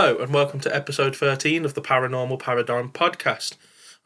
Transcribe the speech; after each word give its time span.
Hello, 0.00 0.16
and 0.16 0.32
welcome 0.32 0.60
to 0.60 0.74
episode 0.74 1.14
13 1.14 1.66
of 1.66 1.74
the 1.74 1.82
Paranormal 1.82 2.38
Paradigm 2.38 2.88
podcast. 2.88 3.56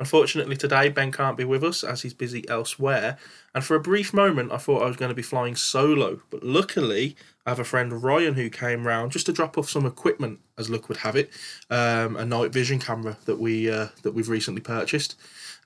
Unfortunately, 0.00 0.56
today 0.56 0.88
Ben 0.88 1.12
can't 1.12 1.36
be 1.36 1.44
with 1.44 1.62
us 1.62 1.84
as 1.84 2.02
he's 2.02 2.12
busy 2.12 2.44
elsewhere, 2.48 3.16
and 3.54 3.62
for 3.62 3.76
a 3.76 3.80
brief 3.80 4.12
moment 4.12 4.50
I 4.50 4.57
thought 4.57 4.82
I 4.82 4.88
was 4.88 4.96
going 4.96 5.11
to 5.11 5.14
be 5.14 5.22
flying 5.22 5.54
solo, 5.54 6.20
but 6.30 6.43
luckily 6.43 7.14
I 7.46 7.50
have 7.50 7.61
a 7.61 7.64
friend 7.64 8.02
Ryan 8.02 8.35
who 8.35 8.50
came 8.50 8.88
round 8.88 9.12
just 9.12 9.26
to 9.26 9.32
drop 9.32 9.57
off 9.57 9.71
some 9.71 9.86
equipment, 9.86 10.40
as 10.58 10.68
luck 10.68 10.88
would 10.88 10.99
have 10.99 11.14
it, 11.14 11.30
um, 11.71 12.16
a 12.16 12.24
night 12.24 12.52
vision 12.52 12.80
camera 12.80 13.16
that 13.26 13.38
we 13.38 13.71
uh, 13.71 13.90
that 14.02 14.14
we've 14.14 14.29
recently 14.29 14.63
purchased, 14.63 15.14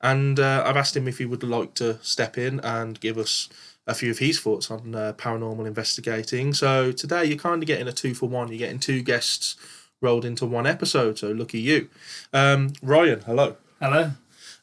and 0.03 0.39
uh, 0.39 0.63
I've 0.67 0.77
asked 0.77 0.95
him 0.95 1.09
if 1.09 1.17
he 1.17 1.25
would 1.25 1.43
like 1.43 1.73
to 1.77 1.99
step 2.03 2.37
in 2.37 2.61
and 2.61 3.01
give 3.01 3.17
us 3.17 3.49
a 3.87 3.95
few 3.95 4.11
of 4.11 4.19
his 4.19 4.39
thoughts 4.39 4.71
on 4.71 4.95
uh, 4.95 5.15
paranormal 5.17 5.67
investigating. 5.67 6.53
So 6.53 6.93
today 6.93 7.25
you're 7.25 7.39
kind 7.39 7.63
of 7.63 7.67
getting 7.67 7.89
a 7.89 7.93
two 7.93 8.13
for 8.13 8.29
one. 8.29 8.49
You're 8.49 8.59
getting 8.59 8.79
two 8.79 9.01
guests 9.01 9.57
rolled 10.01 10.25
into 10.25 10.47
one 10.47 10.67
episode. 10.67 11.19
So 11.19 11.31
lucky 11.31 11.61
you, 11.61 11.89
um, 12.33 12.73
Ryan. 12.83 13.21
Hello. 13.21 13.57
Hello. 13.81 14.13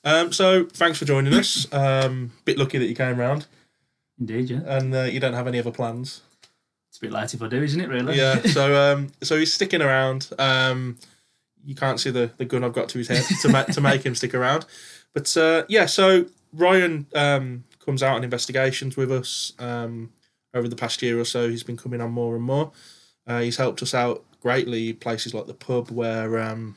Um, 0.03 0.31
so 0.31 0.65
thanks 0.65 0.99
for 0.99 1.05
joining 1.05 1.33
us. 1.33 1.67
Um, 1.73 2.31
bit 2.45 2.57
lucky 2.57 2.77
that 2.77 2.85
you 2.85 2.95
came 2.95 3.17
round, 3.17 3.47
Indeed, 4.19 4.49
yeah. 4.51 4.61
and 4.65 4.93
uh, 4.93 5.03
you 5.03 5.19
don't 5.19 5.33
have 5.33 5.47
any 5.47 5.59
other 5.59 5.71
plans. 5.71 6.21
It's 6.89 6.97
a 6.97 7.01
bit 7.01 7.11
late 7.11 7.33
if 7.33 7.41
I 7.41 7.47
do, 7.47 7.61
isn't 7.61 7.81
it, 7.81 7.89
really? 7.89 8.17
Yeah. 8.17 8.41
So 8.41 8.75
um, 8.93 9.09
so 9.21 9.37
he's 9.37 9.53
sticking 9.53 9.81
around. 9.81 10.29
Um, 10.37 10.97
you 11.65 11.75
can't 11.75 11.99
see 11.99 12.11
the, 12.11 12.31
the 12.37 12.45
gun 12.45 12.63
I've 12.63 12.73
got 12.73 12.87
to 12.89 12.97
his 12.99 13.07
head 13.07 13.23
to 13.41 13.49
ma- 13.49 13.63
to 13.63 13.81
make 13.81 14.05
him 14.05 14.15
stick 14.15 14.35
around, 14.35 14.65
but 15.13 15.35
uh, 15.35 15.63
yeah. 15.67 15.87
So 15.87 16.27
Ryan 16.53 17.07
um, 17.15 17.63
comes 17.83 18.03
out 18.03 18.15
on 18.15 18.23
investigations 18.23 18.95
with 18.95 19.11
us 19.11 19.53
um, 19.59 20.13
over 20.53 20.67
the 20.67 20.75
past 20.75 21.01
year 21.01 21.19
or 21.19 21.25
so. 21.25 21.49
He's 21.49 21.63
been 21.63 21.77
coming 21.77 21.99
on 21.99 22.11
more 22.11 22.35
and 22.35 22.43
more. 22.43 22.71
Uh, 23.27 23.41
he's 23.41 23.57
helped 23.57 23.81
us 23.81 23.93
out 23.93 24.23
greatly. 24.45 24.93
Places 24.93 25.33
like 25.33 25.47
the 25.47 25.55
pub 25.55 25.89
where 25.89 26.39
um, 26.39 26.75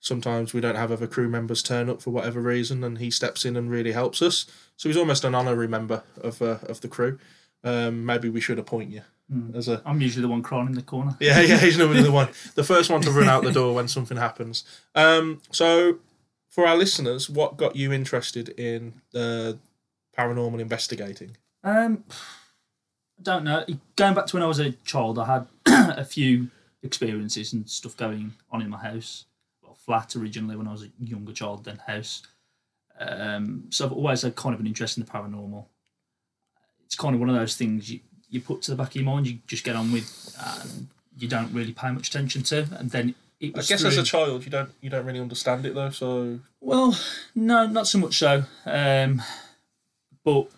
sometimes 0.00 0.54
we 0.54 0.62
don't 0.62 0.74
have 0.74 0.90
other 0.90 1.06
crew 1.06 1.28
members 1.28 1.62
turn 1.62 1.90
up 1.90 2.00
for 2.00 2.10
whatever 2.10 2.40
reason, 2.40 2.82
and 2.82 2.96
he 2.96 3.10
steps 3.10 3.44
in 3.44 3.56
and 3.56 3.70
really 3.70 3.92
helps 3.92 4.22
us. 4.22 4.46
So 4.78 4.88
he's 4.88 4.96
almost 4.96 5.22
an 5.22 5.34
honorary 5.34 5.68
member 5.68 6.02
of 6.22 6.40
uh, 6.40 6.58
of 6.62 6.80
the 6.80 6.88
crew. 6.88 7.18
Um, 7.62 8.06
maybe 8.06 8.30
we 8.30 8.40
should 8.40 8.58
appoint 8.58 8.90
you 8.90 9.02
as 9.54 9.68
a 9.68 9.82
I'm 9.84 10.00
usually 10.00 10.22
the 10.22 10.28
one 10.28 10.42
crawling 10.42 10.68
in 10.68 10.74
the 10.74 10.82
corner. 10.82 11.14
yeah, 11.20 11.40
yeah, 11.40 11.58
he's 11.58 11.76
normally 11.76 12.02
the 12.02 12.12
one, 12.12 12.28
the 12.54 12.64
first 12.64 12.90
one 12.90 13.02
to 13.02 13.10
run 13.10 13.28
out 13.28 13.44
the 13.44 13.52
door 13.52 13.74
when 13.74 13.88
something 13.88 14.16
happens. 14.16 14.64
Um, 14.94 15.42
so, 15.50 15.98
for 16.48 16.66
our 16.66 16.76
listeners, 16.76 17.28
what 17.28 17.58
got 17.58 17.76
you 17.76 17.92
interested 17.92 18.48
in 18.48 18.94
the 19.12 19.58
paranormal 20.16 20.60
investigating? 20.60 21.36
Um, 21.62 22.04
I 23.18 23.22
don't 23.22 23.44
know. 23.44 23.64
Going 23.96 24.14
back 24.14 24.26
to 24.26 24.36
when 24.36 24.42
I 24.42 24.46
was 24.46 24.58
a 24.58 24.72
child, 24.72 25.18
I 25.18 25.26
had 25.26 25.46
a 25.98 26.04
few 26.04 26.48
experiences 26.84 27.52
and 27.52 27.68
stuff 27.68 27.96
going 27.96 28.32
on 28.50 28.62
in 28.62 28.70
my 28.70 28.78
house. 28.78 29.24
Well, 29.62 29.74
flat 29.74 30.14
originally 30.16 30.56
when 30.56 30.68
I 30.68 30.72
was 30.72 30.84
a 30.84 30.90
younger 31.02 31.32
child, 31.32 31.64
then 31.64 31.78
house. 31.86 32.22
Um, 32.98 33.64
so 33.70 33.86
I've 33.86 33.92
always 33.92 34.22
had 34.22 34.36
kind 34.36 34.54
of 34.54 34.60
an 34.60 34.66
interest 34.66 34.96
in 34.96 35.04
the 35.04 35.10
paranormal. 35.10 35.64
It's 36.84 36.94
kind 36.94 37.14
of 37.14 37.20
one 37.20 37.30
of 37.30 37.34
those 37.34 37.56
things 37.56 37.90
you, 37.90 38.00
you 38.28 38.40
put 38.40 38.62
to 38.62 38.70
the 38.70 38.76
back 38.76 38.88
of 38.88 38.96
your 38.96 39.04
mind, 39.04 39.26
you 39.26 39.38
just 39.46 39.64
get 39.64 39.74
on 39.74 39.90
with, 39.90 40.36
and 40.62 40.88
you 41.16 41.28
don't 41.28 41.52
really 41.52 41.72
pay 41.72 41.90
much 41.90 42.08
attention 42.08 42.42
to. 42.44 42.68
And 42.78 42.90
then 42.90 43.14
it 43.40 43.58
I 43.58 43.62
guess 43.62 43.84
as 43.84 43.98
a 43.98 44.02
child, 44.02 44.44
you 44.44 44.50
don't 44.50 44.70
you 44.80 44.90
don't 44.90 45.06
really 45.06 45.20
understand 45.20 45.66
it 45.66 45.74
though. 45.74 45.90
So 45.90 46.38
Well, 46.60 46.96
no, 47.34 47.66
not 47.66 47.86
so 47.86 47.98
much 47.98 48.18
so. 48.18 48.44
Um, 48.64 49.22
but 50.22 50.48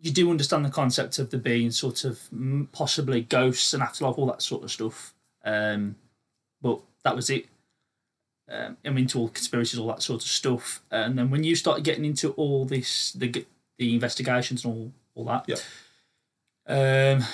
you 0.00 0.10
do 0.10 0.30
understand 0.30 0.64
the 0.64 0.70
concept 0.70 1.18
of 1.18 1.30
there 1.30 1.40
being 1.40 1.70
sort 1.70 2.04
of 2.04 2.20
possibly 2.72 3.22
ghosts 3.22 3.72
and 3.72 3.82
afterlife, 3.82 4.18
all 4.18 4.26
that 4.26 4.42
sort 4.42 4.64
of 4.64 4.70
stuff. 4.70 5.14
Um, 5.44 5.96
but 6.60 6.80
that 7.04 7.16
was 7.16 7.30
it. 7.30 7.46
Um, 8.50 8.76
I'm 8.84 8.98
into 8.98 9.18
all 9.18 9.28
conspiracies, 9.28 9.78
all 9.78 9.88
that 9.88 10.02
sort 10.02 10.22
of 10.22 10.28
stuff. 10.28 10.82
And 10.90 11.18
then 11.18 11.30
when 11.30 11.42
you 11.44 11.54
started 11.56 11.84
getting 11.84 12.04
into 12.04 12.30
all 12.32 12.64
this, 12.64 13.12
the 13.12 13.44
the 13.78 13.94
investigations 13.94 14.64
and 14.64 14.74
all 14.74 14.92
all 15.14 15.24
that, 15.26 15.44
Yeah. 15.48 15.56
um, 16.66 17.24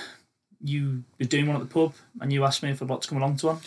you 0.63 1.05
were 1.19 1.27
doing 1.27 1.47
one 1.47 1.57
at 1.57 1.61
the 1.69 1.73
pub, 1.73 1.95
and 2.21 2.33
you 2.33 2.45
asked 2.45 2.63
me 2.63 2.71
if 2.71 2.83
I'd 2.83 2.89
like 2.91 3.01
to 3.03 3.09
come 3.09 3.19
along 3.19 3.37
to 3.39 3.47
one, 3.47 3.61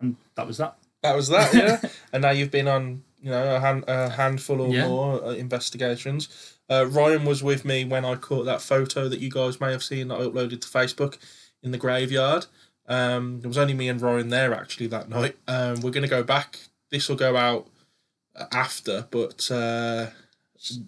and 0.00 0.16
that 0.34 0.46
was 0.46 0.58
that. 0.58 0.76
that 1.02 1.14
was 1.16 1.28
that, 1.28 1.54
yeah. 1.54 1.80
and 2.12 2.22
now 2.22 2.30
you've 2.30 2.50
been 2.50 2.68
on, 2.68 3.02
you 3.22 3.30
know, 3.30 3.56
a, 3.56 3.60
hand, 3.60 3.84
a 3.88 4.10
handful 4.10 4.60
or 4.60 4.72
Yeah. 4.74 4.88
more 4.88 5.24
uh, 5.24 5.30
investigations. 5.30 6.56
Uh, 6.70 6.86
Ryan 6.86 7.24
was 7.24 7.42
with 7.42 7.64
me 7.64 7.84
when 7.84 8.04
I 8.04 8.14
caught 8.16 8.44
that 8.44 8.62
photo 8.62 9.08
that 9.08 9.20
you 9.20 9.30
guys 9.30 9.60
may 9.60 9.70
have 9.72 9.82
seen 9.82 10.08
that 10.08 10.16
I 10.16 10.22
uploaded 10.22 10.60
to 10.60 10.68
Facebook 10.68 11.18
in 11.62 11.70
the 11.72 11.78
graveyard. 11.78 12.46
Um, 12.90 13.40
there 13.40 13.48
was 13.48 13.56
only 13.56 13.72
me 13.72 13.88
and 13.88 14.00
Ryan 14.02 14.28
there 14.28 14.52
actually 14.52 14.88
that 14.88 15.08
night. 15.08 15.36
Um, 15.46 15.80
we're 15.80 15.92
going 15.92 16.02
to 16.02 16.08
go 16.08 16.24
back. 16.24 16.58
This 16.90 17.08
will 17.08 17.16
go 17.16 17.36
out 17.36 17.68
uh, 18.34 18.46
after, 18.52 19.06
but 19.12 19.48
uh, 19.48 20.08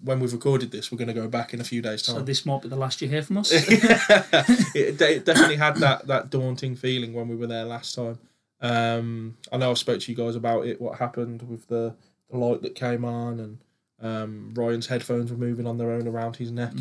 when 0.03 0.19
we've 0.19 0.33
recorded 0.33 0.71
this, 0.71 0.91
we're 0.91 0.97
going 0.97 1.07
to 1.07 1.13
go 1.13 1.29
back 1.29 1.53
in 1.53 1.61
a 1.61 1.63
few 1.63 1.81
days' 1.81 2.03
time. 2.03 2.17
So 2.17 2.21
this 2.21 2.45
might 2.45 2.61
be 2.61 2.67
the 2.67 2.75
last 2.75 3.01
you 3.01 3.07
hear 3.07 3.23
from 3.23 3.37
us. 3.37 3.51
it, 3.53 4.97
de- 4.97 5.15
it 5.15 5.25
definitely 5.25 5.55
had 5.55 5.77
that 5.77 6.05
that 6.07 6.29
daunting 6.29 6.75
feeling 6.75 7.13
when 7.13 7.29
we 7.29 7.37
were 7.37 7.47
there 7.47 7.63
last 7.63 7.95
time. 7.95 8.19
Um, 8.59 9.37
I 9.51 9.57
know 9.57 9.71
I 9.71 9.73
spoke 9.75 10.01
to 10.01 10.11
you 10.11 10.17
guys 10.17 10.35
about 10.35 10.67
it. 10.67 10.81
What 10.81 10.99
happened 10.99 11.43
with 11.49 11.67
the, 11.67 11.95
the 12.29 12.37
light 12.37 12.61
that 12.63 12.75
came 12.75 13.05
on, 13.05 13.39
and 13.39 13.57
um, 14.01 14.53
Ryan's 14.53 14.87
headphones 14.87 15.31
were 15.31 15.37
moving 15.37 15.65
on 15.65 15.77
their 15.77 15.91
own 15.91 16.05
around 16.05 16.35
his 16.35 16.51
neck. 16.51 16.73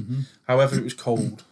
However, 0.49 0.77
it 0.77 0.83
was 0.85 0.95
cold. 0.95 1.45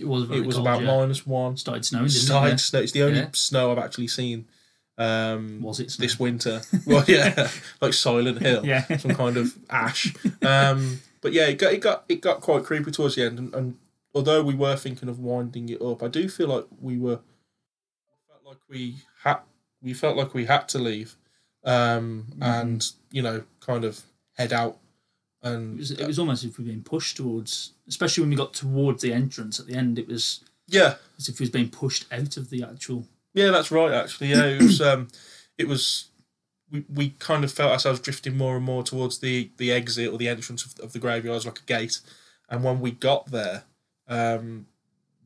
It 0.00 0.06
was 0.08 0.24
very 0.24 0.40
it 0.40 0.46
was 0.46 0.56
cold, 0.56 0.66
about 0.66 0.80
yeah. 0.82 0.86
minus 0.86 1.26
one. 1.26 1.56
Started 1.56 1.84
snowing, 1.84 2.06
didn't 2.06 2.20
Started 2.20 2.54
it? 2.54 2.58
snow. 2.60 2.80
It's 2.80 2.92
the 2.92 3.02
only 3.02 3.18
Yeah. 3.20 3.28
snow 3.32 3.72
I've 3.72 3.78
actually 3.78 4.08
seen. 4.08 4.46
Um, 4.98 5.60
Was 5.62 5.78
it 5.80 5.94
this 5.98 6.18
winter? 6.18 6.62
Well, 6.86 7.04
yeah, 7.06 7.48
like 7.82 7.92
Silent 7.92 8.40
Hill. 8.40 8.64
Yeah. 8.64 8.96
some 8.96 9.14
kind 9.14 9.36
of 9.36 9.54
ash. 9.68 10.14
Um, 10.42 11.00
but 11.20 11.32
yeah, 11.32 11.46
it 11.48 11.58
got 11.58 11.72
it 11.74 11.80
got 11.80 12.04
it 12.08 12.20
got 12.20 12.40
quite 12.40 12.64
creepy 12.64 12.90
towards 12.92 13.14
the 13.16 13.24
end, 13.24 13.38
and, 13.38 13.54
and 13.54 13.76
although 14.14 14.42
we 14.42 14.54
were 14.54 14.76
thinking 14.76 15.08
of 15.08 15.18
winding 15.18 15.68
it 15.68 15.82
up, 15.82 16.02
I 16.02 16.08
do 16.08 16.28
feel 16.28 16.48
like 16.48 16.66
we 16.80 16.98
were 16.98 17.20
felt 18.28 18.44
like 18.46 18.58
we 18.68 18.96
had 19.22 19.38
we 19.82 19.92
felt 19.92 20.16
like 20.16 20.32
we 20.34 20.44
had 20.46 20.68
to 20.68 20.78
leave, 20.78 21.16
um, 21.64 22.26
Mm-hmm. 22.30 22.42
and 22.42 22.86
you 23.10 23.22
know, 23.22 23.42
kind 23.60 23.84
of 23.84 24.00
head 24.38 24.52
out. 24.52 24.78
And 25.46 25.74
It 25.74 25.78
was, 25.78 25.90
it 25.92 26.06
was 26.06 26.18
almost 26.18 26.44
as 26.44 26.50
if 26.50 26.58
we 26.58 26.64
were 26.64 26.68
being 26.70 26.82
pushed 26.82 27.16
towards, 27.16 27.72
especially 27.88 28.22
when 28.22 28.30
we 28.30 28.36
got 28.36 28.54
towards 28.54 29.02
the 29.02 29.12
entrance 29.12 29.60
at 29.60 29.66
the 29.66 29.74
end. 29.74 29.98
It 29.98 30.08
was 30.08 30.40
yeah, 30.66 30.94
as 31.18 31.28
if 31.28 31.38
we 31.38 31.44
was 31.44 31.50
being 31.50 31.70
pushed 31.70 32.06
out 32.12 32.36
of 32.36 32.50
the 32.50 32.62
actual. 32.62 33.06
Yeah, 33.34 33.50
that's 33.50 33.70
right. 33.70 33.92
Actually, 33.92 34.30
yeah, 34.30 34.44
it 34.46 34.62
was. 34.62 34.80
Um, 34.80 35.08
it 35.58 35.68
was. 35.68 36.06
We, 36.70 36.84
we 36.92 37.10
kind 37.18 37.44
of 37.44 37.52
felt 37.52 37.70
ourselves 37.70 38.00
drifting 38.00 38.36
more 38.36 38.56
and 38.56 38.64
more 38.64 38.82
towards 38.82 39.18
the, 39.20 39.50
the 39.56 39.70
exit 39.70 40.12
or 40.12 40.18
the 40.18 40.26
entrance 40.28 40.64
of, 40.64 40.76
of 40.80 40.92
the 40.92 40.98
graveyard 40.98 41.36
as 41.36 41.46
like 41.46 41.60
a 41.60 41.62
gate, 41.62 42.00
and 42.48 42.64
when 42.64 42.80
we 42.80 42.90
got 42.90 43.30
there, 43.30 43.62
um, 44.08 44.66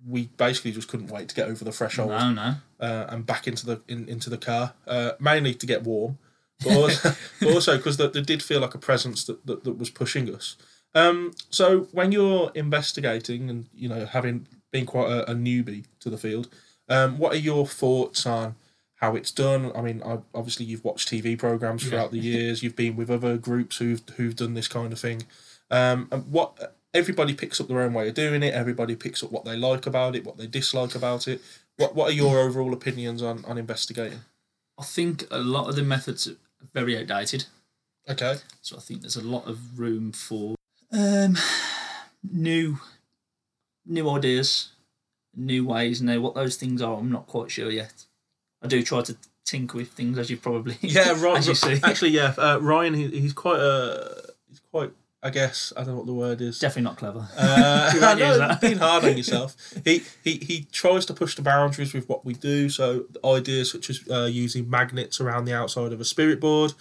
we 0.06 0.26
basically 0.36 0.72
just 0.72 0.88
couldn't 0.88 1.10
wait 1.10 1.28
to 1.30 1.34
get 1.34 1.48
over 1.48 1.64
the 1.64 1.72
threshold 1.72 2.10
No, 2.10 2.30
no. 2.32 2.54
uh, 2.78 3.06
and 3.08 3.24
back 3.24 3.46
into 3.48 3.64
the 3.64 3.80
in, 3.88 4.06
into 4.08 4.28
the 4.28 4.36
car, 4.36 4.74
uh, 4.86 5.12
mainly 5.18 5.54
to 5.54 5.66
get 5.66 5.82
warm, 5.82 6.18
but 6.62 7.14
also, 7.44 7.76
because 7.76 7.96
there, 7.96 8.08
there 8.08 8.22
did 8.22 8.42
feel 8.42 8.60
like 8.60 8.74
a 8.74 8.78
presence 8.78 9.24
that, 9.24 9.46
that, 9.46 9.64
that 9.64 9.78
was 9.78 9.90
pushing 9.90 10.32
us. 10.34 10.56
Um, 10.94 11.32
so 11.50 11.88
when 11.92 12.12
you're 12.12 12.50
investigating 12.54 13.48
and 13.48 13.66
you 13.74 13.88
know 13.88 14.06
having 14.06 14.46
been 14.72 14.86
quite 14.86 15.10
a, 15.10 15.30
a 15.30 15.34
newbie 15.34 15.84
to 16.00 16.10
the 16.10 16.18
field, 16.18 16.48
um, 16.88 17.18
what 17.18 17.32
are 17.32 17.38
your 17.38 17.66
thoughts 17.66 18.26
on 18.26 18.56
how 18.96 19.14
it's 19.14 19.30
done? 19.30 19.72
I 19.74 19.82
mean, 19.82 20.02
I, 20.04 20.18
obviously 20.34 20.66
you've 20.66 20.84
watched 20.84 21.08
TV 21.08 21.38
programs 21.38 21.88
throughout 21.88 22.10
the 22.10 22.18
years. 22.18 22.62
You've 22.62 22.76
been 22.76 22.96
with 22.96 23.10
other 23.10 23.36
groups 23.36 23.78
who've 23.78 24.02
who've 24.16 24.36
done 24.36 24.54
this 24.54 24.68
kind 24.68 24.92
of 24.92 24.98
thing. 24.98 25.22
Um, 25.70 26.08
and 26.10 26.30
what 26.30 26.74
everybody 26.92 27.34
picks 27.34 27.60
up 27.60 27.68
their 27.68 27.80
own 27.80 27.94
way 27.94 28.08
of 28.08 28.14
doing 28.14 28.42
it. 28.42 28.52
Everybody 28.52 28.96
picks 28.96 29.22
up 29.22 29.30
what 29.30 29.44
they 29.44 29.56
like 29.56 29.86
about 29.86 30.16
it, 30.16 30.24
what 30.24 30.36
they 30.36 30.46
dislike 30.46 30.94
about 30.94 31.28
it. 31.28 31.40
What 31.76 31.94
What 31.94 32.10
are 32.10 32.14
your 32.14 32.38
overall 32.40 32.72
opinions 32.72 33.22
on 33.22 33.44
on 33.44 33.58
investigating? 33.58 34.20
I 34.78 34.82
think 34.82 35.24
a 35.30 35.38
lot 35.38 35.68
of 35.68 35.76
the 35.76 35.82
methods 35.82 36.28
very 36.72 36.98
outdated. 36.98 37.46
Okay. 38.08 38.36
So 38.62 38.76
I 38.76 38.80
think 38.80 39.00
there's 39.02 39.16
a 39.16 39.22
lot 39.26 39.46
of 39.46 39.78
room 39.78 40.12
for 40.12 40.54
um, 40.92 41.36
new, 42.22 42.78
new 43.86 44.08
ideas, 44.10 44.70
new 45.36 45.66
ways. 45.66 46.02
Now, 46.02 46.20
what 46.20 46.34
those 46.34 46.56
things 46.56 46.82
are, 46.82 46.96
I'm 46.98 47.10
not 47.12 47.26
quite 47.26 47.50
sure 47.50 47.70
yet. 47.70 48.06
I 48.62 48.66
do 48.66 48.82
try 48.82 49.02
to 49.02 49.16
tinker 49.44 49.78
with 49.78 49.90
things, 49.92 50.18
as 50.18 50.30
you 50.30 50.36
probably 50.36 50.76
Yeah, 50.80 51.12
right. 51.22 51.38
as 51.38 51.48
you 51.48 51.54
see. 51.54 51.78
Actually, 51.82 52.10
yeah. 52.10 52.34
Uh, 52.36 52.58
Ryan, 52.60 52.94
he, 52.94 53.08
he's 53.08 53.32
quite 53.32 53.60
a 53.60 54.22
he's 54.48 54.60
quite. 54.70 54.90
I 55.22 55.30
guess 55.30 55.72
I 55.76 55.84
don't 55.84 55.88
know 55.88 55.96
what 55.96 56.06
the 56.06 56.14
word 56.14 56.40
is. 56.40 56.58
Definitely 56.58 56.82
not 56.82 56.96
clever. 56.96 57.28
Uh, 57.36 58.16
no, 58.18 58.56
being 58.60 58.78
hard 58.78 59.04
on 59.04 59.16
yourself. 59.16 59.54
He, 59.84 60.02
he 60.24 60.36
he 60.36 60.66
tries 60.72 61.04
to 61.06 61.14
push 61.14 61.34
the 61.34 61.42
boundaries 61.42 61.92
with 61.92 62.08
what 62.08 62.24
we 62.24 62.32
do. 62.32 62.70
So 62.70 63.04
ideas 63.24 63.70
such 63.70 63.90
as 63.90 64.00
uh, 64.10 64.28
using 64.30 64.70
magnets 64.70 65.20
around 65.20 65.44
the 65.44 65.54
outside 65.54 65.92
of 65.92 66.00
a 66.00 66.06
spirit 66.06 66.40
board 66.40 66.72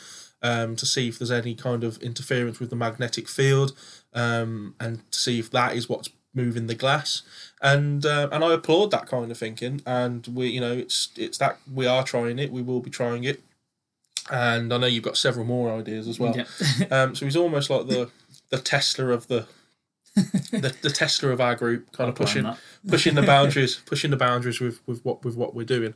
um, 0.42 0.76
to 0.76 0.86
see 0.86 1.08
if 1.08 1.20
there's 1.20 1.32
any 1.32 1.56
kind 1.56 1.84
of 1.84 1.98
interference 2.02 2.60
with 2.60 2.70
the 2.70 2.76
magnetic 2.76 3.28
field, 3.28 3.74
um, 4.14 4.76
and 4.80 5.10
to 5.12 5.20
see 5.20 5.40
if 5.40 5.52
that 5.52 5.76
is 5.76 5.90
what's 5.90 6.10
moving 6.34 6.68
the 6.68 6.76
glass, 6.76 7.24
and 7.62 8.06
uh, 8.06 8.30
and 8.32 8.44
I 8.44 8.54
applaud 8.54 8.92
that 8.92 9.08
kind 9.08 9.32
of 9.32 9.38
thinking. 9.38 9.82
And 9.86 10.26
we, 10.28 10.48
you 10.48 10.62
know, 10.62 10.72
it's 10.72 11.10
it's 11.16 11.38
that 11.40 11.60
we 11.72 11.86
are 11.88 12.04
trying 12.04 12.40
it. 12.40 12.52
We 12.52 12.62
will 12.62 12.80
be 12.80 12.90
trying 12.90 13.26
it, 13.26 13.42
and 14.32 14.74
I 14.74 14.78
know 14.78 14.88
you've 14.88 15.04
got 15.04 15.18
several 15.18 15.46
more 15.46 15.72
ideas 15.72 16.08
as 16.08 16.20
well. 16.20 16.36
Yeah. 16.36 16.46
Um, 16.92 17.16
so 17.16 17.26
he's 17.26 17.36
almost 17.36 17.70
like 17.70 17.88
the 17.88 18.10
the 18.50 18.58
Tesla 18.58 19.10
of 19.10 19.28
the 19.28 19.48
the, 20.16 20.76
the 20.82 20.90
Tesla 20.90 21.30
of 21.30 21.40
our 21.40 21.56
group, 21.56 21.92
kind 21.92 22.10
of 22.10 22.16
pushing 22.16 22.48
pushing 22.88 23.16
the 23.16 23.22
boundaries, 23.36 23.76
pushing 23.86 24.12
the 24.12 24.18
boundaries 24.18 24.60
with, 24.60 24.86
with 24.88 25.04
what 25.06 25.24
with 25.24 25.36
what 25.36 25.54
we're 25.54 25.66
doing. 25.66 25.94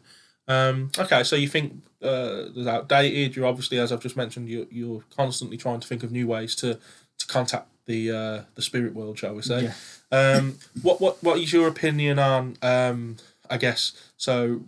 Um, 0.48 0.92
okay, 0.98 1.24
so 1.24 1.36
you 1.36 1.48
think 1.48 1.84
uh, 2.02 2.46
there's 2.54 2.68
outdated. 2.68 3.36
You're 3.36 3.46
obviously, 3.48 3.80
as 3.80 3.92
I've 3.92 4.02
just 4.02 4.18
mentioned, 4.18 4.50
you're, 4.50 4.68
you're 4.70 5.04
constantly 5.16 5.58
trying 5.58 5.80
to 5.80 5.88
think 5.88 6.04
of 6.04 6.12
new 6.12 6.28
ways 6.28 6.56
to 6.58 6.80
to 7.18 7.28
contact 7.28 7.68
the 7.86 8.12
uh, 8.12 8.42
the 8.56 8.62
spirit 8.62 8.94
world, 8.94 9.18
shall 9.18 9.36
we 9.36 9.42
say? 9.42 9.64
Yeah. 9.64 10.38
Um, 10.38 10.58
what 10.82 11.02
what 11.02 11.24
what 11.24 11.40
is 11.40 11.52
your 11.52 11.68
opinion 11.68 12.20
on? 12.20 12.58
Um, 12.62 13.18
I 13.50 13.58
guess 13.58 13.94
so. 14.18 14.62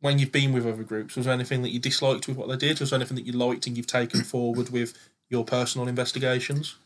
When 0.00 0.20
you've 0.20 0.30
been 0.30 0.52
with 0.52 0.64
other 0.64 0.84
groups, 0.84 1.16
was 1.16 1.24
there 1.24 1.34
anything 1.34 1.62
that 1.62 1.70
you 1.70 1.80
disliked 1.80 2.28
with 2.28 2.36
what 2.36 2.48
they 2.48 2.56
did? 2.56 2.78
Was 2.78 2.90
there 2.90 2.98
anything 2.98 3.16
that 3.16 3.26
you 3.26 3.32
liked 3.32 3.66
and 3.66 3.76
you've 3.76 3.88
taken 3.88 4.22
forward 4.22 4.70
with 4.70 4.96
your 5.28 5.44
personal 5.44 5.88
investigations? 5.88 6.76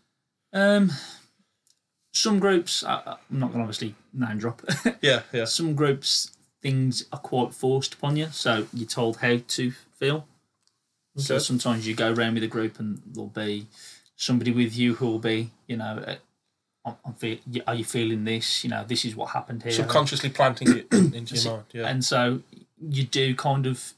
Um, 0.52 0.90
some 2.12 2.38
groups, 2.38 2.84
I, 2.84 3.16
I'm 3.30 3.38
not 3.38 3.48
going 3.52 3.58
to 3.58 3.60
obviously 3.62 3.94
name 4.12 4.38
drop. 4.38 4.62
Yeah, 5.00 5.22
yeah, 5.32 5.44
some 5.46 5.74
groups, 5.74 6.30
things 6.60 7.06
are 7.12 7.18
quite 7.18 7.54
forced 7.54 7.94
upon 7.94 8.16
you, 8.16 8.28
so 8.30 8.66
you're 8.72 8.86
told 8.88 9.16
how 9.18 9.38
to 9.48 9.70
feel. 9.98 10.26
So 11.16 11.34
Okay. 11.34 11.42
sometimes 11.42 11.86
you 11.86 11.94
go 11.94 12.12
around 12.12 12.34
with 12.34 12.42
a 12.44 12.48
group 12.48 12.78
and 12.78 13.02
there'll 13.06 13.28
be 13.28 13.66
somebody 14.16 14.50
with 14.52 14.76
you 14.76 14.94
who 14.94 15.06
will 15.06 15.18
be, 15.18 15.50
you 15.66 15.76
know, 15.76 16.02
uh, 16.06 16.16
I'm, 16.84 16.94
I'm 17.04 17.12
feel, 17.14 17.38
are 17.66 17.74
you 17.74 17.84
feeling 17.84 18.24
this? 18.24 18.62
You 18.64 18.70
know, 18.70 18.84
this 18.86 19.04
is 19.04 19.14
what 19.16 19.30
happened 19.30 19.62
here. 19.62 19.72
subconsciously 19.72 20.30
planting 20.30 20.76
it 20.76 20.86
in- 20.92 21.14
into 21.14 21.34
your 21.34 21.52
mind. 21.52 21.64
Yeah, 21.72 21.86
And 21.88 22.04
so 22.04 22.42
you 22.80 23.04
do 23.04 23.34
kind 23.34 23.66
of 23.66 23.92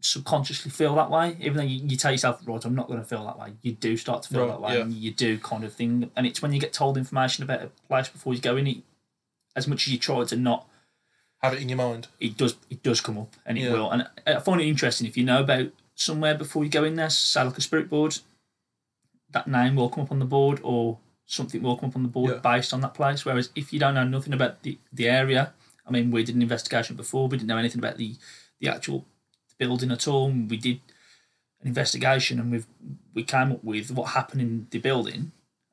subconsciously 0.00 0.70
feel 0.70 0.94
that 0.94 1.10
way, 1.10 1.36
even 1.40 1.56
though 1.56 1.62
you, 1.62 1.80
you 1.86 1.96
tell 1.96 2.12
yourself, 2.12 2.40
right, 2.46 2.64
I'm 2.64 2.74
not 2.74 2.86
going 2.86 3.00
to 3.00 3.04
feel 3.04 3.24
that 3.26 3.38
way. 3.38 3.52
You 3.62 3.72
do 3.72 3.96
start 3.96 4.22
to 4.24 4.28
feel 4.28 4.40
Right, 4.42 4.48
that 4.52 4.60
way, 4.60 4.74
yeah. 4.76 4.82
and 4.82 4.92
you 4.94 5.10
do 5.10 5.38
kind 5.38 5.64
of 5.64 5.72
thing. 5.72 6.10
And 6.16 6.26
it's 6.26 6.40
when 6.40 6.52
you 6.52 6.60
get 6.60 6.72
told 6.72 6.96
information 6.96 7.42
about 7.44 7.62
a 7.62 7.70
place 7.88 8.08
before 8.08 8.32
you 8.34 8.40
go 8.40 8.56
in, 8.56 8.66
it, 8.66 8.76
as 9.56 9.66
much 9.66 9.86
as 9.86 9.92
you 9.92 9.98
try 9.98 10.22
to 10.24 10.36
not, 10.36 10.68
have 11.42 11.52
it 11.52 11.60
in 11.62 11.68
your 11.68 11.78
mind. 11.78 12.08
it 12.20 12.36
does 12.36 12.56
it 12.70 12.82
does 12.82 13.00
come 13.00 13.16
up, 13.18 13.34
and 13.46 13.58
it 13.58 13.62
Yeah. 13.62 13.72
will. 13.72 13.90
And 13.90 14.08
I 14.26 14.38
find 14.40 14.60
it 14.60 14.66
interesting 14.66 15.06
if 15.06 15.16
you 15.16 15.24
know 15.24 15.40
about 15.40 15.68
somewhere 15.94 16.34
before 16.34 16.64
you 16.64 16.70
go 16.70 16.84
in 16.84 16.94
there, 16.96 17.10
say 17.10 17.42
like 17.44 17.58
a 17.58 17.60
spirit 17.60 17.88
board, 17.88 18.18
that 19.30 19.46
name 19.46 19.76
will 19.76 19.88
come 19.90 20.04
up 20.04 20.12
on 20.12 20.18
the 20.20 20.24
board, 20.24 20.60
or 20.62 20.98
something 21.26 21.62
will 21.62 21.76
come 21.76 21.90
up 21.90 21.96
on 21.96 22.02
the 22.02 22.08
board 22.08 22.30
Yeah. 22.32 22.38
based 22.38 22.72
on 22.72 22.80
that 22.80 22.94
place. 22.94 23.24
Whereas 23.24 23.50
if 23.54 23.72
you 23.72 23.78
don't 23.78 23.94
know 23.94 24.04
nothing 24.04 24.32
about 24.32 24.62
the, 24.62 24.78
the 24.92 25.08
area, 25.08 25.52
I 25.86 25.90
mean, 25.90 26.10
we 26.10 26.24
did 26.24 26.34
an 26.34 26.42
investigation 26.42 26.96
before, 26.96 27.28
we 27.28 27.36
didn't 27.36 27.48
know 27.48 27.58
anything 27.58 27.78
about 27.80 27.96
the 27.96 28.14
the 28.60 28.68
actual 28.68 29.04
building 29.58 29.90
at 29.90 30.06
all. 30.08 30.28
and 30.28 30.48
We 30.50 30.56
did 30.56 30.80
an 31.60 31.68
investigation, 31.68 32.38
and 32.40 32.50
we 32.52 32.64
we 33.14 33.24
came 33.24 33.52
up 33.52 33.64
with 33.64 33.90
what 33.90 34.10
happened 34.10 34.40
in 34.40 34.66
the 34.70 34.78
building, 34.78 35.32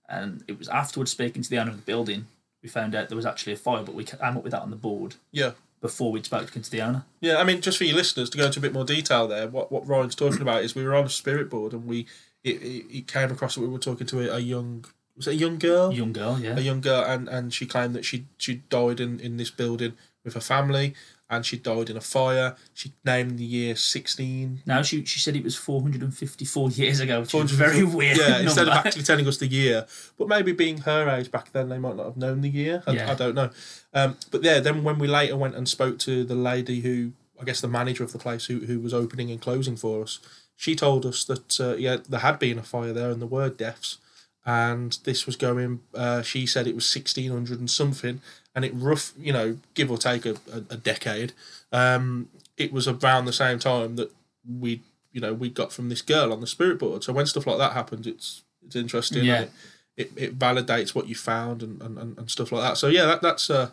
and 0.10 0.44
it 0.48 0.58
was 0.58 0.68
afterwards 0.70 1.12
speaking 1.12 1.42
to 1.44 1.50
the 1.50 1.58
owner 1.60 1.72
of 1.72 1.78
the 1.78 1.84
building. 1.84 2.28
We 2.64 2.70
found 2.70 2.96
out 2.96 3.10
there 3.10 3.16
was 3.16 3.26
actually 3.28 3.54
a 3.54 3.58
fire, 3.58 3.84
but 3.84 3.94
we 3.96 4.04
came 4.04 4.20
up 4.38 4.44
with 4.44 4.52
that 4.52 4.62
on 4.64 4.72
the 4.72 4.76
board 4.76 5.16
Yeah. 5.32 5.52
before 5.82 6.12
we'd 6.12 6.26
spoken 6.26 6.64
to 6.64 6.72
the 6.72 6.82
owner. 6.82 7.06
Yeah, 7.22 7.38
I 7.38 7.44
mean, 7.44 7.62
just 7.62 7.78
for 7.78 7.84
your 7.84 7.96
listeners 7.96 8.28
to 8.32 8.38
go 8.40 8.46
into 8.48 8.58
a 8.58 8.62
bit 8.62 8.74
more 8.74 8.86
detail 8.86 9.28
there, 9.28 9.48
what, 9.48 9.72
what 9.72 9.88
Ryan's 9.88 10.16
talking 10.16 10.42
about 10.42 10.64
is 10.64 10.74
we 10.74 10.84
were 10.84 10.96
on 10.96 11.06
a 11.06 11.10
spirit 11.10 11.48
board 11.52 11.74
and 11.74 11.86
we 11.86 12.08
it, 12.44 12.62
it, 12.64 12.86
it 12.98 13.08
came 13.08 13.30
across 13.32 13.54
that 13.56 13.62
we 13.62 13.68
were 13.68 13.78
talking 13.78 14.08
to 14.08 14.20
a, 14.32 14.38
a 14.38 14.40
young 14.40 14.86
was 15.16 15.28
it 15.28 15.32
a 15.32 15.36
young 15.36 15.60
girl, 15.60 15.94
Young 15.94 16.12
girl, 16.12 16.40
yeah. 16.40 16.58
a 16.58 16.62
young 16.62 16.82
girl, 16.82 17.04
and, 17.04 17.28
and 17.30 17.54
she 17.54 17.68
claimed 17.68 17.94
that 17.94 18.04
she 18.06 18.26
she 18.40 18.56
died 18.70 19.00
in, 19.00 19.20
in 19.20 19.38
this 19.38 19.52
building 19.52 19.94
with 20.24 20.34
her 20.34 20.40
family, 20.42 20.96
and 21.30 21.46
she 21.46 21.58
died 21.58 21.90
in 21.90 21.98
a 21.98 22.02
fire. 22.02 22.56
She 22.74 22.94
named 23.04 23.40
the 23.40 23.44
year 23.46 23.76
sixteen. 23.76 24.62
No, 24.66 24.84
she 24.84 25.04
she 25.06 25.20
said 25.20 25.36
it 25.36 25.44
was 25.44 25.56
454 25.56 26.70
years 26.72 27.00
ago, 27.00 27.22
which 27.22 27.34
is 27.34 27.52
very 27.52 27.84
weird. 27.84 28.18
Yeah, 28.18 28.40
instead 28.40 28.68
of 28.68 28.74
actually 28.74 29.04
telling 29.04 29.28
us 29.28 29.38
the 29.38 29.48
year, 29.48 29.86
but 30.18 30.28
maybe 30.28 30.52
being 30.52 30.80
her 30.80 31.10
age 31.10 31.32
back 31.32 31.52
then, 31.52 31.70
they 31.70 31.80
might 31.80 31.96
not 31.96 32.06
have 32.06 32.18
known 32.18 32.42
the 32.42 32.50
year. 32.50 32.84
I, 32.86 32.92
Yeah. 32.92 33.12
I 33.12 33.16
don't 33.16 33.36
know. 33.36 33.50
Um, 33.94 34.18
but 34.32 34.44
yeah, 34.44 34.60
then 34.60 34.84
when 34.84 35.00
we 35.00 35.08
later 35.08 35.36
went 35.38 35.56
and 35.56 35.68
spoke 35.68 35.98
to 36.00 36.24
the 36.24 36.36
lady 36.36 36.82
who, 36.82 37.14
I 37.40 37.44
guess, 37.44 37.62
the 37.62 37.68
manager 37.68 38.04
of 38.04 38.12
the 38.12 38.20
place 38.20 38.46
who 38.46 38.60
who 38.60 38.80
was 38.80 38.94
opening 38.94 39.32
and 39.32 39.42
closing 39.42 39.76
for 39.76 40.04
us, 40.04 40.20
she 40.56 40.76
told 40.76 41.06
us 41.06 41.24
that 41.26 41.60
uh, 41.60 41.76
yeah, 41.76 41.98
there 42.08 42.20
had 42.20 42.38
been 42.40 42.60
a 42.60 42.64
fire 42.64 42.94
there 42.94 43.10
and 43.10 43.20
there 43.22 43.28
were 43.28 43.50
deaths, 43.50 43.98
and 44.46 44.98
this 45.04 45.26
was 45.26 45.36
going. 45.36 45.82
Uh, 45.94 46.22
she 46.22 46.46
said 46.46 46.68
it 46.68 46.76
was 46.76 46.86
sixteen 46.86 47.32
hundred 47.32 47.60
and 47.60 47.70
something, 47.70 48.22
and 48.54 48.64
it 48.66 48.72
rough, 48.76 49.14
you 49.18 49.34
know, 49.34 49.58
give 49.74 49.90
or 49.92 49.98
take 49.98 50.26
a, 50.26 50.36
a, 50.52 50.58
a 50.72 50.78
decade. 50.78 51.34
Um, 51.72 52.30
it 52.58 52.72
was 52.72 52.88
around 52.88 53.26
the 53.26 53.34
same 53.34 53.60
time 53.60 53.96
that 53.98 54.12
we, 54.48 54.82
you 55.12 55.20
know, 55.20 55.34
we 55.34 55.50
got 55.50 55.74
from 55.74 55.90
this 55.90 56.02
girl 56.02 56.32
on 56.32 56.40
the 56.42 56.48
spirit 56.48 56.80
board. 56.80 57.04
So 57.04 57.12
when 57.14 57.26
stuff 57.26 57.48
like 57.48 57.58
that 57.58 57.74
happens, 57.74 58.08
it's 58.08 58.44
it's 58.66 58.76
interesting. 58.76 59.24
Yeah. 59.26 59.42
It, 59.42 59.52
it, 59.98 60.12
it 60.18 60.40
validates 60.40 60.94
what 60.94 61.08
you 61.08 61.16
found 61.16 61.64
and, 61.64 61.82
and, 61.82 61.98
and, 61.98 62.18
and 62.18 62.30
stuff 62.30 62.52
like 62.52 62.62
that. 62.64 62.78
So 62.78 62.88
yeah, 62.88 63.06
that, 63.06 63.22
that's 63.22 63.50
uh, 63.50 63.70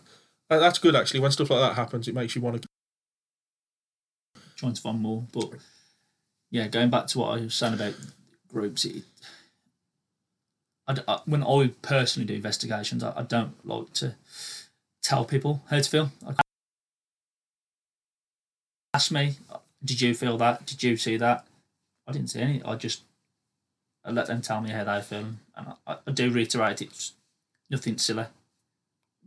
that- 0.48 0.60
that's 0.60 0.78
good 0.78 0.94
actually. 0.94 1.20
When 1.20 1.32
stuff 1.32 1.50
like 1.50 1.60
that 1.60 1.74
happens, 1.76 2.06
it 2.08 2.14
makes 2.14 2.34
you 2.36 2.40
want 2.42 2.62
to. 2.62 2.68
trying 4.56 4.74
to 4.74 4.80
find 4.80 5.00
more. 5.00 5.24
But 5.32 5.50
yeah, 6.50 6.68
going 6.68 6.90
back 6.90 7.06
to 7.08 7.18
what 7.18 7.36
I 7.38 7.42
was 7.42 7.54
saying 7.54 7.74
about 7.74 7.94
groups, 8.48 8.84
it, 8.84 9.02
I, 10.92 11.02
I- 11.08 11.20
when 11.26 11.42
I 11.42 11.70
personally 11.82 12.26
do 12.26 12.34
investigations, 12.34 13.02
I, 13.02 13.12
I 13.16 13.22
don't 13.22 13.54
like 13.66 13.92
to 13.94 14.14
tell 15.02 15.24
people 15.24 15.62
how 15.70 15.78
to 15.78 15.90
feel. 15.90 16.12
I, 16.26 16.34
ask 18.94 19.10
me, 19.10 19.34
did 19.84 20.00
you 20.00 20.14
feel 20.14 20.36
that? 20.38 20.66
Did 20.66 20.82
you 20.82 20.96
see 20.96 21.16
that? 21.16 21.44
I 22.06 22.12
didn't 22.12 22.28
see 22.30 22.40
any. 22.40 22.62
I 22.62 22.74
just 22.76 23.02
I 24.04 24.10
let 24.10 24.26
them 24.26 24.42
tell 24.42 24.60
me 24.60 24.70
how 24.70 24.84
they 24.84 25.00
feel, 25.02 25.26
and 25.56 25.66
I, 25.86 25.96
I 26.06 26.10
do 26.10 26.30
reiterate 26.30 26.82
it's 26.82 27.12
nothing 27.70 27.98
silly. 27.98 28.26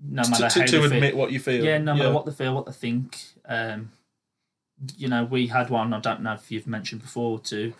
No 0.03 0.23
matter 0.29 0.49
to, 0.49 0.59
how 0.59 0.65
to, 0.65 0.71
to 0.71 0.81
feel. 0.81 0.91
admit 0.93 1.15
what 1.15 1.31
you 1.31 1.39
feel. 1.39 1.63
Yeah, 1.63 1.77
no 1.77 1.95
matter 1.95 2.11
what 2.11 2.25
they 2.25 2.31
feel, 2.33 2.53
what 2.53 2.65
they 2.65 2.71
think. 2.73 3.17
Um, 3.47 3.91
you 4.97 5.07
know, 5.07 5.23
we 5.23 5.47
had 5.47 5.69
one. 5.69 5.93
I 5.93 5.99
don't 6.01 6.21
know 6.21 6.33
if 6.33 6.51
you've 6.51 6.67
mentioned 6.67 7.01
before 7.01 7.39
too, 7.39 7.73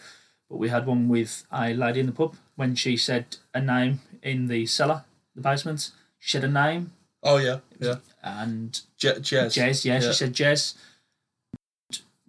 but 0.49 0.57
we 0.57 0.69
had 0.69 0.85
one 0.85 1.07
with 1.09 1.45
a 1.51 1.73
lady 1.73 1.99
in 1.99 2.05
the 2.05 2.11
pub 2.11 2.35
when 2.55 2.75
she 2.75 2.97
said 2.97 3.37
a 3.53 3.61
name 3.61 4.01
in 4.21 4.47
the 4.47 4.65
cellar, 4.65 5.03
the 5.35 5.41
basement. 5.41 5.91
She 6.19 6.31
said 6.31 6.43
a 6.43 6.47
name, 6.47 6.91
Oh 7.23 7.37
yeah, 7.37 7.59
yeah. 7.79 7.95
and 8.23 8.79
Je- 8.97 9.09
Jez. 9.19 9.47
Jez. 9.53 9.85
Yeah, 9.85 9.95
Yeah. 9.95 9.99
she 10.07 10.13
said 10.13 10.33
Jez. 10.33 10.75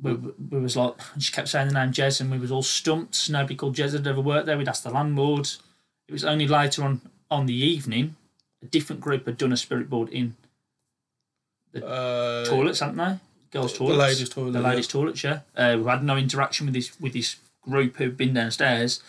We, 0.00 0.12
we 0.14 0.58
was 0.60 0.76
like, 0.76 0.94
she 1.18 1.32
kept 1.32 1.48
saying 1.48 1.68
the 1.68 1.74
name 1.74 1.90
Jez, 1.92 2.20
and 2.20 2.30
we 2.30 2.38
was 2.38 2.52
all 2.52 2.62
stumped. 2.62 3.30
Nobody 3.30 3.54
called 3.54 3.76
Jez 3.76 3.92
had 3.92 4.06
ever 4.06 4.20
worked 4.20 4.44
there. 4.46 4.58
We'd 4.58 4.68
asked 4.68 4.84
the 4.84 4.90
landlord. 4.90 5.48
It 6.08 6.12
was 6.12 6.24
only 6.24 6.46
later 6.46 6.82
on 6.84 7.00
on 7.30 7.46
the 7.46 7.54
evening, 7.54 8.14
a 8.62 8.66
different 8.66 9.00
group 9.00 9.26
had 9.26 9.36
done 9.36 9.52
a 9.52 9.56
spirit 9.56 9.90
board 9.90 10.08
in 10.10 10.36
Uh, 11.74 12.44
toilets, 12.44 12.80
hadn't 12.80 12.96
they? 12.96 13.18
Girls' 13.50 13.72
toilets, 13.76 13.96
the 13.96 14.02
ladies' 14.02 14.28
toilet, 14.28 14.52
The 14.52 14.60
yeah. 14.60 14.68
ladies' 14.68 14.88
toilets, 14.88 15.24
yeah. 15.24 15.40
Uh, 15.56 15.76
we 15.78 15.84
had 15.90 16.04
no 16.04 16.16
interaction 16.16 16.66
with 16.66 16.74
this 16.74 16.98
with 17.00 17.12
this 17.14 17.36
group 17.68 17.96
who'd 17.96 18.16
been 18.16 18.32
downstairs, 18.34 19.02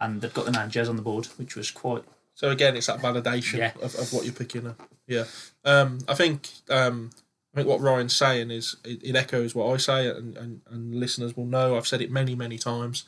and 0.00 0.20
they've 0.20 0.32
got 0.34 0.44
the 0.46 0.52
name 0.52 0.70
Jez 0.70 0.88
on 0.88 0.96
the 0.96 1.02
board, 1.02 1.26
which 1.36 1.56
was 1.56 1.70
quite. 1.70 2.04
So 2.34 2.50
again, 2.50 2.76
it's 2.76 2.86
that 2.88 3.00
validation 3.00 3.58
Yeah. 3.58 3.72
of, 3.82 3.94
of 3.94 4.12
what 4.12 4.24
you're 4.24 4.32
picking 4.34 4.66
up. 4.66 4.80
Yeah, 5.06 5.24
um, 5.64 5.98
I 6.08 6.14
think 6.14 6.48
um, 6.70 7.10
I 7.52 7.58
think 7.58 7.68
what 7.68 7.80
Ryan's 7.80 8.16
saying 8.16 8.50
is 8.50 8.76
it, 8.84 9.02
it 9.04 9.14
echoes 9.16 9.54
what 9.54 9.72
I 9.72 9.76
say, 9.76 10.08
and, 10.08 10.36
and, 10.36 10.60
and 10.70 10.94
listeners 10.94 11.36
will 11.36 11.46
know. 11.46 11.76
I've 11.76 11.86
said 11.86 12.00
it 12.00 12.10
many 12.10 12.34
many 12.34 12.58
times 12.58 13.04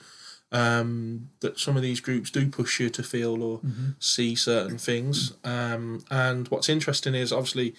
um, 0.52 1.30
that 1.40 1.58
some 1.58 1.76
of 1.76 1.82
these 1.82 2.00
groups 2.00 2.30
do 2.30 2.48
push 2.48 2.78
you 2.78 2.88
to 2.90 3.02
feel 3.02 3.42
or 3.42 3.60
see 3.98 4.34
certain 4.36 4.78
things. 4.78 5.32
Um, 5.42 6.04
and 6.10 6.46
what's 6.48 6.68
interesting 6.68 7.14
is 7.14 7.32
obviously 7.32 7.74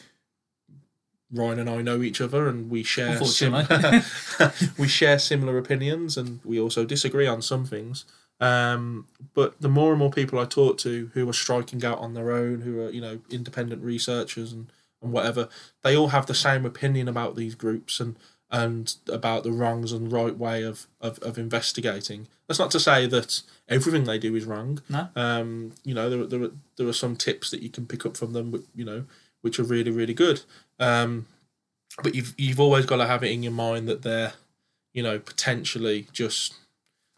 Ryan 1.31 1.59
and 1.59 1.69
I 1.69 1.81
know 1.81 2.01
each 2.01 2.21
other, 2.21 2.47
and 2.47 2.69
we 2.69 2.83
share 2.83 3.17
sim- 3.25 3.53
we 4.77 4.87
share 4.87 5.19
similar 5.19 5.57
opinions, 5.57 6.17
and 6.17 6.39
we 6.43 6.59
also 6.59 6.85
disagree 6.85 7.27
on 7.27 7.41
some 7.41 7.65
things. 7.65 8.05
Um, 8.39 9.07
but 9.33 9.59
the 9.59 9.69
more 9.69 9.91
and 9.91 9.99
more 9.99 10.11
people 10.11 10.39
I 10.39 10.45
talk 10.45 10.77
to 10.79 11.09
who 11.13 11.27
are 11.27 11.33
striking 11.33 11.83
out 11.83 11.99
on 11.99 12.13
their 12.13 12.31
own, 12.31 12.61
who 12.61 12.81
are 12.81 12.89
you 12.89 13.01
know 13.01 13.19
independent 13.29 13.83
researchers 13.83 14.53
and, 14.53 14.67
and 15.01 15.11
whatever, 15.11 15.49
they 15.83 15.95
all 15.95 16.09
have 16.09 16.27
the 16.27 16.35
same 16.35 16.65
opinion 16.65 17.07
about 17.07 17.35
these 17.35 17.55
groups 17.55 17.99
and 17.99 18.15
and 18.49 18.95
about 19.09 19.43
the 19.43 19.51
wrongs 19.51 19.91
and 19.91 20.11
right 20.11 20.37
way 20.37 20.63
of, 20.63 20.87
of, 21.01 21.19
of 21.19 21.37
investigating. 21.37 22.27
That's 22.47 22.59
not 22.59 22.71
to 22.71 22.79
say 22.79 23.05
that 23.07 23.41
everything 23.67 24.05
they 24.05 24.17
do 24.17 24.35
is 24.35 24.45
wrong. 24.45 24.81
No. 24.87 25.09
Um, 25.15 25.73
you 25.83 25.93
know, 25.93 26.09
there, 26.09 26.25
there, 26.25 26.43
are, 26.43 26.51
there 26.77 26.87
are 26.87 26.93
some 26.93 27.17
tips 27.17 27.51
that 27.51 27.61
you 27.61 27.69
can 27.69 27.85
pick 27.85 28.05
up 28.05 28.15
from 28.15 28.31
them, 28.31 28.65
you 28.73 28.85
know, 28.85 29.03
which 29.41 29.59
are 29.59 29.63
really, 29.63 29.91
really 29.91 30.13
good. 30.13 30.41
Um, 30.79 31.27
but 32.03 32.15
you've, 32.15 32.33
you've 32.37 32.59
always 32.59 32.85
got 32.85 32.97
to 32.97 33.07
have 33.07 33.23
it 33.23 33.31
in 33.31 33.43
your 33.43 33.51
mind 33.51 33.87
that 33.87 34.01
they're, 34.01 34.33
you 34.93 35.03
know, 35.03 35.19
potentially 35.19 36.07
just 36.11 36.53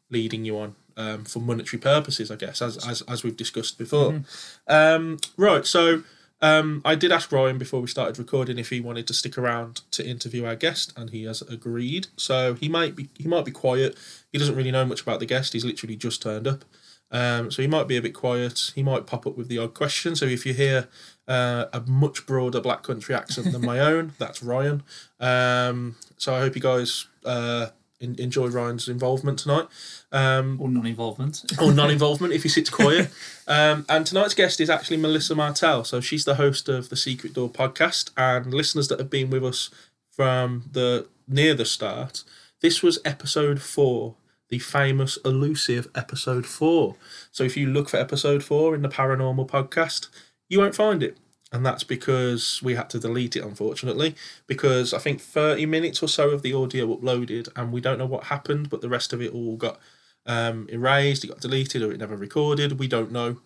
leading 0.10 0.46
you 0.46 0.58
on 0.58 0.76
um, 0.98 1.26
for 1.26 1.40
monetary 1.40 1.80
purposes, 1.80 2.32
I 2.32 2.36
guess, 2.36 2.62
as, 2.62 2.78
as, 2.88 3.02
as 3.04 3.24
we've 3.24 3.38
discussed 3.38 3.78
before. 3.78 4.24
Um, 4.68 5.18
right, 5.38 5.66
so 5.66 6.04
Um, 6.42 6.82
I 6.86 6.96
did 6.96 7.12
ask 7.12 7.32
Ryan 7.32 7.58
before 7.58 7.82
we 7.82 7.88
started 7.88 8.18
recording 8.18 8.58
if 8.60 8.70
he 8.70 8.80
wanted 8.80 9.08
to 9.08 9.14
stick 9.14 9.38
around 9.38 9.82
to 9.92 10.08
interview 10.08 10.46
our 10.46 10.56
guest, 10.56 10.94
and 10.96 11.10
he 11.10 11.26
has 11.26 11.42
agreed. 11.42 12.08
So 12.16 12.54
he 12.54 12.70
might 12.70 12.96
be 12.96 13.10
he 13.18 13.28
might 13.28 13.44
be 13.44 13.52
quiet. 13.52 13.98
He 14.32 14.40
doesn't 14.40 14.56
really 14.56 14.72
know 14.72 14.86
much 14.86 15.02
about 15.02 15.20
the 15.20 15.26
guest. 15.26 15.52
He's 15.52 15.66
literally 15.66 15.98
just 15.98 16.22
turned 16.22 16.48
up, 16.48 16.64
um, 17.12 17.52
so 17.52 17.62
he 17.62 17.68
might 17.68 17.90
be 17.90 17.98
a 17.98 18.02
bit 18.02 18.14
quiet. 18.14 18.72
He 18.74 18.84
might 18.84 19.06
pop 19.06 19.28
up 19.28 19.36
with 19.38 19.50
the 19.50 19.58
odd 19.58 19.74
question. 19.74 20.16
So 20.16 20.26
if 20.26 20.46
you 20.46 20.54
hear 20.54 20.88
uh, 21.30 21.66
a 21.72 21.80
much 21.82 22.26
broader 22.26 22.60
Black 22.60 22.84
Country 22.84 23.16
accent 23.16 23.54
than 23.54 23.62
my 23.62 23.80
own, 23.80 24.12
that's 24.20 24.44
Ryan. 24.44 24.84
Um, 25.20 25.96
so 26.18 26.34
I 26.36 26.40
hope 26.40 26.56
you 26.56 26.62
guys 26.62 27.06
uh, 27.24 27.68
in, 28.02 28.16
enjoy 28.20 28.48
Ryan's 28.48 28.90
involvement 28.90 29.40
tonight. 29.40 29.68
Um, 30.12 30.60
Or 30.60 30.68
non-involvement. 30.70 31.44
or 31.62 31.72
non-involvement 31.82 32.34
if 32.34 32.44
he 32.44 32.50
sits 32.50 32.70
quiet. 32.70 33.10
Um, 33.48 33.86
and 33.88 34.06
tonight's 34.06 34.34
guest 34.34 34.60
is 34.60 34.70
actually 34.70 34.98
Melissa 34.98 35.36
Martell. 35.36 35.84
So 35.84 36.02
she's 36.02 36.26
the 36.26 36.36
host 36.36 36.68
of 36.68 36.90
the 36.90 36.96
Secret 36.98 37.34
Door 37.34 37.52
podcast, 37.52 38.12
and 38.18 38.54
listeners 38.54 38.88
that 38.90 39.00
have 39.00 39.10
been 39.10 39.30
with 39.30 39.46
us 39.46 39.70
from 40.12 40.64
the 40.72 41.08
near 41.28 41.54
the 41.54 41.66
start. 41.66 42.24
This 42.62 42.82
was 42.84 43.00
episode 43.06 43.62
four, 43.62 44.16
the 44.50 44.60
famous 44.60 45.18
elusive 45.24 45.88
episode 45.94 46.46
four. 46.46 46.96
So 47.32 47.44
if 47.44 47.56
you 47.56 47.68
look 47.68 47.88
for 47.88 47.98
episode 47.98 48.44
four 48.44 48.74
in 48.76 48.82
the 48.82 48.90
paranormal 48.90 49.48
podcast, 49.48 50.10
you 50.50 50.60
won't 50.60 50.76
find 50.76 51.02
it. 51.02 51.18
And 51.52 51.66
that's 51.66 51.84
because 51.84 52.62
we 52.62 52.76
had 52.76 52.90
to 52.92 53.00
delete 53.00 53.36
it, 53.36 53.44
unfortunately, 53.44 54.16
because 54.46 54.94
I 54.94 55.00
think 55.00 55.20
30 55.20 55.66
minutes 55.66 56.04
or 56.04 56.08
so 56.08 56.30
of 56.30 56.44
the 56.44 56.54
audio 56.54 56.96
uploaded, 56.96 57.50
and 57.56 57.72
we 57.72 57.82
don't 57.82 57.98
know 57.98 58.06
what 58.06 58.26
happened, 58.26 58.70
but 58.70 58.82
the 58.82 58.90
rest 58.90 59.14
of 59.14 59.22
it 59.22 59.34
all 59.34 59.56
got 59.56 59.80
um, 60.28 60.68
erased, 60.70 61.24
it 61.24 61.28
got 61.28 61.40
deleted, 61.40 61.82
or 61.82 61.92
it 61.92 62.00
never 62.00 62.16
recorded. 62.16 62.78
We 62.78 62.88
don't 62.88 63.12
know. 63.12 63.40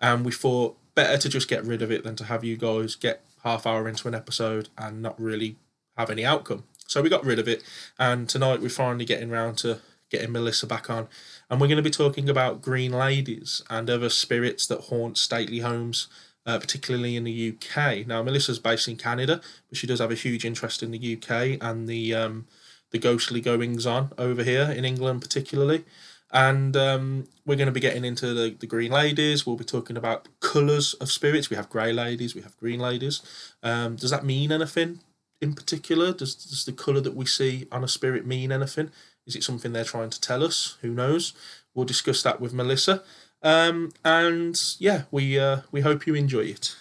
And 0.00 0.24
we 0.24 0.30
thought 0.30 0.76
better 0.94 1.18
to 1.18 1.28
just 1.28 1.48
get 1.48 1.64
rid 1.64 1.82
of 1.82 1.90
it 1.90 2.04
than 2.04 2.14
to 2.16 2.24
have 2.24 2.44
you 2.44 2.56
guys 2.56 2.94
get 2.94 3.24
half 3.42 3.66
hour 3.66 3.88
into 3.88 4.06
an 4.06 4.14
episode 4.14 4.68
and 4.78 5.02
not 5.02 5.20
really 5.20 5.56
have 5.96 6.10
any 6.10 6.24
outcome. 6.24 6.64
So 6.86 7.02
we 7.02 7.10
got 7.10 7.24
rid 7.24 7.38
of 7.38 7.48
it. 7.48 7.62
And 7.98 8.28
tonight 8.28 8.60
we're 8.60 8.68
finally 8.68 9.04
getting 9.04 9.30
round 9.30 9.58
to 9.58 9.80
getting 10.10 10.32
Melissa 10.32 10.66
back 10.66 10.88
on. 10.88 11.08
And 11.50 11.60
we're 11.60 11.66
going 11.66 11.76
to 11.76 11.82
be 11.82 11.90
talking 11.90 12.28
about 12.28 12.62
green 12.62 12.92
ladies 12.92 13.62
and 13.68 13.90
other 13.90 14.08
spirits 14.08 14.66
that 14.66 14.82
haunt 14.82 15.18
stately 15.18 15.60
homes, 15.60 16.08
uh, 16.48 16.58
particularly 16.58 17.14
in 17.14 17.24
the 17.24 17.52
UK. 17.52 18.06
Now, 18.06 18.22
Melissa's 18.22 18.58
based 18.58 18.88
in 18.88 18.96
Canada, 18.96 19.42
but 19.68 19.76
she 19.76 19.86
does 19.86 20.00
have 20.00 20.10
a 20.10 20.14
huge 20.14 20.46
interest 20.46 20.82
in 20.82 20.90
the 20.90 21.16
UK 21.16 21.58
and 21.60 21.86
the 21.86 22.14
um, 22.14 22.46
the 22.90 22.98
ghostly 22.98 23.42
goings 23.42 23.84
on 23.84 24.12
over 24.16 24.42
here 24.42 24.62
in 24.62 24.86
England, 24.86 25.20
particularly. 25.20 25.84
And 26.30 26.74
um, 26.74 27.26
we're 27.44 27.56
going 27.56 27.66
to 27.66 27.72
be 27.72 27.80
getting 27.80 28.04
into 28.04 28.32
the, 28.32 28.56
the 28.58 28.66
green 28.66 28.90
ladies. 28.90 29.46
We'll 29.46 29.56
be 29.56 29.64
talking 29.64 29.96
about 29.96 30.28
colours 30.40 30.94
of 30.94 31.10
spirits. 31.10 31.50
We 31.50 31.56
have 31.56 31.68
grey 31.68 31.92
ladies, 31.92 32.34
we 32.34 32.40
have 32.40 32.56
green 32.56 32.80
ladies. 32.80 33.20
Um, 33.62 33.96
does 33.96 34.10
that 34.10 34.24
mean 34.24 34.50
anything 34.50 35.00
in 35.42 35.54
particular? 35.54 36.12
Does, 36.12 36.34
does 36.34 36.64
the 36.64 36.72
colour 36.72 37.02
that 37.02 37.14
we 37.14 37.26
see 37.26 37.66
on 37.70 37.84
a 37.84 37.88
spirit 37.88 38.26
mean 38.26 38.52
anything? 38.52 38.90
Is 39.26 39.36
it 39.36 39.44
something 39.44 39.74
they're 39.74 39.84
trying 39.84 40.10
to 40.10 40.20
tell 40.20 40.42
us? 40.42 40.78
Who 40.80 40.90
knows? 40.90 41.34
We'll 41.74 41.84
discuss 41.84 42.22
that 42.22 42.40
with 42.40 42.54
Melissa. 42.54 43.02
Um, 43.42 43.90
and 44.04 44.60
yeah, 44.78 45.02
we 45.10 45.38
uh, 45.38 45.60
we 45.70 45.80
hope 45.80 46.06
you 46.06 46.14
enjoy 46.14 46.44
it. 46.44 46.76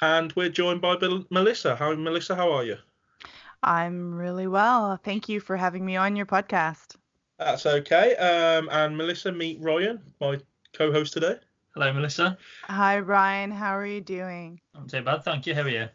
And 0.00 0.32
we're 0.34 0.50
joined 0.50 0.80
by 0.80 0.96
Bel- 0.96 1.26
Melissa. 1.30 1.76
How 1.76 1.94
Melissa? 1.94 2.34
How 2.34 2.52
are 2.52 2.64
you? 2.64 2.76
I'm 3.62 4.14
really 4.14 4.46
well. 4.46 4.98
Thank 5.02 5.28
you 5.28 5.40
for 5.40 5.56
having 5.56 5.84
me 5.84 5.96
on 5.96 6.16
your 6.16 6.26
podcast. 6.26 6.96
That's 7.38 7.66
okay. 7.66 8.14
Um, 8.16 8.68
and 8.70 8.96
Melissa, 8.96 9.32
meet 9.32 9.58
Ryan, 9.60 10.00
my 10.20 10.38
co-host 10.74 11.14
today. 11.14 11.36
Hello, 11.74 11.92
Melissa. 11.92 12.38
Hi, 12.64 13.00
Ryan. 13.00 13.50
How 13.50 13.76
are 13.76 13.86
you 13.86 14.00
doing? 14.00 14.60
Not 14.74 14.88
too 14.88 15.02
bad, 15.02 15.24
thank 15.24 15.46
you. 15.46 15.54
How 15.54 15.62
are 15.62 15.68
you? 15.68 15.88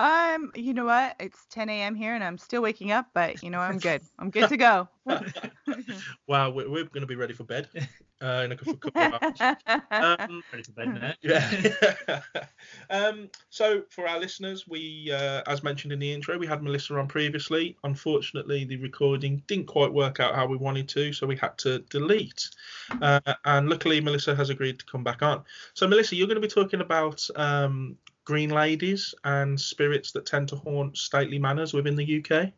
Um, 0.00 0.50
you 0.54 0.72
know 0.72 0.86
what? 0.86 1.14
It's 1.20 1.44
10 1.50 1.68
a.m. 1.68 1.94
here 1.94 2.14
and 2.14 2.24
I'm 2.24 2.38
still 2.38 2.62
waking 2.62 2.90
up, 2.90 3.08
but 3.12 3.42
you 3.42 3.50
know, 3.50 3.60
I'm 3.60 3.76
good. 3.76 4.00
I'm 4.18 4.30
good 4.30 4.48
to 4.48 4.56
go. 4.56 4.88
Wow, 6.26 6.50
we're, 6.50 6.68
we're 6.68 6.84
going 6.84 7.00
to 7.00 7.06
be 7.06 7.16
ready 7.16 7.32
for 7.32 7.44
bed 7.44 7.68
uh, 8.22 8.42
in 8.44 8.52
a 8.52 8.56
couple, 8.56 8.76
couple 8.76 9.02
of 9.02 9.22
hours. 9.40 9.56
Um, 9.90 10.42
Ready 10.52 10.62
for 10.62 10.72
bed 10.72 10.94
now? 10.94 11.12
yeah. 11.22 12.20
um, 12.90 13.28
so 13.50 13.82
for 13.90 14.06
our 14.06 14.18
listeners, 14.18 14.66
we, 14.68 15.10
uh, 15.12 15.42
as 15.46 15.62
mentioned 15.62 15.92
in 15.92 15.98
the 15.98 16.12
intro, 16.12 16.38
we 16.38 16.46
had 16.46 16.62
Melissa 16.62 16.96
on 16.98 17.08
previously. 17.08 17.76
Unfortunately, 17.84 18.64
the 18.64 18.76
recording 18.76 19.42
didn't 19.46 19.66
quite 19.66 19.92
work 19.92 20.20
out 20.20 20.34
how 20.34 20.46
we 20.46 20.56
wanted 20.56 20.88
to, 20.90 21.12
so 21.12 21.26
we 21.26 21.36
had 21.36 21.56
to 21.58 21.80
delete. 21.90 22.48
Uh, 23.00 23.20
and 23.44 23.68
luckily, 23.68 24.00
Melissa 24.00 24.34
has 24.34 24.50
agreed 24.50 24.78
to 24.78 24.86
come 24.86 25.02
back 25.02 25.22
on. 25.22 25.42
So, 25.74 25.88
Melissa, 25.88 26.14
you're 26.14 26.28
going 26.28 26.40
to 26.40 26.40
be 26.40 26.48
talking 26.48 26.80
about 26.80 27.26
um, 27.36 27.96
green 28.30 28.50
ladies 28.50 29.12
and 29.24 29.60
spirits 29.60 30.12
that 30.12 30.24
tend 30.24 30.48
to 30.48 30.54
haunt 30.54 30.96
stately 30.96 31.36
manors 31.36 31.74
within 31.74 31.96
the 31.96 32.04
UK. 32.04 32.52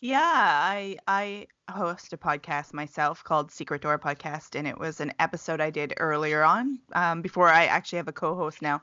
Yeah, 0.00 0.18
I 0.22 0.96
I 1.06 1.46
host 1.70 2.14
a 2.14 2.16
podcast 2.16 2.72
myself 2.72 3.22
called 3.22 3.52
Secret 3.52 3.82
Door 3.82 3.98
Podcast, 3.98 4.58
and 4.58 4.66
it 4.66 4.78
was 4.78 5.00
an 5.02 5.12
episode 5.18 5.60
I 5.60 5.68
did 5.68 5.92
earlier 5.98 6.42
on, 6.42 6.78
um, 6.94 7.20
before 7.20 7.48
I 7.48 7.66
actually 7.66 7.98
have 7.98 8.08
a 8.08 8.12
co-host 8.12 8.62
now, 8.62 8.80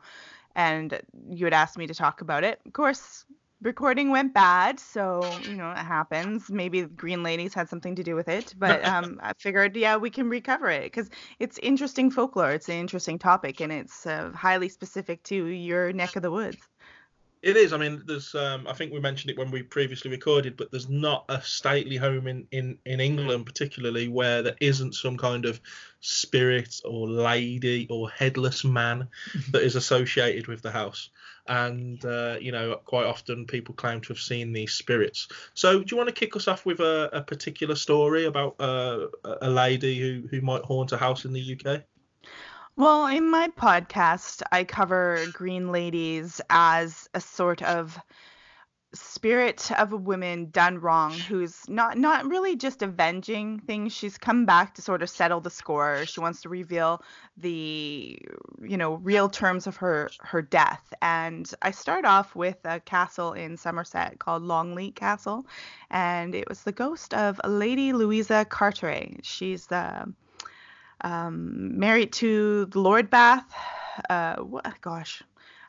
and 0.56 1.02
you 1.28 1.46
had 1.48 1.54
asked 1.54 1.76
me 1.76 1.88
to 1.88 1.96
talk 1.96 2.22
about 2.22 2.44
it. 2.44 2.62
Of 2.68 2.74
course, 2.74 3.26
recording 3.62 4.10
went 4.10 4.34
bad, 4.34 4.80
so 4.80 5.22
you 5.44 5.56
know 5.56 5.72
it 5.72 5.78
happens. 5.78 6.50
Maybe 6.50 6.82
the 6.82 6.88
Green 6.88 7.24
Ladies 7.24 7.54
had 7.54 7.70
something 7.70 7.96
to 7.96 8.04
do 8.04 8.16
with 8.16 8.28
it, 8.28 8.54
but 8.58 8.86
um, 8.88 9.20
I 9.24 9.34
figured, 9.38 9.76
yeah, 9.76 9.98
we 9.98 10.10
can 10.10 10.30
recover 10.30 10.70
it 10.70 10.84
because 10.84 11.10
it's 11.40 11.58
interesting 11.60 12.12
folklore. 12.12 12.52
It's 12.52 12.70
an 12.70 12.76
interesting 12.76 13.20
topic, 13.20 13.62
and 13.62 13.72
it's 13.72 14.06
uh, 14.06 14.32
highly 14.34 14.70
specific 14.70 15.24
to 15.24 15.46
your 15.46 15.94
neck 15.94 16.16
of 16.16 16.22
the 16.22 16.32
woods. 16.32 16.58
It 17.46 17.58
is. 17.58 17.74
I 17.74 17.78
mean, 17.78 18.02
there's. 18.08 18.34
Um, 18.34 18.66
I 18.68 18.74
think 18.74 18.92
we 18.92 19.00
mentioned 19.00 19.30
it 19.30 19.38
when 19.38 19.52
we 19.52 19.62
previously 19.62 20.10
recorded, 20.10 20.58
but 20.58 20.72
there's 20.72 20.90
not 20.90 21.26
a 21.30 21.40
stately 21.44 21.96
home 21.96 22.26
in, 22.26 22.48
in, 22.52 22.80
in 22.88 23.00
England, 23.00 23.46
particularly, 23.46 24.08
where 24.08 24.42
there 24.42 24.56
isn't 24.60 24.96
some 24.96 25.16
kind 25.16 25.46
of 25.46 25.62
spirit 26.00 26.82
or 26.84 27.08
lady 27.08 27.86
or 27.92 28.10
headless 28.10 28.64
man 28.64 29.10
that 29.52 29.62
is 29.62 29.76
associated 29.76 30.48
with 30.48 30.64
the 30.64 30.72
house. 30.72 31.10
And 31.48 32.04
uh, 32.04 32.38
you 32.42 32.52
know, 32.52 32.80
quite 32.86 33.06
often 33.06 33.46
people 33.46 33.76
claim 33.76 34.02
to 34.02 34.08
have 34.10 34.20
seen 34.20 34.52
these 34.52 34.74
spirits. 34.74 35.28
So, 35.54 35.80
do 35.80 35.86
you 35.92 35.98
want 35.98 36.10
to 36.10 36.16
kick 36.16 36.36
us 36.36 36.48
off 36.48 36.66
with 36.66 36.80
a, 36.80 37.10
a 37.14 37.22
particular 37.22 37.76
story 37.76 38.26
about 38.26 38.56
uh, 38.60 39.08
a 39.42 39.50
lady 39.50 40.00
who 40.00 40.28
who 40.30 40.42
might 40.42 40.64
haunt 40.64 40.92
a 40.92 40.98
house 40.98 41.26
in 41.26 41.34
the 41.34 41.60
UK? 41.60 41.84
Well, 42.78 43.08
in 43.08 43.30
my 43.30 43.48
podcast, 43.50 44.42
I 44.52 44.66
cover 44.66 45.26
green 45.32 45.72
ladies 45.72 46.42
as 46.50 47.10
a 47.14 47.22
sort 47.22 47.62
of 47.62 47.98
spirit 48.96 49.72
of 49.74 49.94
a 49.94 49.98
woman 49.98 50.50
done 50.52 50.80
wrong 50.80 51.12
who's 51.14 51.68
not 51.70 51.98
not 51.98 52.26
really 52.26 52.56
just 52.56 52.82
avenging 52.82 53.60
things. 53.60 53.94
She's 53.94 54.18
come 54.18 54.46
back 54.46 54.76
to 54.76 54.82
sort 54.82 55.02
of 55.02 55.10
settle 55.10 55.42
the 55.42 55.50
score. 55.50 56.06
She 56.06 56.20
wants 56.20 56.42
to 56.42 56.50
reveal 56.50 57.02
the 57.38 58.18
you 58.62 58.78
know 58.78 58.96
real 58.96 59.30
terms 59.30 59.68
of 59.68 59.78
her 59.78 60.10
her 60.22 60.42
death. 60.42 60.94
And 61.02 61.52
i 61.62 61.72
start 61.72 62.06
off 62.06 62.36
with 62.36 62.58
a 62.66 62.80
castle 62.80 63.34
in 63.34 63.58
somerset 63.58 64.20
called 64.20 64.44
longleat 64.44 64.96
castle 64.96 65.46
and 65.90 66.34
it 66.36 66.48
was 66.48 66.64
the 66.64 66.72
ghost 66.72 67.14
of 67.14 67.40
lady 67.46 67.94
louisa 67.94 68.46
carteret. 68.46 69.26
She's 69.26 69.68
the 69.68 70.14
um, 71.02 71.80
married 71.80 72.14
to 72.14 72.66
the 72.66 72.80
Lord 72.80 73.10
Bath. 73.10 73.46
Uh, 74.10 74.38
what, 74.38 74.66
gosh, 74.82 75.24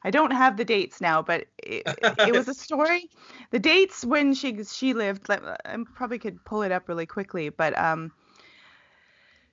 I 0.07 0.11
don't 0.11 0.31
have 0.31 0.57
the 0.57 0.65
dates 0.65 1.01
now, 1.01 1.21
but 1.21 1.49
it, 1.59 1.83
it, 1.85 2.33
was 2.33 2.47
a 2.47 2.55
story. 2.67 3.11
The 3.51 3.59
dates 3.59 4.05
when 4.05 4.35
she 4.35 4.63
she 4.63 4.95
lived, 4.95 5.29
I 5.29 5.77
probably 5.97 6.21
could 6.21 6.45
pull 6.45 6.63
it 6.63 6.71
up 6.71 6.89
really 6.89 7.07
quickly, 7.07 7.49
but 7.49 7.77
um, 7.77 8.13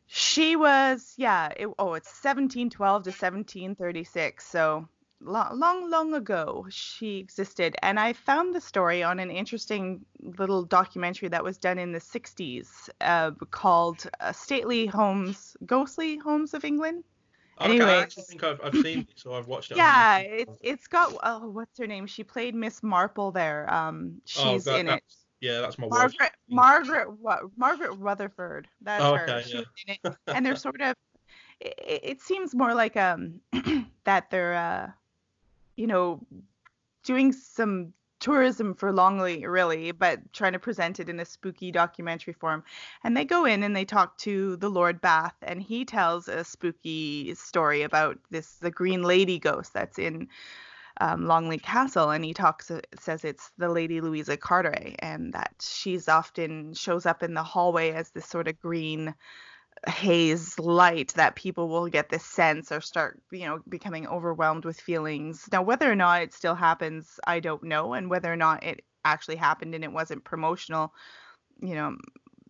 she 0.05 0.55
was 0.55 1.15
yeah. 1.17 1.47
It, 1.57 1.65
oh, 1.79 1.95
it's 1.95 2.13
1712 2.23 3.03
to 3.05 3.09
1736, 3.09 4.45
so 4.45 4.87
long, 5.21 5.59
long, 5.59 5.89
long 5.89 6.13
ago 6.13 6.67
she 6.69 7.17
existed. 7.17 7.75
And 7.81 7.99
I 7.99 8.13
found 8.13 8.53
the 8.53 8.61
story 8.61 9.01
on 9.01 9.19
an 9.19 9.31
interesting 9.31 10.05
little 10.21 10.65
documentary 10.65 11.29
that 11.29 11.43
was 11.43 11.57
done 11.57 11.79
in 11.79 11.93
the 11.93 11.99
60s 11.99 12.89
uh, 13.01 13.31
called 13.49 14.07
uh, 14.19 14.31
Stately 14.33 14.85
Homes, 14.85 15.57
Ghostly 15.65 16.17
Homes 16.17 16.53
of 16.53 16.63
England. 16.63 17.05
Okay, 17.61 17.69
anyway, 17.69 17.91
I 17.91 18.01
actually 18.01 18.23
think 18.23 18.43
I've, 18.43 18.59
I've 18.63 18.73
seen 18.73 18.99
it, 18.99 19.09
so 19.15 19.33
I've 19.33 19.47
watched 19.47 19.71
it. 19.71 19.77
Yeah, 19.77 20.17
it's 20.19 20.57
it's 20.61 20.87
got 20.87 21.13
oh, 21.23 21.49
what's 21.49 21.77
her 21.77 21.87
name? 21.87 22.07
She 22.07 22.23
played 22.23 22.55
Miss 22.55 22.81
Marple 22.81 23.31
there. 23.31 23.71
Um, 23.71 24.21
she's 24.25 24.67
oh, 24.67 24.71
that, 24.71 24.79
in 24.79 24.89
it. 24.89 25.03
Yeah, 25.39 25.61
that's 25.61 25.77
my 25.77 25.87
Margaret. 25.87 26.15
Wife. 26.19 26.31
Margaret. 26.49 27.19
What? 27.19 27.39
Margaret 27.57 27.93
Rutherford. 27.93 28.67
That's 28.81 29.03
oh, 29.03 29.15
her. 29.15 29.23
Okay, 29.23 29.43
she's 29.43 29.53
yeah. 29.53 29.95
in 30.03 30.11
it, 30.11 30.17
and 30.27 30.45
they're 30.45 30.55
sort 30.55 30.81
of. 30.81 30.95
It, 31.59 31.99
it 32.03 32.21
seems 32.21 32.55
more 32.55 32.73
like 32.73 32.97
um 32.97 33.39
that 34.03 34.29
they're 34.31 34.55
uh 34.55 34.91
you 35.75 35.87
know, 35.87 36.25
doing 37.03 37.31
some 37.31 37.93
tourism 38.23 38.73
for 38.73 38.93
Longleat, 38.93 39.45
really, 39.47 39.91
but 39.91 40.31
trying 40.31 40.53
to 40.53 40.59
present 40.59 41.01
it 41.01 41.09
in 41.09 41.19
a 41.19 41.25
spooky 41.25 41.73
documentary 41.73 42.31
form. 42.31 42.63
And 43.03 43.17
they 43.17 43.25
go 43.25 43.43
in 43.43 43.63
and 43.63 43.75
they 43.75 43.83
talk 43.83 44.17
to 44.19 44.55
the 44.55 44.69
Lord 44.69 45.01
Bath, 45.01 45.35
and 45.41 45.61
he 45.61 45.83
tells 45.83 46.29
a 46.29 46.45
spooky 46.45 47.35
story 47.35 47.81
about 47.81 48.17
this 48.31 48.53
the 48.55 48.71
Green 48.71 49.03
Lady 49.03 49.39
ghost 49.39 49.73
that's 49.73 49.99
in 49.99 50.29
um, 51.01 51.27
Longleat 51.27 51.63
Castle, 51.63 52.11
and 52.11 52.23
he 52.23 52.33
talks 52.33 52.71
uh, 52.71 52.79
says 52.97 53.25
it's 53.25 53.51
the 53.57 53.67
Lady 53.67 53.99
Louisa 53.99 54.37
Carteret, 54.37 54.95
and 54.99 55.33
that 55.33 55.53
she's 55.61 56.07
often 56.07 56.73
shows 56.73 57.05
up 57.05 57.23
in 57.23 57.33
the 57.33 57.43
hallway 57.43 57.91
as 57.91 58.11
this 58.11 58.25
sort 58.25 58.47
of 58.47 58.57
green 58.61 59.13
haze 59.87 60.57
light 60.59 61.13
that 61.15 61.35
people 61.35 61.67
will 61.69 61.87
get 61.87 62.09
this 62.09 62.25
sense 62.25 62.71
or 62.71 62.81
start 62.81 63.21
you 63.31 63.45
know 63.45 63.59
becoming 63.69 64.07
overwhelmed 64.07 64.65
with 64.65 64.79
feelings. 64.79 65.47
Now 65.51 65.61
whether 65.61 65.91
or 65.91 65.95
not 65.95 66.21
it 66.21 66.33
still 66.33 66.55
happens 66.55 67.19
i 67.27 67.39
don't 67.39 67.63
know 67.63 67.93
and 67.93 68.09
whether 68.09 68.31
or 68.31 68.37
not 68.37 68.63
it 68.63 68.83
actually 69.05 69.35
happened 69.35 69.75
and 69.75 69.83
it 69.83 69.91
wasn't 69.91 70.23
promotional 70.23 70.93
you 71.59 71.75
know 71.75 71.97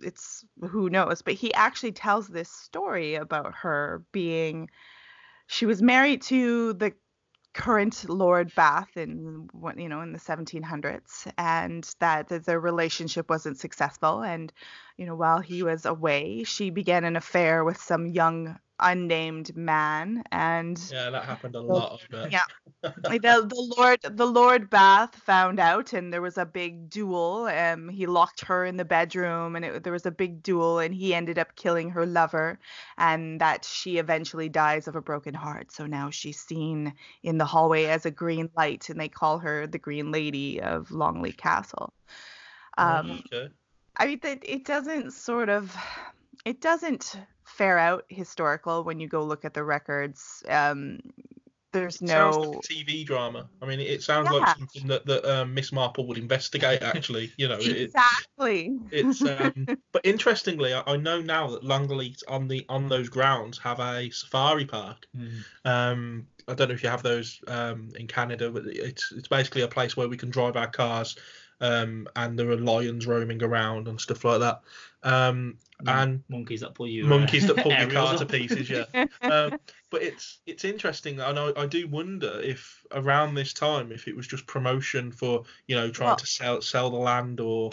it's 0.02 0.46
who 0.62 0.90
knows? 0.90 1.22
But 1.22 1.36
he 1.36 1.54
actually 1.54 1.92
tells 1.92 2.28
this 2.28 2.50
story 2.50 3.16
about 3.16 3.54
her 3.56 4.04
being 4.12 4.70
she 5.48 5.66
was 5.66 5.82
married 5.82 6.22
to 6.24 6.74
the 6.74 6.94
current 7.54 8.10
Lord 8.10 8.54
Bath 8.56 8.98
in 8.98 9.50
what 9.54 9.80
you 9.80 9.90
know 9.90 10.02
in 10.02 10.12
the 10.14 10.20
1700s, 10.20 11.32
and 11.38 11.88
that 12.00 12.28
their 12.30 12.60
relationship 12.60 13.30
wasn't 13.30 13.60
successful. 13.60 14.22
And 14.22 14.52
you 14.98 15.06
know, 15.06 15.16
while 15.16 15.40
he 15.40 15.64
was 15.64 15.86
away, 15.86 16.44
she 16.44 16.70
began 16.70 17.04
an 17.04 17.16
affair 17.16 17.64
with 17.64 17.78
some 17.78 18.08
young 18.08 18.60
unnamed 18.80 19.56
man 19.56 20.24
and 20.32 20.90
yeah 20.92 21.10
that 21.10 21.24
happened 21.24 21.56
a 21.56 21.62
lot 21.62 22.02
of 22.12 22.32
yeah. 22.32 22.42
The, 22.84 23.46
the 23.48 23.74
lord 23.78 24.00
the 24.04 24.26
lord 24.26 24.70
bath 24.70 25.16
found 25.16 25.58
out 25.58 25.94
and 25.94 26.12
there 26.12 26.22
was 26.22 26.38
a 26.38 26.46
big 26.46 26.90
duel 26.90 27.46
um 27.46 27.88
he 27.88 28.08
locked 28.08 28.42
her 28.46 28.66
in 28.66 28.76
the 28.76 28.84
bedroom 28.84 29.56
and 29.56 29.64
it, 29.64 29.84
there 29.84 29.94
was 29.94 30.06
a 30.06 30.12
big 30.12 30.44
duel 30.44 30.80
and 30.80 30.94
he 30.94 31.14
ended 31.14 31.40
up 31.40 31.56
killing 31.56 31.90
her 31.92 32.06
lover 32.06 32.60
and 32.98 33.40
that 33.40 33.66
she 33.66 33.98
eventually 33.98 34.50
dies 34.50 34.88
of 34.88 34.96
a 34.96 35.02
broken 35.02 35.34
heart. 35.34 35.72
So 35.72 35.86
now 35.86 36.10
she's 36.10 36.40
seen 36.40 36.94
in 37.22 37.38
the 37.38 37.46
hallway 37.46 37.86
as 37.86 38.06
a 38.06 38.12
green 38.12 38.50
light 38.56 38.90
and 38.90 39.00
they 39.00 39.10
call 39.10 39.40
her 39.40 39.68
the 39.68 39.80
green 39.80 40.12
lady 40.12 40.62
of 40.62 40.92
longleat 40.92 41.38
castle. 41.38 41.94
Oh, 42.78 42.84
um 42.84 43.24
okay. 43.32 43.54
i 43.98 44.08
mean 44.08 44.20
it, 44.24 44.44
it 44.44 44.66
doesn't 44.66 45.12
sort 45.12 45.50
of 45.50 45.76
it 46.44 46.60
doesn't 46.60 47.16
fare 47.46 47.78
out 47.78 48.06
historical 48.10 48.84
when 48.84 49.00
you 49.00 49.08
go 49.08 49.24
look 49.24 49.46
at 49.46 49.54
the 49.54 49.64
records. 49.64 50.44
Um, 50.48 51.00
there's 51.72 52.02
It 52.02 52.10
sounds 52.10 52.36
no 52.36 52.42
like 52.42 52.60
a 52.64 52.74
TV 52.74 53.04
drama. 53.04 53.50
I 53.62 53.66
mean, 53.66 53.80
it 53.80 54.04
sounds 54.04 54.30
Yeah. 54.32 54.40
like 54.40 54.50
something 54.58 54.88
that 54.88 55.06
that 55.06 55.26
um, 55.26 55.54
Miss 55.54 55.72
Marple 55.72 56.08
would 56.08 56.18
investigate. 56.18 56.82
Actually, 56.82 57.32
you 57.38 57.48
know, 57.48 57.60
it, 57.60 57.94
exactly. 57.94 58.78
it's. 58.92 59.22
Um, 59.26 59.68
but 59.92 60.06
interestingly, 60.06 60.74
I, 60.74 60.84
I 60.86 60.98
know 60.98 61.22
now 61.22 61.48
that 61.52 61.64
Longleat 61.64 62.22
on 62.28 62.48
the 62.48 62.66
on 62.70 62.90
those 62.90 63.10
grounds 63.10 63.58
have 63.60 63.80
a 63.80 64.10
safari 64.12 64.66
park. 64.66 65.08
Um, 65.66 66.28
I 66.48 66.54
don't 66.54 66.68
know 66.70 66.74
if 66.74 66.84
you 66.84 66.90
have 66.90 67.04
those 67.04 67.40
um, 67.48 67.90
in 67.96 68.08
Canada, 68.08 68.52
but 68.52 68.64
it's 68.66 69.12
it's 69.12 69.28
basically 69.28 69.62
a 69.62 69.68
place 69.68 69.96
where 69.96 70.10
we 70.10 70.18
can 70.18 70.30
drive 70.30 70.58
our 70.58 70.70
cars, 70.70 71.16
um, 71.64 72.10
and 72.18 72.38
there 72.38 72.50
are 72.52 72.58
lions 72.58 73.08
roaming 73.08 73.42
around 73.42 73.88
and 73.88 74.00
stuff 74.00 74.26
like 74.26 74.42
that. 74.42 74.60
Um, 75.02 75.58
and 75.88 76.22
monkeys 76.28 76.60
that 76.60 76.76
pull 76.76 76.88
you. 76.88 77.06
uh, 77.06 77.08
monkeys 77.08 77.48
that 77.48 77.56
pull 77.64 77.72
your 77.72 77.82
aerials 77.82 78.10
car 78.10 78.18
to 78.18 78.26
pieces. 78.26 78.70
Yeah. 78.70 78.84
um, 79.22 79.58
but 79.90 80.04
it's 80.04 80.40
it's 80.46 80.66
interesting, 80.66 81.22
and 81.22 81.40
I, 81.40 81.54
I 81.56 81.66
do 81.66 81.88
wonder 81.88 82.42
if 82.42 82.86
around 82.92 83.36
this 83.36 83.54
time, 83.54 83.94
if 83.94 84.10
it 84.10 84.16
was 84.16 84.28
just 84.28 84.46
promotion 84.46 85.12
for 85.12 85.44
you 85.68 85.76
know 85.78 85.90
trying 85.90 86.10
Well- 86.10 86.16
to 86.18 86.26
sell 86.28 86.62
sell 86.62 86.90
the 86.90 86.98
land 86.98 87.40
or 87.40 87.72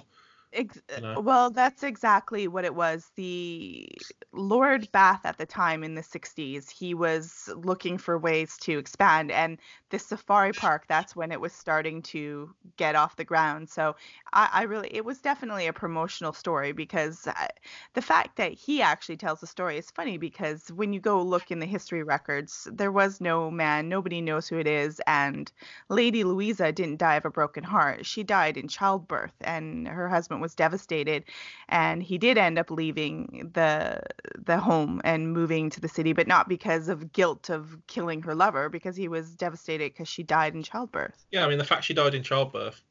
Ex- 0.52 0.80
you 0.96 1.02
know. 1.02 1.20
Well, 1.20 1.50
that's 1.50 1.82
exactly 1.82 2.48
what 2.48 2.64
it 2.64 2.74
was. 2.74 3.10
The 3.14 3.88
Lord 4.32 4.90
Bath 4.90 5.20
at 5.24 5.38
the 5.38 5.46
time 5.46 5.84
in 5.84 5.94
the 5.94 6.02
60s, 6.02 6.68
he 6.68 6.92
was 6.94 7.48
looking 7.54 7.98
for 7.98 8.18
ways 8.18 8.58
to 8.58 8.78
expand. 8.78 9.30
And 9.30 9.58
the 9.90 9.98
safari 9.98 10.52
park, 10.52 10.86
that's 10.88 11.14
when 11.14 11.30
it 11.30 11.40
was 11.40 11.52
starting 11.52 12.02
to 12.02 12.52
get 12.76 12.96
off 12.96 13.16
the 13.16 13.24
ground. 13.24 13.68
So 13.70 13.94
I, 14.32 14.48
I 14.52 14.62
really, 14.62 14.88
it 14.92 15.04
was 15.04 15.20
definitely 15.20 15.68
a 15.68 15.72
promotional 15.72 16.32
story 16.32 16.72
because 16.72 17.28
I, 17.28 17.48
the 17.94 18.02
fact 18.02 18.36
that 18.36 18.52
he 18.52 18.82
actually 18.82 19.16
tells 19.16 19.40
the 19.40 19.46
story 19.46 19.78
is 19.78 19.90
funny 19.90 20.18
because 20.18 20.68
when 20.72 20.92
you 20.92 21.00
go 21.00 21.22
look 21.22 21.50
in 21.50 21.60
the 21.60 21.66
history 21.66 22.02
records, 22.02 22.66
there 22.72 22.92
was 22.92 23.20
no 23.20 23.50
man, 23.50 23.88
nobody 23.88 24.20
knows 24.20 24.48
who 24.48 24.58
it 24.58 24.66
is. 24.66 25.00
And 25.06 25.50
Lady 25.88 26.24
Louisa 26.24 26.72
didn't 26.72 26.98
die 26.98 27.16
of 27.16 27.24
a 27.24 27.30
broken 27.30 27.64
heart. 27.64 28.06
She 28.06 28.22
died 28.24 28.56
in 28.56 28.68
childbirth, 28.68 29.34
and 29.40 29.86
her 29.88 30.08
husband 30.08 30.39
was 30.40 30.54
devastated. 30.54 31.24
And 31.68 32.02
he 32.02 32.18
did 32.18 32.38
end 32.38 32.58
up 32.58 32.70
leaving 32.70 33.50
the 33.54 34.02
the 34.36 34.58
home 34.58 35.00
and 35.04 35.32
moving 35.32 35.70
to 35.70 35.80
the 35.80 35.88
city, 35.88 36.12
but 36.12 36.26
not 36.26 36.48
because 36.48 36.88
of 36.88 37.12
guilt 37.12 37.50
of 37.50 37.76
killing 37.86 38.22
her 38.22 38.34
lover, 38.34 38.68
because 38.68 38.96
he 38.96 39.08
was 39.08 39.34
devastated 39.34 39.92
because 39.92 40.08
she 40.08 40.22
died 40.22 40.54
in 40.54 40.62
childbirth. 40.62 41.26
yeah, 41.30 41.44
I 41.44 41.48
mean 41.48 41.58
the 41.58 41.64
fact 41.64 41.84
she 41.84 41.94
died 41.94 42.14
in 42.14 42.22
childbirth 42.22 42.82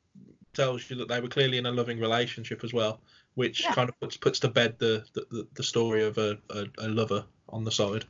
tells 0.53 0.89
you 0.89 0.95
that 0.97 1.07
they 1.07 1.19
were 1.21 1.27
clearly 1.27 1.57
in 1.57 1.65
a 1.65 1.71
loving 1.71 1.99
relationship 1.99 2.63
as 2.63 2.73
well, 2.73 3.01
which 3.35 3.61
Yeah. 3.63 3.73
kind 3.73 3.89
of 3.89 3.99
puts 3.99 4.17
puts 4.17 4.39
to 4.41 4.47
bed 4.49 4.77
the 4.79 5.05
the, 5.13 5.47
the, 5.53 5.63
story 5.63 6.03
of 6.03 6.17
a, 6.17 6.37
a, 6.49 6.65
a 6.79 6.87
lover 6.87 7.25
on 7.49 7.63
the 7.63 7.71
side. 7.71 8.05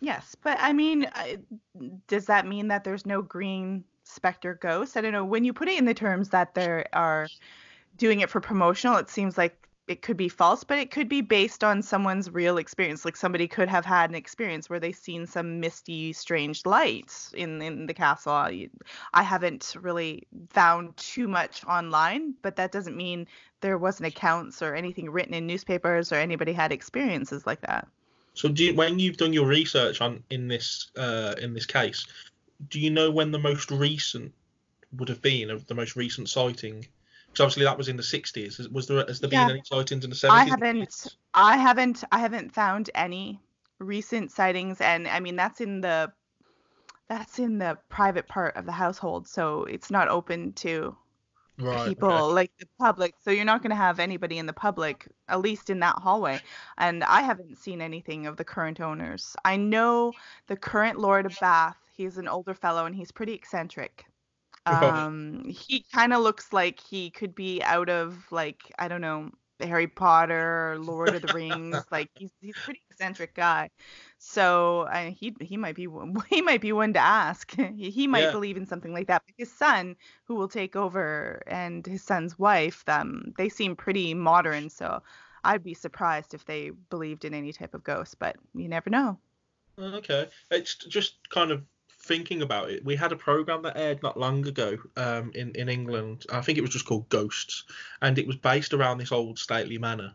Yes, 0.00 0.36
but 0.42 0.56
I 0.60 0.72
mean, 0.72 1.10
does 2.06 2.26
that 2.26 2.46
mean 2.46 2.68
that 2.68 2.84
there's 2.84 3.04
no 3.06 3.20
green 3.22 3.84
specter 4.04 4.54
ghost? 4.54 4.96
I 4.96 5.00
don't 5.00 5.12
know. 5.12 5.24
When 5.24 5.44
you 5.44 5.52
put 5.52 5.68
it 5.68 5.78
in 5.78 5.86
the 5.86 5.94
terms 5.94 6.28
that 6.30 6.54
there 6.54 6.86
are 6.92 7.28
doing 7.98 8.20
it 8.20 8.30
for 8.30 8.40
promotional, 8.40 8.96
it 8.96 9.10
seems 9.10 9.36
like 9.36 9.68
it 9.88 10.02
could 10.02 10.16
be 10.16 10.28
false, 10.28 10.64
but 10.64 10.78
it 10.78 10.90
could 10.90 11.08
be 11.08 11.22
based 11.22 11.64
on 11.64 11.82
someone's 11.82 12.30
real 12.30 12.58
experience. 12.58 13.04
Like 13.04 13.16
somebody 13.16 13.48
could 13.48 13.68
have 13.68 13.84
had 13.84 14.10
an 14.10 14.16
experience 14.16 14.68
where 14.68 14.78
they've 14.78 14.94
seen 14.94 15.26
some 15.26 15.60
misty, 15.60 16.12
strange 16.12 16.64
lights 16.66 17.32
in 17.34 17.60
in 17.62 17.86
the 17.86 17.94
castle. 17.94 18.32
I, 18.32 18.68
I 19.14 19.22
haven't 19.22 19.74
really 19.80 20.26
found 20.50 20.96
too 20.96 21.26
much 21.26 21.64
online, 21.64 22.34
but 22.42 22.56
that 22.56 22.70
doesn't 22.70 22.96
mean 22.96 23.26
there 23.60 23.78
wasn't 23.78 24.08
accounts 24.08 24.62
or 24.62 24.74
anything 24.74 25.10
written 25.10 25.34
in 25.34 25.46
newspapers 25.46 26.12
or 26.12 26.16
anybody 26.16 26.52
had 26.52 26.70
experiences 26.70 27.46
like 27.46 27.62
that. 27.62 27.88
So 28.34 28.48
you, 28.48 28.74
when 28.74 28.98
you've 28.98 29.16
done 29.16 29.32
your 29.32 29.46
research 29.46 30.00
on 30.00 30.22
in 30.30 30.48
this 30.48 30.90
uh, 30.96 31.34
in 31.40 31.54
this 31.54 31.66
case, 31.66 32.06
do 32.68 32.78
you 32.78 32.90
know 32.90 33.10
when 33.10 33.30
the 33.30 33.38
most 33.38 33.70
recent 33.70 34.32
would 34.96 35.08
have 35.08 35.22
been 35.22 35.50
of 35.50 35.66
the 35.66 35.74
most 35.74 35.96
recent 35.96 36.28
sighting? 36.28 36.86
Because 37.38 37.54
obviously 37.54 37.64
that 37.66 37.78
was 37.78 37.88
in 37.88 37.96
the 37.96 38.02
60s. 38.02 38.72
Was 38.72 38.88
there 38.88 39.04
has 39.06 39.20
there 39.20 39.30
Yeah. 39.30 39.44
been 39.44 39.54
any 39.54 39.62
sightings 39.64 40.02
in 40.02 40.10
the 40.10 40.16
70s? 40.16 40.30
I 40.32 40.44
haven't 40.44 41.16
I 41.34 41.56
haven't 41.56 42.04
I 42.10 42.18
haven't 42.18 42.52
found 42.52 42.90
any 42.96 43.40
recent 43.78 44.32
sightings 44.32 44.80
and 44.80 45.06
I 45.06 45.20
mean 45.20 45.36
that's 45.36 45.60
in 45.60 45.80
the 45.80 46.12
that's 47.08 47.38
in 47.38 47.58
the 47.58 47.78
private 47.88 48.26
part 48.26 48.56
of 48.56 48.66
the 48.66 48.72
household 48.72 49.28
so 49.28 49.62
it's 49.64 49.88
not 49.88 50.08
open 50.08 50.52
to 50.54 50.96
Right. 51.60 51.86
people 51.86 52.08
okay. 52.08 52.32
like 52.32 52.50
the 52.58 52.66
public 52.80 53.14
so 53.20 53.30
you're 53.30 53.44
not 53.44 53.62
going 53.62 53.70
to 53.70 53.76
have 53.76 54.00
anybody 54.00 54.38
in 54.38 54.46
the 54.46 54.52
public 54.52 55.06
at 55.28 55.40
least 55.40 55.70
in 55.70 55.78
that 55.78 55.94
hallway 55.96 56.40
and 56.78 57.04
I 57.04 57.20
haven't 57.22 57.56
seen 57.58 57.80
anything 57.80 58.26
of 58.26 58.36
the 58.36 58.44
current 58.44 58.80
owners. 58.80 59.36
I 59.44 59.56
know 59.56 60.12
the 60.48 60.56
current 60.56 60.98
lord 60.98 61.24
of 61.24 61.38
Bath, 61.40 61.76
he's 61.96 62.18
an 62.18 62.26
older 62.26 62.54
fellow 62.54 62.84
and 62.86 62.96
he's 62.96 63.12
pretty 63.12 63.32
eccentric. 63.34 64.07
Um 65.18 65.44
he 65.48 65.84
kind 65.94 66.12
of 66.12 66.20
looks 66.22 66.52
like 66.52 66.80
he 66.80 67.10
could 67.10 67.34
be 67.34 67.62
out 67.62 67.88
of 67.88 68.26
like 68.30 68.62
I 68.78 68.88
don't 68.88 69.00
know 69.00 69.30
Harry 69.60 69.88
Potter, 69.88 70.76
Lord 70.80 71.14
of 71.14 71.22
the 71.22 71.28
Rings. 71.30 71.86
Like 71.90 72.10
he's 72.16 72.30
he's 72.40 72.56
a 72.58 72.62
pretty 72.62 72.80
eccentric 72.90 73.34
guy. 73.34 73.70
So 74.18 74.82
uh, 74.82 75.10
he 75.10 75.34
he 75.40 75.56
might 75.56 75.74
be 75.76 75.86
one- 75.86 76.14
he 76.30 76.42
might 76.42 76.60
be 76.60 76.72
one 76.72 76.92
to 76.94 76.98
ask. 77.00 77.52
he, 77.56 77.90
he 77.90 78.06
might 78.06 78.30
Yeah. 78.30 78.30
believe 78.30 78.56
in 78.56 78.66
something 78.66 78.92
like 78.92 79.06
that. 79.08 79.22
But 79.26 79.34
his 79.38 79.52
son, 79.52 79.96
who 80.24 80.34
will 80.36 80.48
take 80.48 80.76
over, 80.76 81.42
and 81.46 81.84
his 81.86 82.02
son's 82.02 82.38
wife, 82.38 82.84
um, 82.88 83.32
they 83.36 83.48
seem 83.48 83.76
pretty 83.76 84.14
modern. 84.14 84.70
So 84.70 85.02
I'd 85.44 85.62
be 85.64 85.74
surprised 85.74 86.34
if 86.34 86.44
they 86.44 86.70
believed 86.90 87.24
in 87.24 87.34
any 87.34 87.52
type 87.52 87.74
of 87.74 87.84
ghost. 87.84 88.18
But 88.18 88.36
you 88.54 88.68
never 88.68 88.90
know. 88.90 89.18
Okay. 89.78 90.28
It's 90.50 90.74
just 90.74 91.28
kind 91.30 91.50
of 91.50 91.64
thinking 91.98 92.42
about 92.42 92.70
it. 92.70 92.84
We 92.84 92.96
had 92.96 93.12
a 93.12 93.16
program 93.16 93.62
that 93.62 93.76
aired 93.76 94.02
not 94.02 94.18
long 94.18 94.46
ago 94.46 94.78
um, 94.96 95.32
in 95.34 95.52
in 95.54 95.68
England. 95.68 96.24
I 96.32 96.40
think 96.40 96.58
it 96.58 96.62
was 96.62 96.70
just 96.70 96.86
called 96.86 97.08
Ghosts, 97.08 97.64
and 98.00 98.18
it 98.18 98.26
was 98.26 98.36
based 98.36 98.72
around 98.72 98.98
this 98.98 99.12
old 99.12 99.38
stately 99.38 99.78
manor, 99.78 100.14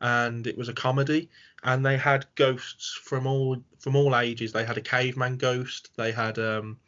and 0.00 0.46
it 0.46 0.56
was 0.56 0.68
a 0.68 0.74
comedy. 0.74 1.28
And 1.62 1.84
they 1.84 1.96
had 1.96 2.26
ghosts 2.34 2.98
from 3.02 3.26
all 3.26 3.62
from 3.78 3.96
all 3.96 4.16
ages. 4.16 4.52
They 4.52 4.64
had 4.64 4.78
a 4.78 4.82
caveman 4.82 5.36
ghost. 5.36 5.90
They 5.96 6.12
had 6.12 6.38
um, 6.38 6.78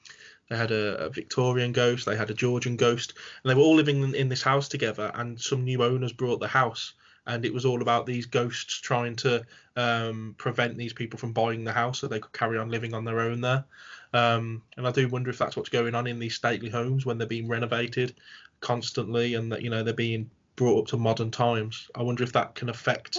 they 0.49 0.57
had 0.57 0.71
a, 0.71 1.07
a 1.07 1.11
Victorian 1.11 1.73
ghost. 1.73 2.07
They 2.07 2.17
had 2.17 2.31
a 2.31 2.35
Georgian 2.35 2.77
ghost, 2.77 3.15
and 3.43 3.51
they 3.51 3.55
were 3.55 3.63
all 3.63 3.75
living 3.75 4.03
in, 4.03 4.15
in 4.15 4.29
this 4.29 4.43
house 4.43 4.69
together. 4.69 5.11
And 5.15 5.41
some 5.41 5.65
new 5.65 5.83
owners 5.83 6.13
brought 6.13 6.41
the 6.41 6.49
house, 6.49 6.93
and 7.27 7.45
it 7.45 7.53
was 7.53 7.65
all 7.65 7.83
about 7.83 8.07
these 8.07 8.27
ghosts 8.27 8.81
trying 8.81 9.17
to 9.17 9.45
um, 9.77 10.35
prevent 10.39 10.77
these 10.77 10.93
people 10.93 11.19
from 11.19 11.33
buying 11.33 11.65
the 11.65 11.73
house 11.73 11.99
so 11.99 12.07
they 12.07 12.21
could 12.21 12.33
carry 12.33 12.59
on 12.59 12.71
living 12.71 12.95
on 12.95 13.05
their 13.05 13.21
own 13.21 13.41
there. 13.41 13.65
Um, 14.13 14.63
and 14.77 14.87
I 14.87 14.91
do 14.91 15.09
wonder 15.09 15.31
if 15.31 15.39
that's 15.39 15.57
what's 15.57 15.69
going 15.69 15.95
on 15.95 16.07
in 16.07 16.19
these 16.19 16.35
stately 16.35 16.71
homes 16.71 17.05
when 17.05 17.19
they're 17.19 17.27
being 17.27 17.49
renovated 17.49 18.15
constantly 18.61 19.35
and 19.35 19.53
that 19.53 19.63
you 19.63 19.71
know 19.71 19.83
they're 19.83 19.95
being 19.95 20.31
brought 20.57 20.81
up 20.81 20.87
to 20.89 20.97
modern 20.97 21.31
times. 21.31 21.91
I 21.95 22.03
wonder 22.03 22.25
if 22.25 22.33
that 22.33 22.55
can 22.55 22.69
affect 22.69 23.19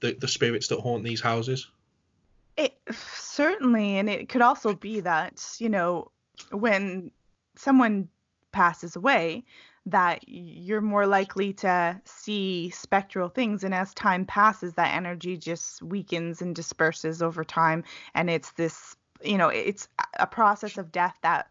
the, 0.00 0.14
the 0.14 0.28
spirits 0.28 0.68
that 0.68 0.80
haunt 0.80 1.04
these 1.04 1.20
houses. 1.20 1.68
It 2.56 2.76
certainly, 2.90 3.98
and 3.98 4.10
it 4.10 4.28
could 4.28 4.42
also 4.42 4.74
be 4.74 5.00
that 5.00 5.56
you 5.58 5.68
know 5.68 6.10
when 6.50 7.10
someone 7.56 8.08
passes 8.52 8.96
away, 8.96 9.44
that 9.86 10.28
you're 10.28 10.80
more 10.80 11.06
likely 11.06 11.52
to 11.52 12.00
see 12.04 12.70
spectral 12.70 13.28
things, 13.28 13.64
and 13.64 13.74
as 13.74 13.92
time 13.94 14.24
passes, 14.24 14.74
that 14.74 14.94
energy 14.94 15.36
just 15.36 15.82
weakens 15.82 16.42
and 16.42 16.54
disperses 16.54 17.22
over 17.22 17.42
time, 17.42 17.82
and 18.14 18.30
it's 18.30 18.52
this, 18.52 18.96
you 19.24 19.38
know, 19.38 19.48
it's 19.48 19.88
a 20.18 20.26
process 20.26 20.78
of 20.78 20.92
death 20.92 21.16
that 21.22 21.48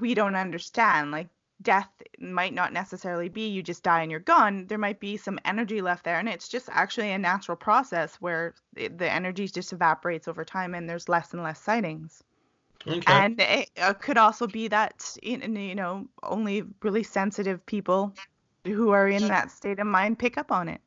we 0.00 0.14
don't 0.14 0.36
understand. 0.36 1.10
Like 1.10 1.28
death 1.62 1.88
might 2.20 2.54
not 2.54 2.72
necessarily 2.72 3.28
be 3.28 3.48
you 3.48 3.62
just 3.62 3.82
die 3.82 4.02
and 4.02 4.10
you're 4.10 4.20
gone. 4.20 4.66
There 4.66 4.78
might 4.78 5.00
be 5.00 5.16
some 5.16 5.38
energy 5.44 5.80
left 5.80 6.04
there, 6.04 6.18
and 6.18 6.28
it's 6.28 6.48
just 6.48 6.68
actually 6.70 7.10
a 7.12 7.18
natural 7.18 7.56
process 7.56 8.16
where 8.16 8.54
it, 8.76 8.98
the 8.98 9.10
energy 9.10 9.48
just 9.48 9.72
evaporates 9.72 10.28
over 10.28 10.44
time, 10.44 10.74
and 10.74 10.88
there's 10.88 11.08
less 11.08 11.32
and 11.32 11.42
less 11.42 11.60
sightings. 11.60 12.22
Okay. 12.86 13.12
And 13.12 13.40
it 13.40 13.70
uh, 13.80 13.92
could 13.94 14.16
also 14.18 14.46
be 14.46 14.68
that 14.68 15.16
in- 15.22 15.56
you 15.56 15.74
know 15.74 16.06
only 16.22 16.62
really 16.82 17.02
sensitive 17.02 17.64
people 17.66 18.12
who 18.64 18.90
are 18.90 19.08
in 19.08 19.28
that 19.28 19.50
state 19.50 19.78
of 19.78 19.86
mind 19.86 20.18
pick 20.18 20.38
up 20.38 20.52
on 20.52 20.68
it. 20.68 20.80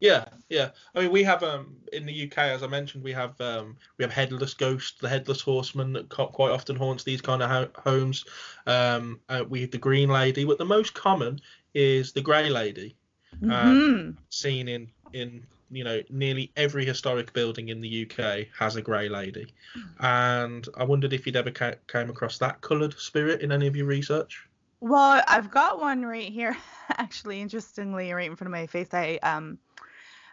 Yeah, 0.00 0.24
yeah. 0.48 0.70
I 0.94 1.00
mean, 1.00 1.12
we 1.12 1.22
have 1.24 1.42
um 1.42 1.76
in 1.92 2.06
the 2.06 2.12
UK, 2.12 2.50
as 2.50 2.62
I 2.62 2.66
mentioned, 2.66 3.04
we 3.04 3.12
have 3.12 3.38
um 3.40 3.76
we 3.98 4.04
have 4.04 4.12
headless 4.12 4.54
ghost, 4.54 5.00
the 5.00 5.08
headless 5.08 5.42
horseman 5.42 5.92
that 5.92 6.08
quite 6.08 6.50
often 6.50 6.76
haunts 6.76 7.04
these 7.04 7.20
kind 7.20 7.42
of 7.42 7.50
ho- 7.50 7.70
homes. 7.82 8.24
Um, 8.66 9.20
uh, 9.28 9.44
we 9.48 9.60
have 9.62 9.70
the 9.70 9.78
green 9.78 10.08
lady, 10.08 10.44
but 10.44 10.58
the 10.58 10.64
most 10.64 10.94
common 10.94 11.40
is 11.74 12.12
the 12.12 12.22
grey 12.22 12.48
lady, 12.48 12.96
Mhm. 13.40 14.16
seen 14.30 14.68
in 14.68 14.92
in 15.12 15.46
you 15.70 15.84
know 15.84 16.02
nearly 16.08 16.52
every 16.56 16.84
historic 16.84 17.32
building 17.32 17.68
in 17.68 17.80
the 17.80 17.88
UK 17.88 18.48
has 18.58 18.76
a 18.76 18.82
grey 18.82 19.08
lady. 19.08 19.54
And 20.00 20.66
I 20.76 20.84
wondered 20.84 21.12
if 21.12 21.26
you'd 21.26 21.36
ever 21.36 21.50
ca- 21.50 21.74
came 21.88 22.08
across 22.10 22.38
that 22.38 22.60
coloured 22.62 22.98
spirit 22.98 23.42
in 23.42 23.52
any 23.52 23.66
of 23.66 23.76
your 23.76 23.86
research. 23.86 24.48
Well, 24.80 25.22
I've 25.28 25.50
got 25.50 25.78
one 25.80 26.04
right 26.04 26.30
here, 26.30 26.56
actually, 26.88 27.40
interestingly, 27.40 28.12
right 28.12 28.30
in 28.30 28.36
front 28.36 28.48
of 28.48 28.52
my 28.58 28.66
face. 28.66 28.92
I 28.94 29.18
um, 29.22 29.58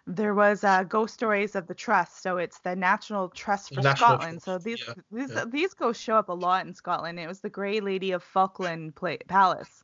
there 0.08 0.34
was 0.34 0.64
uh, 0.64 0.84
Ghost 0.84 1.14
Stories 1.14 1.56
of 1.56 1.68
the 1.68 1.76
Trust, 1.76 2.24
so 2.24 2.38
it's 2.38 2.60
the 2.60 2.76
National 2.76 3.28
Trust 3.28 3.76
for 3.76 3.82
National 3.82 4.16
Scotland. 4.16 4.42
So 4.42 4.58
these 4.58 4.80
yeah, 4.88 4.94
these 5.12 5.32
yeah. 5.32 5.46
these 5.46 5.74
ghosts 5.74 6.02
show 6.02 6.16
up 6.16 6.30
a 6.30 6.34
lot 6.34 6.66
in 6.66 6.74
Scotland. 6.74 7.20
It 7.20 7.28
was 7.28 7.42
the 7.42 7.50
Grey 7.50 7.82
Lady 7.82 8.12
of 8.12 8.24
Falkland 8.24 8.96
Pla- 8.96 9.18
Palace. 9.28 9.84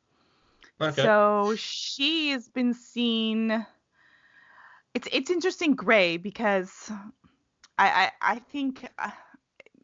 Okay. 0.80 1.04
So 1.04 1.56
she 1.58 2.30
has 2.30 2.48
been 2.48 2.74
seen. 2.74 3.66
It's 4.94 5.10
it's 5.12 5.30
interesting 5.30 5.76
gray 5.76 6.16
because 6.16 6.90
I 7.78 8.10
I, 8.22 8.34
I 8.36 8.40
think 8.40 8.88
uh, 8.98 9.12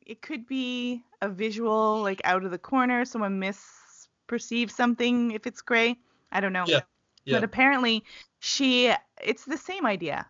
it 0.06 0.22
could 0.22 0.48
be 0.48 1.04
a 1.22 1.28
visual 1.28 2.02
like 2.02 2.22
out 2.24 2.46
of 2.46 2.52
the 2.52 2.58
corner. 2.58 3.04
Someone 3.04 3.42
misperceives 3.42 4.72
something 4.72 5.32
if 5.32 5.46
it's 5.46 5.62
gray. 5.62 5.98
I 6.32 6.40
don't 6.40 6.54
know. 6.54 6.66
Yeah, 6.66 6.82
yeah. 7.30 7.38
But 7.38 7.44
apparently 7.44 8.04
she 8.40 8.94
it's 9.22 9.46
the 9.46 9.58
same 9.58 9.86
idea. 9.86 10.26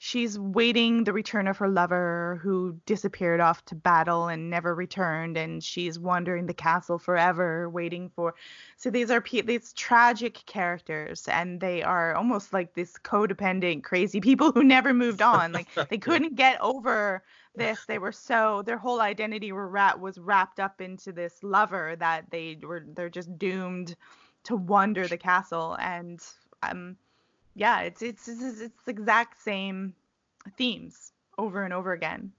She's 0.00 0.38
waiting 0.38 1.02
the 1.02 1.12
return 1.12 1.48
of 1.48 1.56
her 1.56 1.68
lover 1.68 2.38
who 2.40 2.78
disappeared 2.86 3.40
off 3.40 3.64
to 3.64 3.74
battle 3.74 4.28
and 4.28 4.48
never 4.48 4.72
returned 4.72 5.36
and 5.36 5.62
she's 5.62 5.98
wandering 5.98 6.46
the 6.46 6.54
castle 6.54 7.00
forever 7.00 7.68
waiting 7.68 8.08
for 8.14 8.36
so 8.76 8.90
these 8.90 9.10
are 9.10 9.20
pe- 9.20 9.40
these 9.40 9.72
tragic 9.72 10.34
characters 10.46 11.26
and 11.26 11.60
they 11.60 11.82
are 11.82 12.14
almost 12.14 12.52
like 12.52 12.74
this 12.74 12.94
codependent 13.02 13.82
crazy 13.82 14.20
people 14.20 14.52
who 14.54 14.62
never 14.62 14.94
moved 14.94 15.20
on 15.34 15.50
like 15.50 15.66
they 15.90 15.98
couldn't 15.98 16.36
get 16.36 16.60
over 16.60 17.24
this 17.56 17.84
they 17.86 17.98
were 17.98 18.12
so 18.12 18.62
their 18.64 18.78
whole 18.78 19.00
identity 19.00 19.50
were 19.50 19.68
wrap, 19.68 19.98
was 19.98 20.16
wrapped 20.16 20.60
up 20.60 20.80
into 20.80 21.10
this 21.10 21.42
lover 21.42 21.96
that 21.98 22.30
they 22.30 22.56
were 22.62 22.84
they're 22.94 23.10
just 23.10 23.36
doomed 23.36 23.96
to 24.44 24.56
wander 24.56 25.06
the 25.08 25.18
castle 25.18 25.76
and 25.80 26.20
um 26.62 26.96
yeah 27.54 27.80
it's 27.80 28.02
it's 28.02 28.28
it's, 28.28 28.60
it's 28.60 28.84
the 28.84 28.90
exact 28.90 29.40
same 29.42 29.94
themes 30.56 31.12
over 31.38 31.62
and 31.64 31.72
over 31.74 31.92
again 31.92 32.32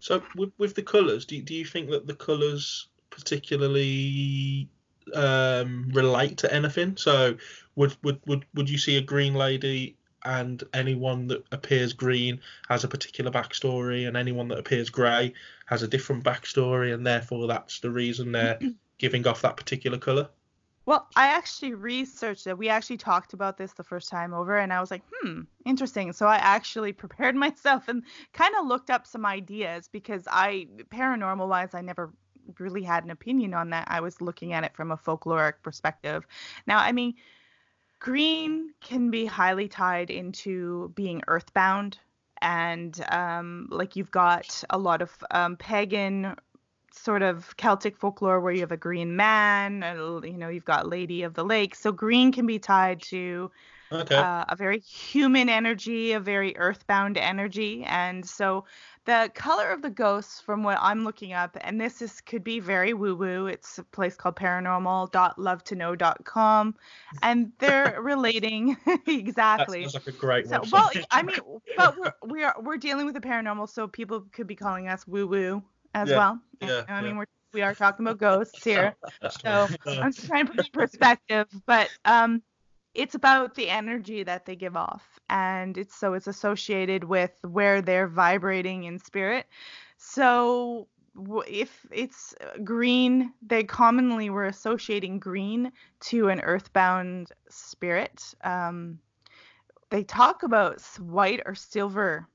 So 0.00 0.22
with, 0.34 0.52
with 0.58 0.74
the 0.74 0.82
colours, 0.82 1.24
do, 1.26 1.40
do 1.42 1.54
you 1.54 1.64
think 1.64 1.90
that 1.90 2.06
the 2.06 2.14
colours 2.14 2.88
particularly 3.10 4.68
um, 5.14 5.90
relate 5.92 6.38
to 6.38 6.52
anything? 6.52 6.96
So 6.96 7.36
would, 7.76 7.96
would 8.02 8.20
would 8.26 8.44
would 8.54 8.68
you 8.70 8.78
see 8.78 8.96
a 8.96 9.00
green 9.00 9.34
lady 9.34 9.96
and 10.24 10.62
anyone 10.74 11.28
that 11.28 11.44
appears 11.52 11.92
green 11.92 12.40
has 12.68 12.84
a 12.84 12.88
particular 12.88 13.30
backstory, 13.30 14.06
and 14.08 14.16
anyone 14.16 14.48
that 14.48 14.58
appears 14.58 14.90
grey 14.90 15.34
has 15.66 15.82
a 15.82 15.88
different 15.88 16.24
backstory, 16.24 16.94
and 16.94 17.06
therefore 17.06 17.46
that's 17.46 17.80
the 17.80 17.90
reason 17.90 18.32
they're 18.32 18.58
giving 18.98 19.26
off 19.26 19.42
that 19.42 19.56
particular 19.56 19.98
colour? 19.98 20.28
Well, 20.84 21.06
I 21.14 21.28
actually 21.28 21.74
researched 21.74 22.46
it. 22.46 22.58
We 22.58 22.68
actually 22.68 22.96
talked 22.96 23.34
about 23.34 23.56
this 23.56 23.72
the 23.72 23.84
first 23.84 24.08
time 24.08 24.34
over, 24.34 24.58
and 24.58 24.72
I 24.72 24.80
was 24.80 24.90
like, 24.90 25.02
hmm, 25.12 25.42
interesting. 25.64 26.12
So 26.12 26.26
I 26.26 26.36
actually 26.36 26.92
prepared 27.04 27.36
myself 27.36 27.88
and 27.88 28.02
kind 28.32 28.54
of 28.58 28.66
looked 28.66 28.90
up 28.90 29.06
some 29.06 29.24
ideas 29.24 29.88
because 29.88 30.24
I, 30.28 30.66
paranormal 30.90 31.48
wise, 31.48 31.74
I 31.74 31.82
never 31.82 32.12
really 32.58 32.82
had 32.82 33.04
an 33.04 33.10
opinion 33.10 33.54
on 33.54 33.70
that. 33.70 33.86
I 33.88 34.00
was 34.00 34.20
looking 34.20 34.52
at 34.52 34.64
it 34.64 34.74
from 34.74 34.90
a 34.90 34.96
folkloric 34.96 35.54
perspective. 35.62 36.26
Now, 36.66 36.78
I 36.78 36.90
mean, 36.92 37.14
green 38.00 38.74
can 38.80 39.10
be 39.10 39.26
highly 39.26 39.68
tied 39.68 40.10
into 40.10 40.92
being 40.96 41.22
earthbound. 41.28 41.98
And 42.40 43.00
um, 43.08 43.68
like 43.70 43.94
you've 43.94 44.10
got 44.10 44.64
a 44.68 44.76
lot 44.76 45.00
of 45.00 45.16
um, 45.30 45.56
pagan 45.56 46.34
sort 47.02 47.22
of 47.22 47.56
Celtic 47.56 47.96
folklore 47.96 48.40
where 48.40 48.52
you 48.52 48.60
have 48.60 48.72
a 48.72 48.76
green 48.76 49.16
man, 49.16 49.82
and, 49.82 50.24
you 50.24 50.36
know, 50.38 50.48
you've 50.48 50.64
got 50.64 50.88
Lady 50.88 51.22
of 51.22 51.34
the 51.34 51.44
Lake. 51.44 51.74
So 51.74 51.92
green 51.92 52.32
can 52.32 52.46
be 52.46 52.58
tied 52.58 53.02
to 53.02 53.50
Okay. 53.92 54.16
uh, 54.16 54.44
a 54.48 54.56
very 54.56 54.80
human 54.80 55.48
energy, 55.48 56.12
a 56.12 56.20
very 56.20 56.56
earthbound 56.56 57.16
energy. 57.16 57.84
And 57.84 58.28
so 58.28 58.64
the 59.04 59.30
color 59.34 59.70
of 59.70 59.82
the 59.82 59.90
ghosts, 59.90 60.40
from 60.40 60.62
what 60.64 60.78
I'm 60.80 61.04
looking 61.04 61.32
up, 61.32 61.56
and 61.62 61.80
this 61.80 62.02
is 62.02 62.20
could 62.20 62.44
be 62.44 62.60
very 62.60 62.92
woo 62.94 63.14
woo. 63.16 63.46
It's 63.46 63.78
a 63.78 63.84
place 63.84 64.16
called 64.16 64.36
paranormal.lovetoknow.com, 64.36 66.74
and 67.22 67.52
they're 67.58 68.00
relating 68.02 68.76
exactly. 69.06 69.80
that 69.80 69.92
sounds 69.92 69.94
like 69.94 70.06
a 70.14 70.18
great 70.18 70.44
So, 70.44 70.48
website. 70.48 70.70
well, 70.70 70.90
I 71.10 71.22
mean, 71.26 71.38
but 71.76 71.96
we're 71.98 72.12
we 72.26 72.44
are 72.44 72.54
we're 72.60 72.76
dealing 72.76 73.06
with 73.06 73.14
the 73.14 73.20
paranormal, 73.20 73.68
so 73.68 73.88
people 73.88 74.20
could 74.32 74.46
be 74.46 74.56
calling 74.56 74.88
us 74.88 75.06
woo 75.06 75.26
woo 75.26 75.62
as 75.94 76.10
Yeah, 76.10 76.16
well. 76.16 76.40
yeah, 76.60 76.84
I 76.88 77.00
yeah. 77.00 77.06
mean, 77.06 77.16
we're 77.16 77.26
we 77.52 77.62
are 77.62 77.74
talking 77.74 78.06
about 78.06 78.18
ghosts 78.18 78.64
here. 78.64 78.94
So 79.44 79.68
I'm 79.86 80.12
just 80.12 80.26
trying 80.26 80.46
to 80.46 80.52
put 80.52 80.60
it 80.60 80.66
in 80.66 80.72
perspective, 80.72 81.48
but 81.66 81.90
um, 82.04 82.42
it's 82.94 83.14
about 83.14 83.54
the 83.54 83.68
energy 83.68 84.22
that 84.22 84.46
they 84.46 84.54
give 84.56 84.76
off, 84.76 85.18
and 85.28 85.76
it's 85.76 85.96
so 85.96 86.14
it's 86.14 86.26
associated 86.26 87.04
with 87.04 87.32
where 87.42 87.82
they're 87.82 88.08
vibrating 88.08 88.84
in 88.84 88.98
spirit. 88.98 89.46
So 89.96 90.88
if 91.46 91.86
it's 91.90 92.34
green, 92.64 93.32
they 93.46 93.64
commonly 93.64 94.30
were 94.30 94.46
associating 94.46 95.18
green 95.18 95.72
to 96.00 96.28
an 96.28 96.40
earthbound 96.40 97.32
spirit. 97.48 98.34
Um, 98.44 98.98
they 99.90 100.04
talk 100.04 100.42
about 100.42 100.80
white 100.98 101.42
or 101.44 101.54
silver. 101.54 102.26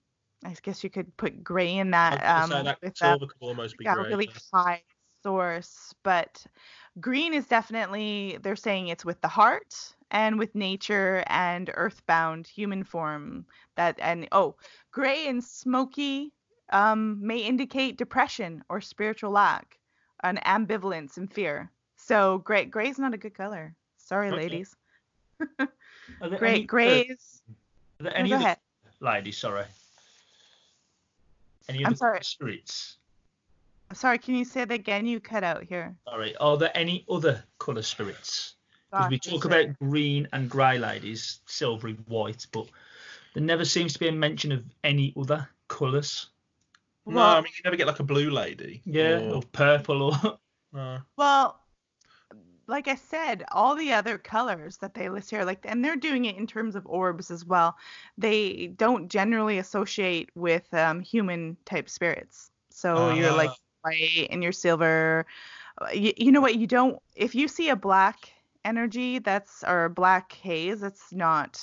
I 0.45 0.55
guess 0.61 0.83
you 0.83 0.89
could 0.89 1.15
put 1.17 1.43
gray 1.43 1.75
in 1.77 1.91
that. 1.91 2.23
Um, 2.25 2.49
that 2.63 2.77
with 2.81 2.95
that 2.99 3.19
could 3.19 3.31
almost 3.39 3.77
be 3.77 3.85
a 3.85 3.93
grey. 3.95 4.09
really 4.09 4.29
high 4.53 4.83
source, 5.23 5.93
but 6.03 6.45
green 7.01 7.33
is 7.33 7.47
definitely 7.47 8.37
they're 8.41 8.55
saying 8.55 8.87
it's 8.87 9.03
with 9.05 9.19
the 9.21 9.27
heart 9.27 9.75
and 10.11 10.39
with 10.39 10.53
nature 10.55 11.23
and 11.27 11.69
earthbound 11.73 12.47
human 12.47 12.83
form 12.83 13.45
that 13.75 13.95
and 13.99 14.27
oh 14.31 14.55
gray 14.91 15.27
and 15.27 15.43
smoky 15.43 16.31
um, 16.71 17.17
may 17.25 17.39
indicate 17.39 17.97
depression 17.97 18.63
or 18.69 18.79
spiritual 18.81 19.31
lack 19.31 19.77
an 20.23 20.39
ambivalence 20.45 21.17
and 21.17 21.31
fear 21.31 21.69
so 21.97 22.37
gray 22.39 22.65
gray's 22.65 22.97
not 22.97 23.13
a 23.13 23.17
good 23.17 23.33
color 23.35 23.75
sorry 23.97 24.29
Okay. 24.29 24.37
ladies 24.37 24.75
Are 25.59 26.29
there 26.29 26.39
gray 26.39 26.53
any 26.55 26.63
gray 26.63 27.01
other- 27.01 27.15
Are 27.99 28.03
there 28.03 28.17
any 28.17 28.29
go 28.29 28.35
ahead 28.37 28.57
ladies? 29.01 29.37
Sorry. 29.37 29.65
Any 31.69 31.79
I'm 31.79 31.87
other 31.87 31.95
sorry. 31.97 32.23
spirits? 32.23 32.97
sorry 33.93 34.17
can 34.17 34.35
you 34.35 34.43
say 34.43 34.65
that 34.65 34.73
again 34.73 35.05
you 35.07 35.17
cut 35.19 35.43
out 35.45 35.63
here 35.63 35.95
Sorry. 36.09 36.35
Are 36.37 36.57
there 36.57 36.71
any 36.75 37.05
other 37.09 37.43
colour 37.57 37.81
spirits? 37.81 38.55
Because 38.91 39.09
we 39.09 39.19
talk 39.19 39.45
is 39.45 39.49
there- 39.49 39.61
about 39.61 39.79
green 39.79 40.27
and 40.33 40.49
grey 40.49 40.77
ladies, 40.77 41.39
silvery 41.45 41.93
white, 42.07 42.45
but 42.51 42.67
there 43.33 43.43
never 43.43 43.63
seems 43.65 43.93
to 43.93 43.99
be 43.99 44.07
a 44.07 44.11
mention 44.11 44.51
of 44.51 44.63
any 44.83 45.13
other 45.17 45.47
colours. 45.69 46.29
no, 47.05 47.21
I 47.21 47.35
mean 47.41 47.51
you 47.55 47.61
never 47.63 47.75
get 47.77 47.87
like 47.87 47.99
a 47.99 48.03
blue 48.03 48.29
lady. 48.29 48.81
Yeah, 48.85 49.19
or- 49.19 49.35
or 49.35 49.41
purple 49.53 50.03
or 50.03 50.37
no. 50.73 50.99
Well, 51.15 51.61
like 52.67 52.87
I 52.87 52.95
said, 52.95 53.43
all 53.51 53.75
the 53.75 53.93
other 53.93 54.17
colors 54.17 54.77
that 54.77 54.93
they 54.93 55.09
list 55.09 55.29
here, 55.31 55.43
like, 55.45 55.61
and 55.65 55.83
they're 55.83 55.95
doing 55.95 56.25
it 56.25 56.35
in 56.37 56.47
terms 56.47 56.75
of 56.75 56.85
orbs 56.87 57.31
as 57.31 57.45
well. 57.45 57.77
They 58.17 58.67
don't 58.67 59.09
generally 59.09 59.57
associate 59.57 60.29
with 60.35 60.71
um, 60.73 60.99
human 61.01 61.57
type 61.65 61.89
spirits. 61.89 62.51
So 62.71 63.09
you're 63.09 63.31
like 63.33 63.53
white 63.81 64.27
and 64.31 64.43
you're 64.43 64.51
silver. 64.51 65.25
Uh, 65.81 65.89
You, 65.93 66.13
you 66.17 66.31
know 66.31 66.41
what? 66.41 66.55
You 66.55 66.67
don't. 66.67 67.01
If 67.15 67.35
you 67.35 67.47
see 67.47 67.69
a 67.69 67.75
black 67.75 68.33
energy, 68.65 69.19
that's 69.19 69.63
or 69.63 69.89
black 69.89 70.33
haze, 70.33 70.81
that's 70.81 71.11
not. 71.13 71.61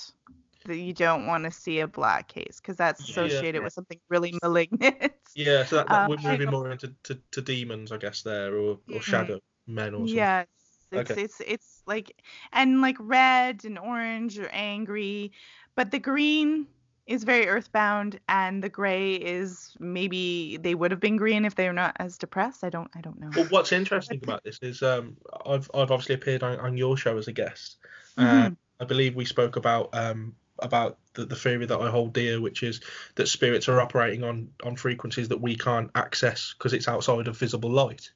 that 0.65 0.77
You 0.79 0.95
don't 0.95 1.27
want 1.27 1.45
to 1.45 1.51
see 1.51 1.81
a 1.81 1.89
black 1.89 2.33
haze 2.33 2.59
because 2.63 2.77
that's 2.77 3.05
Yeah. 3.07 3.09
associated 3.11 3.63
with 3.63 3.73
something 3.73 4.01
really 4.09 4.35
malignant. 4.43 5.13
Yeah, 5.35 5.65
so 5.65 5.77
that, 5.77 5.91
that 5.91 6.05
Um, 6.05 6.09
we're 6.09 6.17
moving 6.19 6.51
more 6.51 6.71
into 6.71 6.95
to, 7.05 7.21
to 7.33 7.43
demons, 7.43 7.91
I 7.93 7.97
guess, 7.99 8.23
there, 8.23 8.57
or, 8.57 8.81
or 8.89 9.01
shadow 9.03 9.41
men 9.67 9.95
or 9.95 10.07
something. 10.09 10.33
Yes. 10.37 10.49
It's 10.95 11.11
Okay. 11.11 11.23
it's 11.23 11.41
it's 11.47 11.83
like 11.87 12.23
and 12.53 12.81
like 12.81 12.97
red 13.01 13.65
and 13.65 13.79
orange 13.79 14.39
are 14.39 14.49
angry, 14.49 15.33
but 15.77 15.91
the 15.91 15.99
green 15.99 16.67
is 17.07 17.25
very 17.25 17.47
earthbound 17.49 18.19
and 18.29 18.63
the 18.63 18.69
gray 18.71 19.15
is 19.17 19.77
maybe 19.79 20.57
they 20.57 20.75
would 20.75 20.91
have 20.91 21.01
been 21.01 21.17
green 21.17 21.45
if 21.45 21.55
they 21.55 21.67
were 21.67 21.75
not 21.75 21.95
as 21.99 22.17
depressed. 22.17 22.65
I 22.65 22.71
don't 22.71 22.91
I 22.95 23.01
don't 23.01 23.21
know. 23.21 23.31
Well, 23.37 23.47
what's 23.51 23.73
interesting 23.73 24.21
about 24.23 24.43
this 24.45 24.59
is 24.63 24.83
um, 24.83 25.17
I've 25.45 25.71
I've 25.75 25.91
obviously 25.91 26.15
appeared 26.15 26.43
on, 26.43 26.59
on 26.61 26.77
your 26.77 26.97
show 26.97 27.19
as 27.19 27.29
a 27.29 27.33
guest. 27.33 27.79
Mhm. 28.19 28.47
Uh, 28.47 28.51
I 28.81 28.85
believe 28.85 29.15
we 29.15 29.25
spoke 29.25 29.57
about 29.57 29.91
um, 29.93 30.35
about 30.61 30.99
the, 31.15 31.25
the 31.27 31.37
theory 31.37 31.67
that 31.67 31.79
I 31.79 31.91
hold 31.91 32.13
dear, 32.15 32.41
which 32.41 32.63
is 32.63 32.81
that 33.17 33.29
spirits 33.29 33.69
are 33.69 33.81
operating 33.81 34.25
on 34.25 34.49
on 34.65 34.77
frequencies 34.77 35.29
that 35.29 35.41
we 35.41 35.57
can't 35.57 35.91
access 35.95 36.55
because 36.57 36.73
it's 36.73 36.89
outside 36.89 37.29
of 37.29 37.37
visible 37.37 37.71
light. 37.71 38.11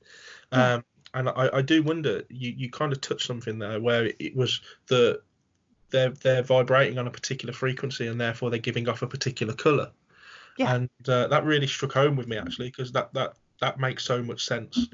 Yeah. 0.52 0.74
Um, 0.74 0.84
and 1.14 1.28
I, 1.28 1.50
I 1.54 1.62
do 1.62 1.82
wonder, 1.82 2.22
you, 2.28 2.52
you 2.56 2.70
kind 2.70 2.92
of 2.92 3.00
touched 3.00 3.26
something 3.26 3.58
there 3.58 3.80
where 3.80 4.12
it 4.18 4.36
was 4.36 4.60
the 4.88 5.20
they're 5.90 6.10
they're 6.10 6.42
vibrating 6.42 6.98
on 6.98 7.06
a 7.06 7.10
particular 7.10 7.52
frequency 7.52 8.06
and 8.06 8.20
therefore 8.20 8.50
they're 8.50 8.58
giving 8.58 8.88
off 8.88 9.02
a 9.02 9.06
particular 9.06 9.54
color. 9.54 9.90
Yeah. 10.58 10.74
And 10.74 10.90
uh, 11.08 11.28
that 11.28 11.44
really 11.44 11.66
struck 11.66 11.92
home 11.92 12.16
with 12.16 12.26
me 12.26 12.36
actually 12.36 12.68
because 12.68 12.92
that 12.92 13.12
that 13.14 13.34
that 13.60 13.80
makes 13.80 14.04
so 14.04 14.22
much 14.22 14.44
sense 14.44 14.88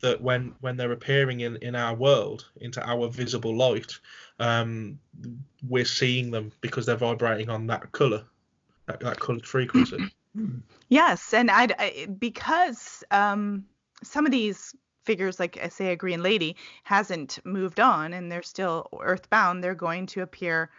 that 0.00 0.20
when 0.20 0.54
when 0.60 0.76
they're 0.76 0.92
appearing 0.92 1.40
in 1.40 1.56
in 1.56 1.74
our 1.74 1.94
world 1.94 2.46
into 2.60 2.86
our 2.86 3.08
visible 3.08 3.56
light 3.56 3.98
um 4.40 4.98
we're 5.66 5.86
seeing 5.86 6.30
them 6.30 6.52
because 6.60 6.84
they're 6.84 6.96
vibrating 6.96 7.48
on 7.48 7.66
that 7.66 7.90
color 7.92 8.22
that, 8.86 9.00
that 9.00 9.18
colored 9.18 9.46
frequency 9.46 9.96
Yes, 10.90 11.32
and 11.32 11.50
I'd, 11.50 11.72
I 11.78 12.08
because 12.18 13.04
um, 13.12 13.64
some 14.02 14.26
of 14.26 14.32
these 14.32 14.74
figures, 15.10 15.40
like 15.40 15.58
I 15.60 15.68
say, 15.68 15.90
a 15.90 15.96
green 15.96 16.22
lady 16.22 16.54
hasn't 16.84 17.40
moved 17.44 17.80
on 17.80 18.12
and 18.12 18.30
they're 18.30 18.44
still 18.44 18.86
earthbound, 19.00 19.64
they're 19.64 19.74
going 19.74 20.06
to 20.06 20.22
appear 20.22 20.70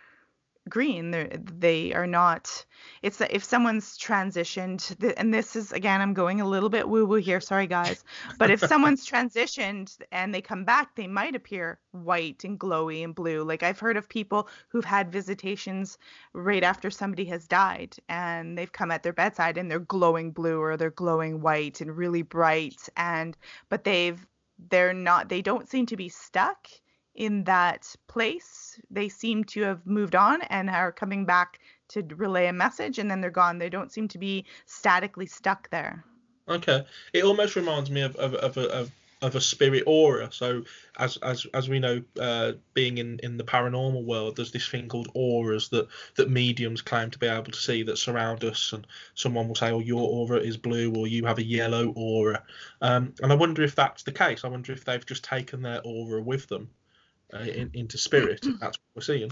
green. 0.69 1.12
They're, 1.12 1.30
they 1.38 1.93
are 1.93 2.08
not. 2.08 2.65
It's 3.02 3.17
that 3.17 3.34
if 3.34 3.43
someone's 3.43 3.97
transitioned, 3.97 5.13
and 5.17 5.34
this 5.34 5.56
is 5.56 5.71
again, 5.71 6.02
I'm 6.02 6.13
going 6.13 6.41
a 6.41 6.47
little 6.47 6.69
bit 6.69 6.88
woo 6.88 7.06
woo 7.06 7.17
here. 7.17 7.39
Sorry, 7.39 7.67
guys, 7.67 8.04
but 8.38 8.50
if 8.50 8.60
someone's 8.67 9.08
transitioned 9.08 9.97
and 10.12 10.34
they 10.34 10.41
come 10.41 10.65
back, 10.65 10.95
they 10.95 11.08
might 11.08 11.36
appear 11.36 11.80
white 11.91 12.43
and 12.43 12.60
glowy 12.60 13.04
and 13.04 13.15
blue. 13.15 13.43
Like 13.43 13.63
I've 13.63 13.80
heard 13.80 13.97
of 13.97 14.10
people 14.10 14.47
who've 14.69 14.86
had 14.86 15.12
visitations 15.12 15.97
right 16.34 16.63
after 16.63 16.89
somebody 16.89 17.26
has 17.26 17.47
died 17.47 17.95
and 18.10 18.58
they've 18.58 18.71
come 18.71 18.91
at 18.91 19.04
their 19.04 19.13
bedside 19.13 19.58
and 19.58 19.69
they're 19.69 19.80
glowing 19.80 20.32
blue 20.32 20.60
or 20.60 20.78
they're 20.78 20.91
glowing 20.91 21.41
white 21.41 21.82
and 21.82 21.95
really 21.95 22.21
bright 22.21 22.89
and 22.95 23.38
but 23.69 23.84
they've 23.84 24.26
they're 24.69 24.93
not 24.93 25.30
they 25.30 25.41
don't 25.41 25.69
seem 25.69 25.86
to 25.88 25.97
be 25.97 26.10
stuck 26.10 26.67
in 27.15 27.43
that 27.43 27.93
place. 28.08 28.80
They 28.89 29.10
seem 29.10 29.43
to 29.45 29.62
have 29.63 29.86
moved 29.86 30.15
on 30.15 30.41
and 30.43 30.69
are 30.69 30.91
coming 30.91 31.26
back 31.26 31.60
to 31.89 32.04
relay 32.15 32.47
a 32.47 32.54
message 32.54 33.00
and 33.00 33.12
then 33.12 33.21
they're 33.21 33.30
gone. 33.30 33.58
They 33.58 33.69
don't 33.69 33.91
seem 33.91 34.08
to 34.10 34.17
be 34.17 34.45
statically 34.65 35.26
stuck 35.26 35.69
there. 35.69 36.06
Okay. 36.47 36.86
It 37.13 37.24
almost 37.24 37.56
reminds 37.56 37.89
me 37.91 38.02
of 38.02 38.15
of, 38.15 38.34
of, 38.36 38.58
a, 38.58 38.67
of 38.69 38.91
of 39.21 39.36
a 39.36 39.41
spirit 39.41 39.84
aura. 39.86 40.32
So 40.32 40.63
as 40.97 41.17
as 41.17 41.45
as 41.54 41.69
we 41.69 41.80
know 41.80 42.02
uh 42.19 42.54
being 42.74 42.97
in 42.97 43.19
in 43.21 43.38
the 43.38 43.43
paranormal 43.43 44.04
world 44.04 44.36
there's 44.36 44.52
this 44.52 44.67
thing 44.67 44.88
called 44.88 45.10
auras 45.13 45.69
that 45.69 45.88
that 46.15 46.32
mediums 46.32 46.82
claim 46.82 47.12
to 47.12 47.19
be 47.19 47.28
able 47.28 47.52
to 47.52 47.60
see 47.60 47.84
that 47.84 47.97
surround 47.97 48.43
us 48.43 48.74
and 48.74 48.88
someone 49.13 49.47
will 49.47 49.56
say 49.56 49.69
oh 49.71 49.80
your 49.80 50.10
aura 50.10 50.39
is 50.39 50.58
blue 50.58 50.93
or 50.95 51.08
you 51.08 51.26
have 51.26 51.38
a 51.38 51.43
yellow 51.43 51.93
aura. 51.95 52.43
Um 52.82 53.13
and 53.21 53.32
i 53.32 53.36
wonder 53.36 53.62
if 53.62 53.76
that's 53.76 54.04
the 54.04 54.12
case. 54.12 54.43
I 54.43 54.47
wonder 54.47 54.71
if 54.71 54.86
they've 54.86 55.06
just 55.06 55.24
taken 55.24 55.62
their 55.62 55.82
aura 55.84 56.21
with 56.21 56.47
them 56.47 56.69
uh, 57.34 57.39
in, 57.39 57.70
into 57.74 57.98
spirit 57.98 58.41
that's 58.60 58.78
what 58.78 58.96
we're 58.96 59.02
seeing 59.02 59.32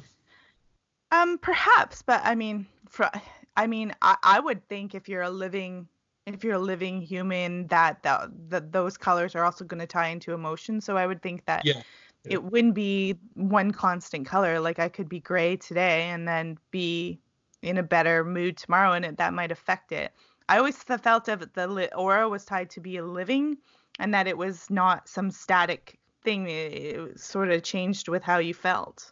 Um, 1.12 1.40
perhaps, 1.40 2.04
but 2.04 2.22
I 2.24 2.36
mean, 2.36 2.68
for, 2.88 3.10
I 3.58 3.66
mean, 3.66 3.94
I, 4.02 4.16
I 4.22 4.40
would 4.40 4.62
think 4.70 4.94
if 4.94 5.10
you're 5.10 5.24
a 5.24 5.30
living, 5.30 5.88
if 6.28 6.44
you're 6.44 6.54
a 6.54 6.60
living 6.60 7.02
human, 7.02 7.66
that 7.68 8.04
that, 8.04 8.30
that 8.50 8.72
those 8.72 8.96
colors 8.96 9.34
are 9.36 9.44
also 9.44 9.66
going 9.66 9.80
to 9.80 9.88
tie 9.88 10.10
into 10.10 10.34
emotion. 10.34 10.80
So 10.80 10.98
I 10.98 11.08
would 11.08 11.24
think 11.24 11.46
that 11.46 11.66
Yeah, 11.66 11.82
yeah. 12.26 12.34
it 12.34 12.44
wouldn't 12.44 12.76
be 12.76 13.16
one 13.34 13.72
constant 13.72 14.28
color. 14.28 14.60
Like 14.60 14.78
I 14.78 14.88
could 14.88 15.10
be 15.10 15.20
gray 15.20 15.58
today 15.58 16.10
and 16.10 16.28
then 16.28 16.60
be 16.70 17.20
in 17.64 17.80
a 17.80 17.84
better 17.84 18.24
mood 18.24 18.56
tomorrow, 18.58 18.94
and 18.94 19.04
it, 19.04 19.18
that 19.18 19.34
might 19.34 19.52
affect 19.52 19.92
it. 19.92 20.12
I 20.48 20.60
always 20.60 20.78
felt 20.84 21.28
of 21.28 21.40
the 21.54 21.96
aura 21.96 22.30
was 22.30 22.46
tied 22.46 22.70
to 22.70 22.82
be 22.82 22.98
a 22.98 23.04
living, 23.04 23.58
and 23.98 24.14
that 24.14 24.28
it 24.28 24.38
was 24.38 24.70
not 24.70 25.10
some 25.10 25.32
static 25.32 25.98
thing. 26.24 26.48
It, 26.48 27.20
sort 27.20 27.50
of 27.50 27.64
changed 27.64 28.08
with 28.08 28.24
how 28.24 28.40
you 28.40 28.54
felt. 28.54 29.10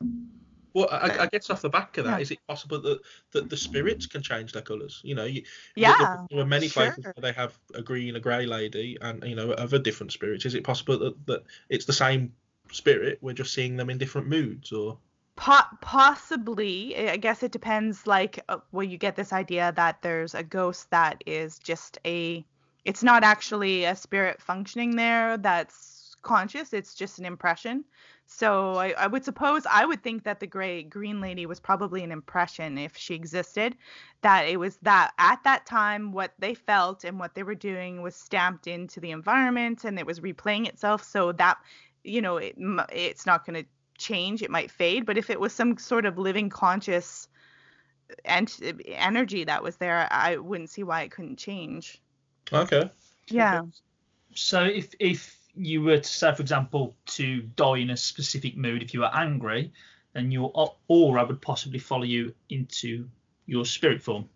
Well, 0.74 0.90
I, 0.92 1.24
I 1.24 1.28
guess 1.28 1.50
off 1.50 1.64
the 1.64 1.70
back 1.70 1.98
of 1.98 2.06
that, 2.06 2.18
Yeah. 2.18 2.22
is 2.22 2.32
it 2.32 2.40
possible 2.48 2.80
that, 2.82 3.00
that 3.32 3.50
the 3.50 3.58
spirits 3.58 4.06
can 4.06 4.22
change 4.22 4.52
their 4.54 4.62
colours? 4.62 5.02
You 5.04 5.16
know, 5.16 5.24
you, 5.24 5.44
Yeah, 5.76 6.18
there, 6.30 6.42
are 6.42 6.46
many 6.46 6.70
places 6.70 7.04
where 7.04 7.14
they 7.20 7.32
have 7.32 7.58
a 7.74 7.82
green, 7.82 8.16
a 8.16 8.20
grey 8.20 8.46
lady, 8.46 8.96
and 9.02 9.24
you 9.24 9.36
know, 9.36 9.52
other 9.52 9.80
different 9.80 10.12
spirits. 10.12 10.46
Is 10.46 10.54
it 10.54 10.64
possible 10.64 11.00
that, 11.00 11.26
that 11.26 11.44
it's 11.70 11.86
the 11.86 11.94
same 11.94 12.34
spirit? 12.72 13.18
We're 13.22 13.34
just 13.34 13.54
seeing 13.54 13.76
them 13.76 13.90
in 13.90 13.98
different 13.98 14.28
moods, 14.28 14.72
or 14.72 15.00
Po- 15.38 15.78
possibly 15.82 16.98
i 17.12 17.16
guess 17.16 17.44
it 17.44 17.52
depends 17.52 18.08
like 18.08 18.44
uh, 18.50 18.58
well 18.72 18.84
you 18.84 18.98
get 18.98 19.16
this 19.16 19.32
idea 19.32 19.72
that 19.76 20.02
there's 20.02 20.34
a 20.34 20.42
ghost 20.42 20.90
that 20.90 21.24
is 21.28 21.60
just 21.60 22.00
a 22.06 22.44
it's 22.86 23.04
not 23.04 23.24
actually 23.24 23.84
a 23.84 23.96
spirit 23.96 24.42
functioning 24.42 24.96
there 24.96 25.38
that's 25.38 25.97
conscious 26.22 26.74
it's 26.74 26.94
just 26.94 27.20
an 27.20 27.26
impression. 27.26 27.84
So 28.26 28.74
I, 28.74 28.90
I 28.92 29.08
would 29.08 29.24
suppose 29.24 29.64
i 29.70 29.86
would 29.86 30.04
think 30.04 30.24
that 30.26 30.40
the 30.42 30.48
gray 30.48 30.84
green 30.84 31.22
lady 31.22 31.46
was 31.46 31.60
probably 31.60 32.04
an 32.04 32.12
impression 32.12 32.78
if 32.78 32.98
she 32.98 33.14
existed 33.14 33.78
that 34.22 34.42
it 34.42 34.60
was 34.60 34.78
that 34.82 35.12
at 35.18 35.42
that 35.46 35.66
time 35.66 36.12
what 36.12 36.34
they 36.38 36.54
felt 36.54 37.06
and 37.06 37.20
what 37.20 37.36
they 37.36 37.44
were 37.44 37.56
doing 37.56 38.02
was 38.02 38.16
stamped 38.16 38.68
into 38.68 39.00
the 39.00 39.12
environment 39.12 39.86
and 39.86 39.98
it 39.98 40.06
was 40.06 40.20
replaying 40.20 40.68
itself. 40.68 41.04
So 41.04 41.32
that 41.34 41.58
you 42.04 42.22
know 42.22 42.38
it, 42.38 42.56
it's 42.92 43.26
not 43.26 43.46
going 43.46 43.64
to 43.64 43.70
change 43.98 44.44
it 44.44 44.52
might 44.52 44.70
fade 44.70 45.08
but 45.08 45.18
if 45.18 45.32
it 45.32 45.40
was 45.40 45.52
some 45.52 45.76
sort 45.78 46.06
of 46.06 46.20
living 46.20 46.50
conscious 46.50 47.28
ent- 48.26 48.62
energy 48.86 49.44
that 49.44 49.64
was 49.64 49.78
there 49.78 50.08
i 50.12 50.38
wouldn't 50.38 50.70
see 50.70 50.84
why 50.84 51.02
it 51.02 51.12
couldn't 51.12 51.38
change. 51.38 52.02
Okay, 52.52 52.90
yeah. 53.30 53.62
So 54.34 54.64
if 54.64 54.94
if 55.00 55.37
you 55.58 55.82
were 55.82 55.98
to 55.98 56.08
say, 56.08 56.34
for 56.34 56.42
example, 56.42 56.96
to 57.08 57.42
die 57.42 57.78
in 57.78 57.90
a 57.90 57.98
specific 57.98 58.56
mood, 58.58 58.82
if 58.84 58.94
you 58.94 59.02
were 59.02 59.14
angry, 59.14 59.72
then 60.14 60.32
your 60.32 60.52
au- 60.56 60.76
aura 60.88 61.26
would 61.26 61.42
possibly 61.42 61.80
follow 61.80 62.04
you 62.04 62.34
into 62.50 63.08
your 63.46 63.66
spirit 63.66 64.02
form. 64.02 64.30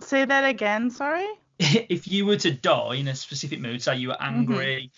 say 0.00 0.24
that 0.24 0.44
again 0.44 0.90
sorry 0.90 1.26
if 1.58 2.06
you 2.06 2.26
were 2.26 2.36
to 2.36 2.50
die 2.50 2.96
in 2.96 3.08
a 3.08 3.14
specific 3.14 3.60
mood, 3.60 3.80
say 3.80 3.96
you 3.96 4.08
were 4.08 4.22
angry, 4.22 4.90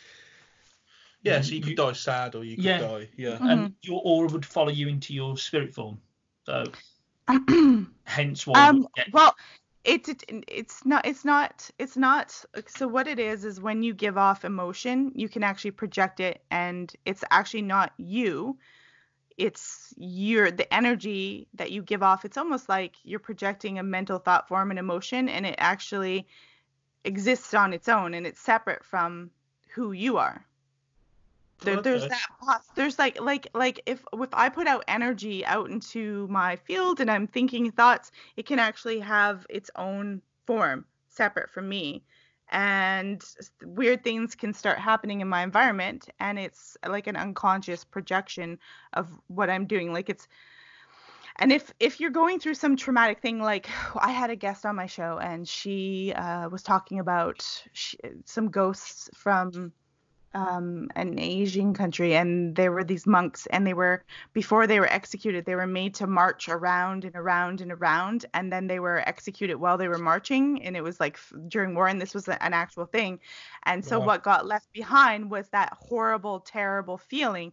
yeah. 1.23 1.41
So 1.41 1.53
you 1.55 1.61
could 1.61 1.71
You- 1.71 1.77
die 1.77 1.93
sad, 1.93 2.35
or 2.35 2.43
you 2.43 2.57
could 2.57 2.65
Yeah. 2.65 2.79
die, 2.81 3.09
yeah. 3.17 3.39
and 3.41 3.75
your 3.83 4.01
aura 4.05 4.29
would 4.29 4.45
follow 4.45 4.71
you 4.71 4.89
into 4.89 5.15
your 5.15 5.37
spirit 5.37 5.73
form. 5.73 6.01
So 6.47 6.65
hence 8.05 8.45
why. 8.45 8.69
um 8.69 8.81
would 8.81 8.89
get- 8.97 9.13
well 9.13 9.37
it, 9.85 10.09
it 10.09 10.25
it's 10.49 10.85
not 10.85 11.07
it's 11.07 11.25
not 11.25 11.71
it's 11.79 11.97
not 11.97 12.45
so 12.67 12.89
what 12.89 13.07
it 13.07 13.19
is 13.19 13.45
is 13.45 13.61
when 13.61 13.83
you 13.83 13.95
give 13.95 14.19
off 14.19 14.45
emotion 14.45 15.13
you 15.15 15.29
can 15.29 15.43
actually 15.43 15.71
project 15.71 16.21
it 16.21 16.43
and 16.51 16.95
it's 17.05 17.25
actually 17.31 17.63
not 17.63 17.93
you. 17.97 18.59
It's 19.37 19.95
your 19.97 20.51
the 20.51 20.73
energy 20.75 21.49
that 21.55 21.71
you 21.71 21.83
give 21.83 22.03
off 22.03 22.25
it's 22.25 22.37
almost 22.37 22.69
like 22.69 22.97
you're 23.05 23.21
projecting 23.21 23.79
a 23.79 23.83
mental 23.85 24.19
thought 24.19 24.49
form 24.49 24.71
and 24.71 24.79
emotion 24.79 25.29
and 25.29 25.47
it 25.47 25.55
actually 25.59 26.27
exists 27.05 27.55
on 27.55 27.73
its 27.73 27.89
own 27.89 28.15
and 28.15 28.27
it's 28.27 28.41
separate 28.41 28.85
from 28.85 29.31
who 29.75 29.93
you 29.93 30.17
are 30.17 30.45
there, 31.61 31.83
there's 31.83 32.07
that 32.09 32.61
there's 32.77 32.99
like 32.99 33.21
like 33.21 33.49
like 33.55 33.81
if 33.87 34.05
if 34.13 34.29
i 34.33 34.49
put 34.49 34.67
out 34.67 34.85
energy 34.87 35.45
out 35.45 35.71
into 35.71 36.27
my 36.29 36.55
field 36.55 37.01
and 37.01 37.11
i'm 37.11 37.27
thinking 37.27 37.71
thoughts 37.71 38.13
it 38.37 38.47
can 38.47 38.59
actually 38.59 39.01
have 39.01 39.45
its 39.51 39.71
own 39.77 40.23
form 40.47 40.85
separate 41.19 41.51
from 41.51 41.69
me. 41.69 42.03
And 42.51 43.23
weird 43.63 44.03
things 44.03 44.35
can 44.35 44.55
start 44.55 44.79
happening 44.79 45.21
in 45.21 45.29
my 45.29 45.43
environment 45.43 46.09
and 46.19 46.39
it's 46.39 46.79
like 46.87 47.07
an 47.07 47.17
unconscious 47.17 47.85
projection 47.85 48.59
of 48.95 49.07
what 49.27 49.51
i'm 49.51 49.67
doing. 49.67 49.93
Like 49.93 50.09
it's 50.09 50.27
and 51.37 51.53
if 51.53 51.71
if 51.79 52.01
you're 52.01 52.19
going 52.23 52.41
through 52.41 52.55
some 52.55 52.75
traumatic 52.77 53.21
thing 53.21 53.39
like 53.41 53.69
i 54.09 54.11
had 54.11 54.31
a 54.31 54.37
guest 54.37 54.65
on 54.65 54.75
my 54.75 54.87
show 54.87 55.19
and 55.19 55.47
she 55.47 56.15
uh, 56.17 56.49
was 56.49 56.63
talking 56.63 56.99
about 57.01 57.43
sh- 57.73 57.95
some 58.25 58.49
ghosts 58.49 59.11
from 59.15 59.73
um, 60.35 60.89
an 60.95 61.19
Asian 61.19 61.75
country, 61.75 62.15
and 62.15 62.55
there 62.55 62.73
were 62.73 62.85
these 62.85 63.07
monks, 63.07 63.47
and 63.47 63.67
they 63.67 63.75
were 63.75 64.05
before 64.33 64.67
they 64.67 64.81
were 64.81 64.93
executed, 64.93 65.45
they 65.45 65.55
were 65.55 65.67
made 65.67 65.95
to 65.95 66.07
march 66.07 66.49
around 66.49 67.05
and 67.05 67.17
around 67.17 67.61
and 67.61 67.73
around, 67.73 68.27
and 68.35 68.53
then 68.53 68.67
they 68.67 68.81
were 68.81 69.03
executed 69.09 69.57
while 69.57 69.79
they 69.79 69.89
were 69.89 69.99
marching, 69.99 70.63
and 70.63 70.77
it 70.77 70.83
was 70.83 71.01
like 71.01 71.19
during 71.49 71.75
war, 71.75 71.89
and 71.89 72.01
this 72.01 72.15
was 72.15 72.29
an 72.29 72.37
actual 72.41 72.87
thing, 72.87 73.19
and 73.65 73.85
so 73.85 73.99
wow. 73.99 74.07
what 74.07 74.23
got 74.23 74.47
left 74.47 74.73
behind 74.73 75.31
was 75.31 75.49
that 75.49 75.77
horrible, 75.81 76.41
terrible 76.41 76.99
feeling 76.99 77.53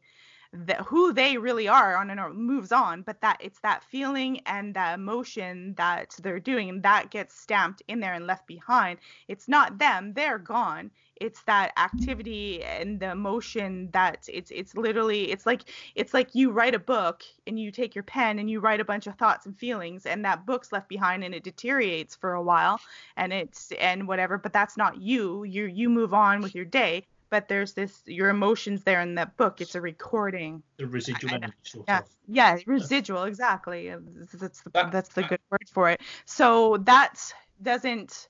that 0.54 0.82
who 0.82 1.12
they 1.12 1.38
really 1.38 1.68
are 1.68 1.98
on 1.98 2.10
and 2.10 2.34
moves 2.34 2.72
on 2.72 3.02
but 3.02 3.20
that 3.20 3.38
it's 3.42 3.60
that 3.60 3.84
feeling 3.84 4.40
and 4.46 4.74
that 4.74 4.94
emotion 4.94 5.74
that 5.76 6.16
they're 6.22 6.40
doing 6.40 6.80
that 6.82 7.10
gets 7.10 7.38
stamped 7.38 7.82
in 7.90 8.00
there 8.00 8.14
and 8.14 8.26
left 8.26 8.48
behind. 8.48 8.98
It's 9.28 9.50
not 9.50 9.78
them 9.78 10.14
they're 10.14 10.40
gone 10.40 10.92
it's 11.18 11.42
that 11.44 11.72
activity 11.78 12.64
and 12.64 13.00
the 13.00 13.12
emotion 13.12 13.90
that 13.92 14.28
it's 14.32 14.52
it's 14.52 14.76
literally 14.76 15.32
it's 15.32 15.46
like 15.46 15.62
it's 15.96 16.14
like 16.14 16.36
you 16.36 16.52
write 16.52 16.76
a 16.76 16.80
book 16.80 17.24
and 17.48 17.60
you 17.60 17.72
take 17.72 17.96
your 17.96 18.04
pen 18.04 18.40
and 18.40 18.50
you 18.50 18.60
write 18.60 18.82
a 18.82 18.86
bunch 18.86 19.08
of 19.08 19.16
thoughts 19.16 19.46
and 19.46 19.58
feelings 19.58 20.06
and 20.06 20.26
that 20.26 20.46
book's 20.46 20.72
left 20.72 20.90
behind 20.90 21.24
and 21.24 21.34
it 21.34 21.44
deteriorates 21.44 22.16
for 22.16 22.34
a 22.34 22.42
while 22.42 22.80
and 23.18 23.32
it's 23.32 23.72
and 23.80 24.08
whatever 24.08 24.38
but 24.38 24.54
that's 24.54 24.78
not 24.78 25.02
you 25.02 25.44
you 25.44 25.66
you 25.66 25.90
move 25.90 26.14
on 26.14 26.42
with 26.42 26.56
your 26.56 26.66
day 26.66 27.06
but 27.30 27.48
there's 27.48 27.74
this 27.74 28.02
your 28.06 28.30
emotions 28.30 28.84
there 28.84 29.02
in 29.02 29.16
that 29.16 29.36
book. 29.36 29.60
It's 29.60 29.76
a 29.76 29.82
recording. 29.82 30.64
The 30.78 30.88
residual 30.88 31.34
energy 31.34 31.54
sort 31.64 31.86
yeah, 31.88 32.00
of. 32.00 32.06
Yeah, 32.28 32.58
residual, 32.66 33.24
exactly. 33.24 33.94
That's 34.32 34.62
the 34.62 34.70
that, 34.72 34.92
that's 34.92 35.10
the 35.10 35.24
good 35.24 35.40
word 35.50 35.68
for 35.72 35.90
it. 35.90 36.02
So 36.26 36.78
that 36.84 37.34
doesn't 37.62 38.30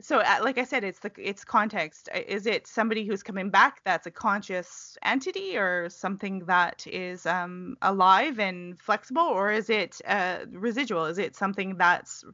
so 0.00 0.18
uh, 0.18 0.38
like 0.42 0.58
i 0.58 0.64
said 0.64 0.84
it's 0.84 0.98
the 1.00 1.10
it's 1.16 1.44
context. 1.44 2.08
Uh, 2.14 2.20
is 2.26 2.46
it 2.46 2.66
somebody 2.66 3.06
who's 3.06 3.22
coming 3.22 3.50
back 3.50 3.80
that's 3.84 4.06
a 4.06 4.10
conscious 4.10 4.98
entity 5.02 5.56
or 5.56 5.88
something 5.88 6.40
that 6.40 6.86
is 6.86 7.26
um, 7.26 7.76
alive 7.82 8.38
and 8.38 8.80
flexible 8.80 9.22
or 9.22 9.50
is 9.50 9.70
it 9.70 10.00
uh, 10.06 10.38
residual? 10.50 11.06
Is 11.06 11.18
it 11.18 11.34
something 11.36 11.76
that's 11.76 12.24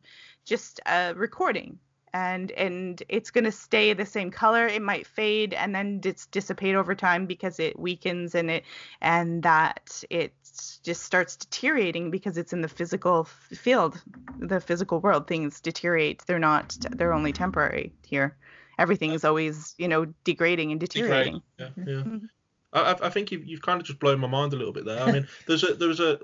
just 0.44 0.81
a 0.87 1.14
recording 1.14 1.79
and 2.14 2.51
and 2.53 3.03
it's 3.09 3.31
going 3.31 3.44
to 3.44 3.53
stay 3.53 3.92
the 3.92 4.07
same 4.07 4.31
color. 4.31 4.66
It 4.66 4.83
might 4.83 5.07
fade 5.07 5.55
and 5.55 5.75
then 5.75 6.01
dis- 6.01 6.27
dissipate 6.27 6.75
over 6.75 6.94
time 6.94 7.27
because 7.27 7.59
it 7.59 7.79
weakens 7.79 8.35
and 8.35 8.51
it 8.51 8.64
and 9.01 9.42
that 9.42 10.03
it 10.11 10.35
just 10.83 11.03
starts 11.03 11.37
deteriorating 11.37 12.11
because 12.11 12.37
it's 12.37 12.53
in 12.53 12.61
the 12.61 12.68
physical 12.68 13.25
field 13.25 14.03
the 14.38 14.61
physical 14.61 15.01
world. 15.01 15.27
Things 15.27 15.61
deteriorate. 15.61 16.22
They're 16.27 16.38
not 16.38 16.77
they're 16.92 17.14
only 17.14 17.33
temporary 17.33 17.92
here. 18.05 18.37
Everything 18.79 19.12
is 19.12 19.25
always 19.25 19.75
you 19.79 19.88
know 19.88 20.07
degrading 20.25 20.72
and 20.72 20.81
deteriorating 20.81 21.42
yeah, 21.59 21.68
yeah. 21.77 21.85
Mm-hmm. 21.85 22.27
I, 22.75 22.96
I 23.03 23.11
think 23.11 23.31
you've, 23.31 23.44
you've 23.44 23.61
kind 23.61 23.79
of 23.81 23.87
just 23.87 23.98
blown 23.98 24.18
my 24.18 24.29
mind 24.29 24.55
a 24.55 24.57
little 24.57 24.72
bit 24.72 24.85
there. 24.85 25.03
I 25.03 25.12
mean 25.12 25.27
there's 25.46 25.62
a 25.62 25.75
there's 25.75 26.01
a 26.01 26.18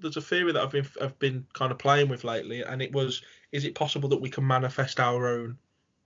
there's 0.00 0.16
a 0.16 0.20
theory 0.20 0.52
that 0.52 0.62
I've 0.62 0.70
been 0.70 0.86
I've 1.00 1.18
been 1.18 1.46
kind 1.52 1.72
of 1.72 1.78
playing 1.78 2.08
with 2.08 2.24
lately, 2.24 2.62
and 2.62 2.80
it 2.80 2.92
was: 2.92 3.22
is 3.52 3.64
it 3.64 3.74
possible 3.74 4.08
that 4.08 4.20
we 4.20 4.30
can 4.30 4.46
manifest 4.46 4.98
our 4.98 5.28
own 5.28 5.58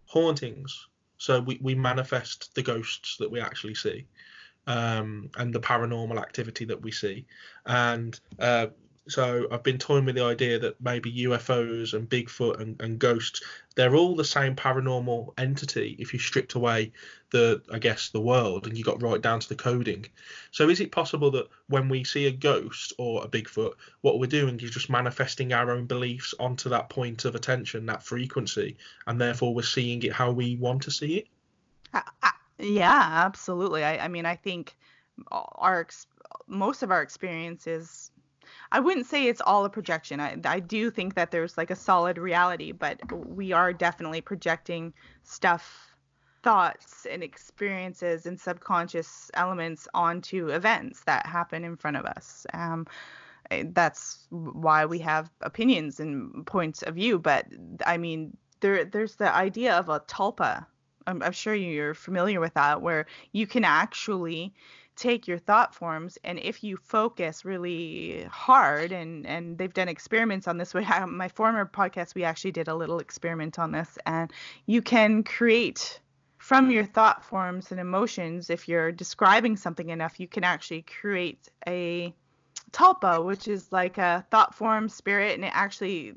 hauntings? 0.07 0.89
So 1.19 1.41
we, 1.41 1.59
we 1.63 1.75
manifest 1.75 2.55
the 2.55 2.63
ghosts 2.63 3.17
that 3.19 3.31
we 3.31 3.41
actually 3.41 3.75
see, 3.75 4.07
um, 4.67 5.31
and 5.39 5.55
the 5.55 5.61
paranormal 5.61 6.21
activity 6.21 6.65
that 6.67 6.83
we 6.83 6.91
see, 6.91 7.27
and 7.65 8.19
uh, 8.39 8.67
so 9.09 9.47
I've 9.51 9.63
been 9.63 9.79
toying 9.79 10.05
with 10.05 10.17
the 10.17 10.25
idea 10.25 10.59
that 10.59 10.81
maybe 10.81 11.13
UFOs 11.25 11.95
and 11.95 12.09
Bigfoot 12.09 12.61
and, 12.61 12.81
and 12.81 12.99
ghosts, 12.99 13.41
they're 13.77 13.95
all 13.95 14.17
the 14.17 14.25
same 14.25 14.57
paranormal 14.57 15.33
entity 15.39 15.97
if 15.99 16.13
you 16.13 16.19
stripped 16.19 16.55
away 16.55 16.93
the, 17.31 17.63
I 17.73 17.79
guess, 17.79 18.09
the 18.09 18.21
world 18.21 18.67
and 18.67 18.77
you 18.77 18.83
got 18.83 19.03
right 19.03 19.21
down 19.21 19.41
to 19.41 19.49
the 19.49 19.55
coding. 19.55 20.07
So 20.51 20.69
is 20.69 20.81
it 20.81 20.91
possible 20.91 21.31
that 21.33 21.49
when 21.69 21.89
we 21.89 22.03
see 22.03 22.27
a 22.27 22.33
ghost 22.33 22.95
or 22.99 23.25
a 23.25 23.29
Bigfoot, 23.29 23.75
what 24.01 24.19
we're 24.19 24.27
doing 24.27 24.59
is 24.61 24.71
just 24.71 24.91
manifesting 24.91 25.53
our 25.53 25.71
own 25.71 25.87
beliefs 25.87 26.35
onto 26.41 26.69
that 26.71 26.89
point 26.89 27.25
of 27.25 27.35
attention, 27.35 27.87
that 27.87 28.03
frequency, 28.03 28.77
and 29.07 29.21
therefore 29.21 29.55
we're 29.55 29.63
seeing 29.63 30.03
it 30.03 30.13
how 30.13 30.33
we 30.33 30.57
want 30.57 30.83
to 30.83 30.91
see 30.91 31.19
it? 31.19 31.29
Uh, 31.95 32.01
uh, 32.23 32.31
yeah, 32.59 33.25
absolutely. 33.25 33.85
I, 33.85 34.05
I 34.05 34.09
mean, 34.09 34.27
I 34.27 34.35
think 34.35 34.77
our 35.31 35.87
most 36.47 36.83
of 36.83 36.91
our 36.91 37.03
experiences 37.03 38.11
I 38.73 38.81
wouldn't 38.81 39.07
say 39.07 39.27
it's 39.27 39.41
all 39.41 39.65
a 39.65 39.71
projection. 39.71 40.21
I, 40.21 40.37
I 40.45 40.61
do 40.61 40.91
think 40.91 41.15
that 41.15 41.31
there's 41.31 41.57
like 41.57 41.71
a 41.71 41.77
solid 41.77 42.19
reality, 42.19 42.73
but 42.73 43.01
we 43.13 43.53
are 43.53 43.73
definitely 43.73 44.21
projecting 44.21 44.93
stuff, 45.23 45.95
thoughts, 46.43 47.07
and 47.11 47.23
experiences 47.23 48.27
and 48.27 48.39
subconscious 48.39 49.31
elements 49.35 49.89
onto 49.95 50.49
events 50.49 51.05
that 51.05 51.27
happen 51.27 51.65
in 51.65 51.77
front 51.77 51.97
of 51.97 52.05
us. 52.07 52.47
Um, 52.53 52.87
eh, 53.51 53.65
that's 53.73 54.27
why 54.31 54.85
we 54.87 54.99
have 55.01 55.31
opinions 55.41 56.01
and 56.01 56.47
points 56.47 56.83
of 56.83 56.97
view. 56.97 57.19
But 57.19 57.47
I 57.87 57.97
mean, 57.99 58.37
there 58.61 58.85
there's 58.85 59.17
the 59.17 59.35
idea 59.35 59.75
of 59.75 59.89
a 59.89 60.01
tulpa. 60.01 60.67
I'm, 61.07 61.23
I'm 61.23 61.33
sure 61.33 61.55
you're 61.55 61.95
familiar 61.95 62.41
with 62.41 62.55
that, 62.55 62.83
where 62.83 63.07
you 63.33 63.47
can 63.47 63.65
actually 63.65 64.53
take 64.97 65.29
your 65.29 65.39
thought 65.39 65.75
forms 65.75 66.19
and 66.25 66.39
if 66.39 66.65
you 66.65 66.77
focus 66.77 67.45
really 67.45 68.25
hard 68.31 68.93
and 68.93 69.27
and 69.27 69.59
they've 69.59 69.75
done 69.75 69.89
experiments 69.89 70.49
on 70.49 70.57
this 70.57 70.73
we 70.73 70.83
have 70.83 71.09
my 71.23 71.29
former 71.29 71.67
podcast 71.67 72.15
we 72.15 72.25
actually 72.25 72.53
did 72.53 72.69
a 72.69 72.75
little 72.75 72.99
experiment 72.99 73.59
on 73.59 73.73
this 73.73 73.99
and 74.07 74.33
you 74.65 74.81
can 74.81 75.23
create 75.23 76.01
from 76.39 76.71
your 76.71 76.85
thought 76.85 77.25
forms 77.25 77.71
and 77.71 77.81
emotions 77.81 78.51
if 78.51 78.69
you're 78.69 78.91
describing 78.91 79.57
something 79.57 79.91
enough 79.91 80.19
you 80.19 80.27
can 80.27 80.45
actually 80.45 80.83
create 80.83 81.49
a 81.69 82.13
tulpa 82.73 83.25
which 83.25 83.49
is 83.49 83.71
like 83.73 83.99
a 83.99 84.25
thought 84.31 84.55
form 84.55 84.89
spirit 84.89 85.35
and 85.35 85.45
it 85.45 85.53
actually 85.55 86.15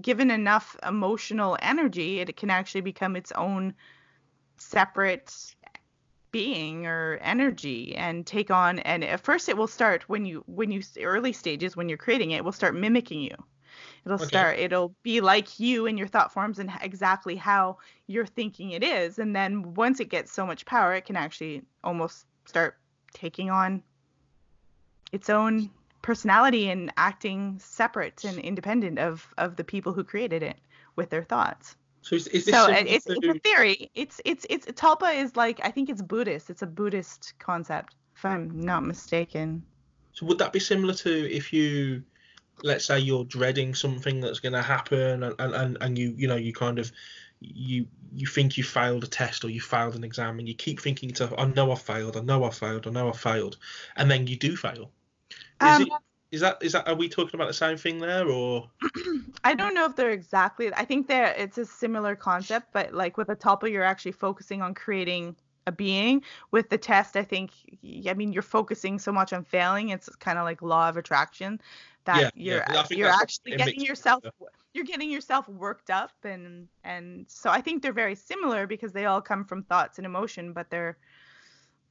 given 0.00 0.30
enough 0.30 0.76
emotional 0.86 1.56
energy 1.60 2.20
it 2.20 2.36
can 2.36 2.50
actually 2.50 2.80
become 2.80 3.16
its 3.16 3.32
own 3.32 3.74
separate 4.58 5.54
being 6.32 6.86
or 6.86 7.18
energy 7.22 7.94
and 7.94 8.26
take 8.26 8.50
on 8.50 8.78
and 8.80 9.04
at 9.04 9.20
first 9.20 9.48
it 9.48 9.56
will 9.56 9.66
start 9.66 10.08
when 10.08 10.24
you 10.24 10.42
when 10.46 10.72
you 10.72 10.82
early 11.00 11.32
stages 11.32 11.76
when 11.76 11.88
you're 11.88 11.98
creating 11.98 12.30
it, 12.30 12.38
it 12.38 12.44
will 12.44 12.52
start 12.52 12.74
mimicking 12.74 13.20
you 13.20 13.36
it'll 14.04 14.16
okay. 14.16 14.24
start 14.24 14.58
it'll 14.58 14.94
be 15.02 15.20
like 15.20 15.60
you 15.60 15.86
and 15.86 15.98
your 15.98 16.08
thought 16.08 16.32
forms 16.32 16.58
and 16.58 16.70
exactly 16.80 17.36
how 17.36 17.76
you're 18.06 18.26
thinking 18.26 18.70
it 18.70 18.82
is 18.82 19.18
and 19.18 19.36
then 19.36 19.74
once 19.74 20.00
it 20.00 20.08
gets 20.08 20.32
so 20.32 20.46
much 20.46 20.64
power 20.64 20.94
it 20.94 21.04
can 21.04 21.16
actually 21.16 21.62
almost 21.84 22.26
start 22.46 22.78
taking 23.12 23.50
on 23.50 23.82
its 25.12 25.28
own 25.28 25.70
personality 26.00 26.70
and 26.70 26.92
acting 26.96 27.58
separate 27.58 28.24
and 28.24 28.38
independent 28.38 28.98
of 28.98 29.32
of 29.36 29.56
the 29.56 29.64
people 29.64 29.92
who 29.92 30.02
created 30.02 30.42
it 30.42 30.56
with 30.96 31.10
their 31.10 31.22
thoughts 31.22 31.76
so 32.02 32.16
is, 32.16 32.26
is 32.28 32.44
this 32.44 32.54
so 32.54 32.66
it's, 32.68 33.06
it's 33.06 33.26
a 33.26 33.34
theory. 33.38 33.90
It's 33.94 34.20
it's 34.24 34.44
it's 34.50 34.66
Tulpa 34.66 35.14
is 35.22 35.36
like 35.36 35.60
I 35.64 35.70
think 35.70 35.88
it's 35.88 36.02
Buddhist. 36.02 36.50
It's 36.50 36.62
a 36.62 36.66
Buddhist 36.66 37.34
concept, 37.38 37.94
if 38.16 38.24
I'm 38.24 38.60
not 38.60 38.84
mistaken. 38.84 39.62
So 40.12 40.26
would 40.26 40.38
that 40.38 40.52
be 40.52 40.58
similar 40.58 40.94
to 40.94 41.30
if 41.30 41.52
you, 41.52 42.02
let's 42.62 42.84
say 42.84 42.98
you're 42.98 43.24
dreading 43.24 43.74
something 43.74 44.20
that's 44.20 44.40
going 44.40 44.52
to 44.52 44.62
happen, 44.62 45.22
and, 45.22 45.34
and 45.38 45.78
and 45.80 45.96
you 45.96 46.12
you 46.16 46.26
know 46.26 46.36
you 46.36 46.52
kind 46.52 46.80
of 46.80 46.90
you 47.40 47.86
you 48.12 48.26
think 48.26 48.58
you 48.58 48.64
failed 48.64 49.04
a 49.04 49.06
test 49.06 49.44
or 49.44 49.50
you 49.50 49.60
failed 49.60 49.94
an 49.94 50.02
exam, 50.02 50.40
and 50.40 50.48
you 50.48 50.54
keep 50.54 50.80
thinking 50.80 51.12
to 51.12 51.32
I 51.38 51.46
know 51.46 51.70
I 51.70 51.76
failed, 51.76 52.16
I 52.16 52.20
know 52.20 52.42
I 52.42 52.50
failed, 52.50 52.88
I 52.88 52.90
know 52.90 53.10
I 53.10 53.16
failed, 53.16 53.58
and 53.96 54.10
then 54.10 54.26
you 54.26 54.36
do 54.36 54.56
fail. 54.56 54.90
Is 55.62 55.76
um, 55.76 55.82
it 55.82 55.88
is 56.32 56.40
that 56.40 56.58
is 56.62 56.72
that 56.72 56.88
are 56.88 56.94
we 56.94 57.08
talking 57.08 57.34
about 57.34 57.46
the 57.46 57.54
same 57.54 57.76
thing 57.76 57.98
there 57.98 58.28
or 58.28 58.68
I 59.44 59.54
don't 59.54 59.74
know 59.74 59.84
if 59.84 59.94
they're 59.94 60.10
exactly 60.10 60.72
I 60.74 60.84
think 60.84 61.06
that 61.08 61.38
it's 61.38 61.58
a 61.58 61.66
similar 61.66 62.16
concept, 62.16 62.72
but 62.72 62.92
like 62.92 63.16
with 63.16 63.28
a 63.28 63.36
tulpa 63.36 63.70
you're 63.70 63.84
actually 63.84 64.12
focusing 64.12 64.62
on 64.62 64.74
creating 64.74 65.36
a 65.66 65.72
being. 65.72 66.22
With 66.50 66.70
the 66.70 66.78
test, 66.78 67.16
I 67.16 67.22
think 67.22 67.52
I 68.08 68.14
mean 68.14 68.32
you're 68.32 68.42
focusing 68.42 68.98
so 68.98 69.12
much 69.12 69.32
on 69.32 69.44
failing, 69.44 69.90
it's 69.90 70.08
kind 70.16 70.38
of 70.38 70.44
like 70.44 70.62
law 70.62 70.88
of 70.88 70.96
attraction 70.96 71.60
that 72.04 72.20
yeah, 72.20 72.30
you're 72.34 72.64
yeah. 72.68 72.84
you're 72.90 73.08
actually 73.08 73.56
getting 73.56 73.80
yourself 73.80 74.24
you're 74.74 74.84
getting 74.84 75.10
yourself 75.10 75.48
worked 75.48 75.90
up 75.90 76.12
and 76.24 76.66
and 76.82 77.26
so 77.28 77.50
I 77.50 77.60
think 77.60 77.82
they're 77.82 77.92
very 77.92 78.14
similar 78.14 78.66
because 78.66 78.92
they 78.92 79.04
all 79.04 79.20
come 79.20 79.44
from 79.44 79.62
thoughts 79.62 79.98
and 79.98 80.06
emotion, 80.06 80.52
but 80.52 80.70
there 80.70 80.96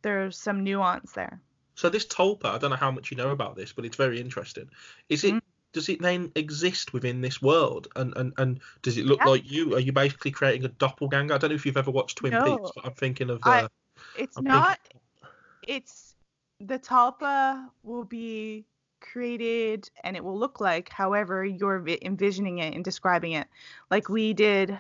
there's 0.02 0.38
some 0.38 0.64
nuance 0.64 1.12
there. 1.12 1.40
So 1.76 1.90
this 1.90 2.06
tulpa, 2.06 2.46
I 2.46 2.58
don't 2.58 2.70
know 2.70 2.76
how 2.76 2.92
much 2.92 3.12
you 3.12 3.18
know 3.18 3.32
about 3.32 3.56
this, 3.56 3.74
but 3.74 3.86
it's 3.86 3.96
very 3.96 4.20
interesting. 4.20 4.70
Is 5.10 5.24
it 5.24 5.36
mm-hmm. 5.36 5.40
does 5.74 5.88
it 5.88 6.02
then 6.02 6.32
exist 6.36 6.94
within 6.94 7.22
this 7.22 7.42
world? 7.42 7.88
And 7.96 8.16
and, 8.18 8.34
and 8.38 8.60
does 8.82 8.98
it 8.98 9.06
look 9.06 9.20
Yeah. 9.20 9.28
like 9.28 9.50
you? 9.50 9.76
Are 9.76 9.80
you 9.80 9.92
basically 9.92 10.32
creating 10.32 10.66
a 10.66 10.70
doppelganger? 10.70 11.34
I 11.34 11.38
don't 11.38 11.50
know 11.50 11.56
if 11.56 11.66
you've 11.66 11.78
ever 11.78 11.92
watched 11.92 12.18
Twin 12.18 12.34
No. 12.34 12.44
Peaks, 12.44 12.72
but 12.76 12.86
I'm 12.86 12.94
thinking 12.94 13.30
of. 13.30 13.42
I- 13.44 13.64
Uh, 13.64 13.68
It's 14.18 14.38
I'm 14.38 14.44
not. 14.44 14.80
It's 15.64 16.16
the 16.60 16.80
tulpa 16.80 17.70
will 17.84 18.04
be 18.04 18.66
created 19.00 19.90
and 20.04 20.16
it 20.16 20.24
will 20.24 20.38
look 20.38 20.60
like 20.60 20.90
however 20.90 21.44
you're 21.44 21.86
envisioning 22.02 22.60
it 22.60 22.74
and 22.76 22.84
describing 22.84 23.34
it. 23.34 23.48
Like 23.90 24.10
we 24.10 24.34
did 24.34 24.80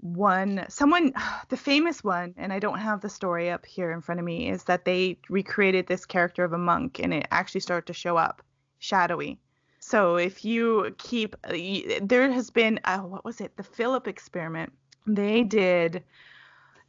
one 0.00 0.64
someone 0.68 1.12
the 1.48 1.56
famous 1.56 2.02
one 2.02 2.34
and 2.36 2.52
I 2.52 2.58
don't 2.58 2.78
have 2.78 3.00
the 3.00 3.08
story 3.08 3.50
up 3.50 3.66
here 3.66 3.92
in 3.92 4.00
front 4.00 4.18
of 4.18 4.24
me 4.24 4.48
is 4.48 4.64
that 4.64 4.84
they 4.84 5.18
recreated 5.28 5.86
this 5.86 6.06
character 6.06 6.44
of 6.44 6.52
a 6.52 6.58
monk 6.58 6.98
and 6.98 7.12
it 7.12 7.26
actually 7.30 7.60
started 7.60 7.86
to 7.86 7.92
show 7.92 8.16
up 8.16 8.42
shadowy. 8.78 9.38
So 9.78 10.16
if 10.16 10.44
you 10.44 10.94
keep 10.98 11.36
uh, 11.44 11.54
there 12.02 12.30
has 12.30 12.50
been 12.50 12.80
what 12.84 13.24
was 13.24 13.40
it? 13.40 13.56
The 13.56 13.62
Philip 13.62 14.08
experiment. 14.08 14.72
They 15.06 15.42
did 15.42 16.02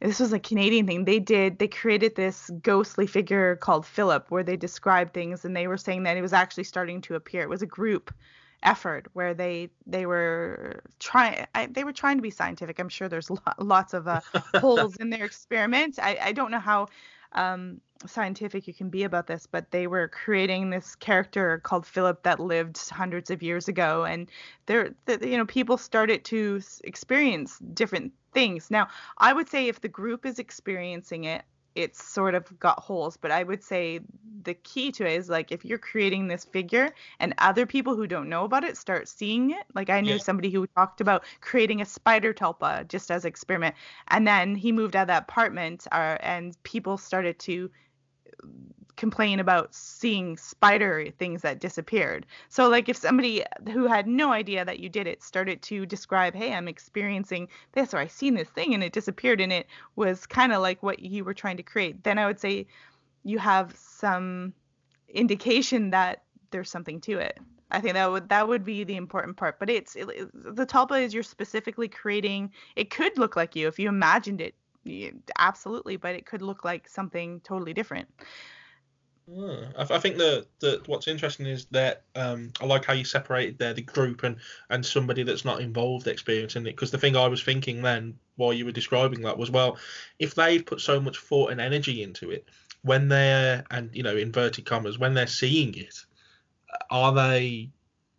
this 0.00 0.18
was 0.18 0.32
a 0.32 0.40
Canadian 0.40 0.86
thing. 0.86 1.04
They 1.04 1.20
did 1.20 1.58
they 1.58 1.68
created 1.68 2.16
this 2.16 2.50
ghostly 2.62 3.06
figure 3.06 3.56
called 3.56 3.86
Philip 3.86 4.30
where 4.30 4.42
they 4.42 4.56
described 4.56 5.14
things 5.14 5.44
and 5.44 5.56
they 5.56 5.68
were 5.68 5.76
saying 5.76 6.02
that 6.04 6.16
it 6.16 6.22
was 6.22 6.32
actually 6.32 6.64
starting 6.64 7.00
to 7.02 7.14
appear. 7.14 7.42
It 7.42 7.48
was 7.48 7.62
a 7.62 7.66
group 7.66 8.12
effort 8.62 9.08
where 9.12 9.34
they 9.34 9.70
they 9.86 10.06
were 10.06 10.82
trying 10.98 11.46
they 11.70 11.84
were 11.84 11.92
trying 11.92 12.16
to 12.18 12.22
be 12.22 12.30
scientific. 12.30 12.78
I'm 12.78 12.88
sure 12.88 13.08
there's 13.08 13.30
lo- 13.30 13.38
lots 13.58 13.94
of 13.94 14.08
uh, 14.08 14.20
holes 14.54 14.96
in 14.96 15.10
their 15.10 15.24
experiment. 15.24 15.98
I 16.00 16.18
I 16.22 16.32
don't 16.32 16.50
know 16.50 16.60
how 16.60 16.88
um 17.32 17.80
scientific 18.06 18.66
you 18.66 18.74
can 18.74 18.90
be 18.90 19.04
about 19.04 19.26
this, 19.26 19.46
but 19.46 19.70
they 19.70 19.86
were 19.86 20.08
creating 20.08 20.70
this 20.70 20.94
character 20.96 21.58
called 21.62 21.86
Philip 21.86 22.22
that 22.24 22.40
lived 22.40 22.88
hundreds 22.88 23.30
of 23.30 23.42
years 23.42 23.68
ago, 23.68 24.04
and 24.04 24.28
there, 24.66 24.94
the, 25.06 25.28
you 25.28 25.36
know, 25.36 25.46
people 25.46 25.76
started 25.78 26.24
to 26.26 26.60
experience 26.84 27.58
different 27.74 28.12
things. 28.32 28.70
Now, 28.70 28.88
I 29.18 29.32
would 29.32 29.48
say 29.48 29.68
if 29.68 29.80
the 29.80 29.88
group 29.88 30.26
is 30.26 30.38
experiencing 30.38 31.24
it, 31.24 31.44
it's 31.74 32.02
sort 32.04 32.34
of 32.34 32.58
got 32.58 32.80
holes, 32.80 33.16
but 33.16 33.30
I 33.30 33.42
would 33.42 33.62
say 33.62 34.00
the 34.42 34.54
key 34.54 34.90
to 34.92 35.06
it 35.06 35.12
is 35.12 35.28
like 35.28 35.52
if 35.52 35.64
you're 35.64 35.78
creating 35.78 36.26
this 36.28 36.44
figure 36.44 36.92
and 37.20 37.34
other 37.38 37.66
people 37.66 37.94
who 37.96 38.06
don't 38.06 38.28
know 38.28 38.44
about 38.44 38.64
it 38.64 38.76
start 38.76 39.08
seeing 39.08 39.50
it. 39.50 39.64
Like 39.74 39.88
I 39.90 40.00
knew 40.00 40.18
Yeah. 40.18 40.18
somebody 40.18 40.50
who 40.50 40.66
talked 40.76 41.00
about 41.00 41.24
creating 41.40 41.80
a 41.80 41.84
spider 41.86 42.34
tulpa 42.34 42.86
just 42.88 43.10
as 43.10 43.24
experiment, 43.24 43.74
and 44.08 44.26
then 44.26 44.54
he 44.56 44.72
moved 44.72 44.96
out 44.96 45.02
of 45.02 45.08
that 45.08 45.22
apartment, 45.24 45.86
uh, 45.92 46.16
and 46.20 46.60
people 46.64 46.98
started 46.98 47.38
to 47.40 47.70
complain 49.02 49.40
about 49.40 49.74
seeing 49.74 50.36
spider 50.36 51.08
things 51.18 51.42
that 51.42 51.58
disappeared. 51.58 52.24
So 52.48 52.68
like 52.68 52.88
if 52.88 52.96
somebody 52.96 53.42
who 53.72 53.88
had 53.88 54.06
no 54.06 54.30
idea 54.30 54.64
that 54.64 54.78
you 54.78 54.88
did 54.88 55.08
it 55.08 55.24
started 55.24 55.60
to 55.62 55.84
describe, 55.84 56.36
"Hey, 56.36 56.54
I'm 56.54 56.68
experiencing 56.68 57.48
this 57.72 57.92
or 57.92 57.98
I 57.98 58.06
seen 58.06 58.34
this 58.34 58.48
thing 58.50 58.74
and 58.74 58.84
it 58.84 58.92
disappeared 58.92 59.40
and 59.40 59.52
it 59.52 59.66
was 59.96 60.24
kind 60.24 60.52
of 60.52 60.62
like 60.62 60.84
what 60.84 61.00
you 61.00 61.24
were 61.24 61.34
trying 61.34 61.56
to 61.56 61.64
create." 61.64 62.04
Then 62.04 62.16
I 62.16 62.26
would 62.26 62.38
say 62.38 62.68
you 63.24 63.40
have 63.40 63.74
some 63.76 64.54
indication 65.08 65.90
that 65.90 66.22
there's 66.52 66.70
something 66.70 67.00
to 67.00 67.18
it. 67.18 67.40
I 67.72 67.80
think 67.80 67.94
that 67.94 68.08
would 68.08 68.28
that 68.28 68.46
would 68.46 68.64
be 68.64 68.84
the 68.84 68.94
important 68.94 69.36
part. 69.36 69.58
But 69.58 69.68
it's 69.68 69.96
it, 69.96 70.06
the 70.32 70.64
tulpa 70.64 71.02
is 71.02 71.12
you're 71.12 71.24
specifically 71.24 71.88
creating. 71.88 72.52
It 72.76 72.90
could 72.90 73.18
look 73.18 73.34
like 73.34 73.56
you 73.56 73.66
if 73.66 73.80
you 73.80 73.88
imagined 73.88 74.40
it, 74.40 74.54
absolutely, 75.40 75.96
but 75.96 76.14
it 76.14 76.24
could 76.24 76.42
look 76.42 76.64
like 76.64 76.88
something 76.88 77.40
totally 77.40 77.74
different. 77.74 78.08
I, 79.28 79.86
I 79.90 79.98
think 79.98 80.16
that 80.18 80.46
that 80.60 80.86
what's 80.88 81.06
interesting 81.08 81.46
is 81.46 81.66
that 81.66 82.04
um, 82.16 82.52
I 82.60 82.66
like 82.66 82.84
how 82.84 82.92
you 82.92 83.04
separated 83.04 83.58
there 83.58 83.72
the 83.74 83.82
group 83.82 84.24
and 84.24 84.36
and 84.68 84.84
somebody 84.84 85.22
that's 85.22 85.44
not 85.44 85.60
involved 85.60 86.08
experiencing 86.08 86.66
it. 86.66 86.76
Because 86.76 86.90
the 86.90 86.98
thing 86.98 87.16
I 87.16 87.28
was 87.28 87.42
thinking 87.42 87.82
then 87.82 88.18
while 88.36 88.52
you 88.52 88.64
were 88.64 88.72
describing 88.72 89.22
that 89.22 89.38
was 89.38 89.50
well, 89.50 89.78
if 90.18 90.34
they've 90.34 90.64
put 90.66 90.80
so 90.80 91.00
much 91.00 91.18
thought 91.18 91.52
and 91.52 91.60
energy 91.60 92.02
into 92.02 92.30
it, 92.30 92.48
when 92.82 93.08
they're 93.08 93.64
and 93.70 93.94
you 93.94 94.02
know 94.02 94.16
inverted 94.16 94.64
commas 94.66 94.98
when 94.98 95.14
they're 95.14 95.26
seeing 95.26 95.74
it, 95.76 95.94
are 96.90 97.14
they 97.14 97.70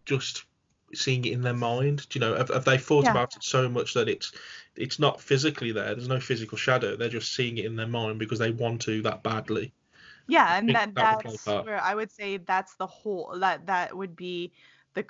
just 0.06 0.46
seeing 0.94 1.26
it 1.26 1.34
in 1.34 1.42
their 1.42 1.54
mind? 1.54 2.08
Do 2.10 2.20
you 2.20 2.22
know 2.26 2.36
have, 2.36 2.50
have 2.50 2.66
they 2.66 2.78
thought 2.78 3.06
Yeah. 3.06 3.12
about 3.12 3.36
it 3.36 3.44
so 3.44 3.68
much 3.68 3.94
that 3.96 4.08
it's 4.08 4.32
it's 4.76 5.00
not 5.00 5.22
physically 5.22 5.72
there? 5.74 5.96
There's 5.96 6.08
no 6.08 6.20
physical 6.22 6.58
shadow. 6.58 6.96
They're 6.96 7.10
just 7.10 7.36
seeing 7.36 7.58
it 7.58 7.66
in 7.66 7.76
their 7.76 7.88
mind 7.88 8.20
because 8.20 8.40
they 8.40 8.52
want 8.52 8.82
to 8.84 9.02
that 9.02 9.22
badly. 9.22 9.74
Yeah, 10.28 10.58
and 10.58 10.74
that, 10.76 10.96
that 10.96 11.24
that's 11.24 11.46
where 11.46 11.82
I 11.82 11.96
would 11.96 12.12
say 12.12 12.38
that's 12.38 12.76
the 12.76 12.88
whole 12.88 13.38
that 13.40 13.66
that 13.68 13.96
would 13.96 14.16
be 14.16 14.52
the 14.94 15.06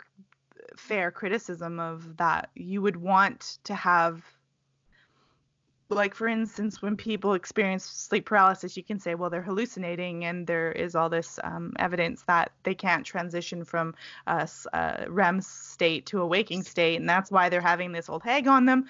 fair 0.75 1.11
criticism 1.11 1.79
of 1.79 2.17
that. 2.17 2.49
You 2.55 2.81
would 2.81 2.97
want 2.97 3.59
to 3.65 3.75
have 3.75 4.23
like 5.89 6.15
for 6.15 6.27
instance 6.27 6.81
when 6.81 6.97
people 6.97 7.33
experience 7.33 7.83
sleep 7.85 8.25
paralysis 8.25 8.75
you 8.75 8.83
can 8.83 8.99
say 8.99 9.15
well 9.15 9.29
they're 9.29 9.41
hallucinating 9.41 10.25
and 10.25 10.47
there 10.47 10.71
is 10.71 10.95
all 10.95 11.09
this 11.09 11.39
um, 11.43 11.73
evidence 11.79 12.23
that 12.23 12.51
they 12.63 12.73
can't 12.73 13.05
transition 13.05 13.63
from 13.63 13.93
a, 14.27 14.47
a 14.73 15.05
rem 15.09 15.41
state 15.41 16.05
to 16.05 16.21
a 16.21 16.27
waking 16.27 16.63
state 16.63 16.99
and 16.99 17.07
that's 17.07 17.31
why 17.31 17.49
they're 17.49 17.61
having 17.61 17.91
this 17.91 18.09
old 18.09 18.23
hag 18.23 18.47
on 18.47 18.65
them 18.65 18.85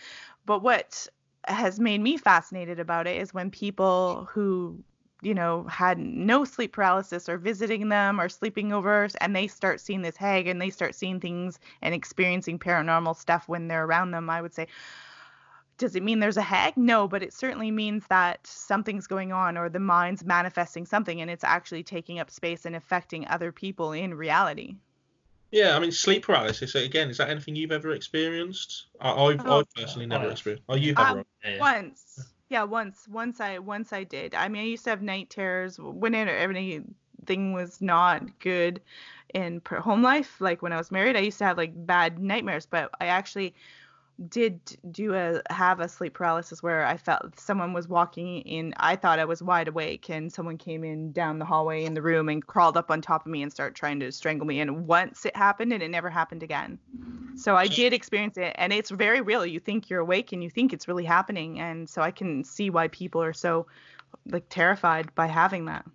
but 0.45 0.61
what 0.61 1.07
has 1.45 1.79
made 1.79 1.99
me 1.99 2.15
fascinated 2.17 2.79
about 2.79 3.07
it 3.07 3.21
is 3.21 3.33
when 3.33 3.51
people 3.51 4.27
who 4.31 4.81
you 5.23 5.33
know 5.33 5.63
had 5.63 5.97
no 5.97 6.43
sleep 6.45 6.73
paralysis 6.73 7.29
or 7.29 7.37
visiting 7.37 7.89
them 7.89 8.19
or 8.19 8.29
sleeping 8.29 8.73
over 8.73 9.07
and 9.21 9.35
they 9.35 9.47
start 9.47 9.79
seeing 9.79 10.01
this 10.01 10.17
hag 10.17 10.47
and 10.47 10.61
they 10.61 10.69
start 10.69 10.93
seeing 10.95 11.19
things 11.19 11.59
and 11.81 11.93
experiencing 11.95 12.59
paranormal 12.59 13.15
stuff 13.15 13.47
when 13.47 13.67
they're 13.67 13.85
around 13.85 14.11
them 14.11 14.29
i 14.29 14.41
would 14.41 14.53
say 14.53 14.67
does 15.77 15.95
it 15.95 16.03
mean 16.03 16.19
there's 16.19 16.37
a 16.37 16.41
hag 16.41 16.77
no 16.77 17.07
but 17.07 17.23
it 17.23 17.33
certainly 17.33 17.71
means 17.71 18.05
that 18.07 18.45
something's 18.45 19.07
going 19.07 19.31
on 19.31 19.57
or 19.57 19.69
the 19.69 19.79
mind's 19.79 20.23
manifesting 20.23 20.85
something 20.85 21.21
and 21.21 21.31
it's 21.31 21.43
actually 21.43 21.83
taking 21.83 22.19
up 22.19 22.29
space 22.29 22.65
and 22.65 22.75
affecting 22.75 23.27
other 23.27 23.51
people 23.51 23.91
in 23.91 24.13
reality 24.13 24.75
Yeah, 25.51 25.75
I 25.75 25.79
mean 25.79 25.91
sleep 25.91 26.25
paralysis. 26.25 26.73
Again, 26.75 27.09
is 27.09 27.17
that 27.17 27.29
anything 27.29 27.55
you've 27.55 27.71
ever 27.71 27.91
experienced? 27.91 28.87
I, 28.99 29.11
I've, 29.11 29.45
Oh. 29.45 29.59
I've 29.59 29.73
personally 29.75 30.07
never 30.07 30.23
I 30.23 30.25
have. 30.25 30.31
experienced. 30.33 30.65
Oh, 30.67 30.75
you 30.75 30.95
have. 30.95 31.17
Um, 31.17 31.25
Yeah, 31.43 31.51
yeah. 31.51 31.59
once 31.59 32.32
yeah 32.53 32.63
once 32.63 33.07
once 33.09 33.41
i 33.41 33.57
once 33.57 33.91
i 33.91 34.03
did. 34.03 34.35
I 34.35 34.47
mean 34.47 34.61
i 34.61 34.65
used 34.65 34.83
to 34.83 34.91
have 34.91 35.01
night 35.01 35.31
terrors 35.31 35.79
when 35.79 36.13
everything 36.13 37.53
was 37.53 37.81
not 37.81 38.39
good 38.39 38.79
in 39.33 39.59
home 39.67 40.03
life 40.03 40.39
like 40.39 40.61
when 40.61 40.71
i 40.71 40.77
was 40.77 40.91
married 40.91 41.15
i 41.15 41.19
used 41.21 41.39
to 41.39 41.45
have 41.45 41.57
like 41.57 41.73
bad 41.75 42.19
nightmares 42.19 42.67
but 42.67 42.91
i 43.01 43.07
actually 43.07 43.55
did 44.29 44.59
do 44.91 45.13
a 45.13 45.41
have 45.49 45.79
a 45.79 45.87
sleep 45.87 46.13
paralysis 46.13 46.61
where 46.61 46.85
i 46.85 46.97
felt 46.97 47.39
someone 47.39 47.73
was 47.73 47.87
walking 47.87 48.41
in 48.41 48.73
i 48.77 48.95
thought 48.95 49.19
i 49.19 49.25
was 49.25 49.41
wide 49.41 49.67
awake 49.67 50.09
and 50.09 50.31
someone 50.31 50.57
came 50.57 50.83
in 50.83 51.11
down 51.11 51.39
the 51.39 51.45
hallway 51.45 51.83
in 51.83 51.93
the 51.93 52.01
room 52.01 52.29
and 52.29 52.45
crawled 52.45 52.77
up 52.77 52.91
on 52.91 53.01
top 53.01 53.25
of 53.25 53.31
me 53.31 53.41
and 53.41 53.51
started 53.51 53.75
trying 53.75 53.99
to 53.99 54.11
strangle 54.11 54.45
me 54.45 54.59
and 54.59 54.87
once 54.87 55.25
it 55.25 55.35
happened 55.35 55.73
and 55.73 55.83
it 55.83 55.89
never 55.89 56.09
happened 56.09 56.43
again 56.43 56.77
so 57.35 57.55
I 57.55 57.67
did 57.67 57.93
experience 57.93 58.37
it, 58.37 58.53
and 58.55 58.71
it's 58.71 58.89
very 58.89 59.21
real. 59.21 59.45
You 59.45 59.59
think 59.59 59.89
you're 59.89 60.01
awake, 60.01 60.31
and 60.31 60.43
you 60.43 60.49
think 60.49 60.73
it's 60.73 60.87
really 60.87 61.05
happening, 61.05 61.59
and 61.59 61.89
so 61.89 62.01
I 62.01 62.11
can 62.11 62.43
see 62.43 62.69
why 62.69 62.87
people 62.89 63.21
are 63.21 63.33
so 63.33 63.65
like 64.27 64.45
terrified 64.49 65.13
by 65.15 65.27
having 65.27 65.65
that. 65.65 65.85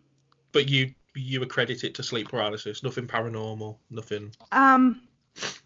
But 0.53 0.69
you 0.69 0.93
you 1.15 1.43
accredit 1.43 1.85
it 1.85 1.95
to 1.95 2.03
sleep 2.03 2.29
paralysis. 2.29 2.83
Nothing 2.83 3.07
paranormal. 3.07 3.77
Nothing. 3.91 4.33
Um, 4.53 5.03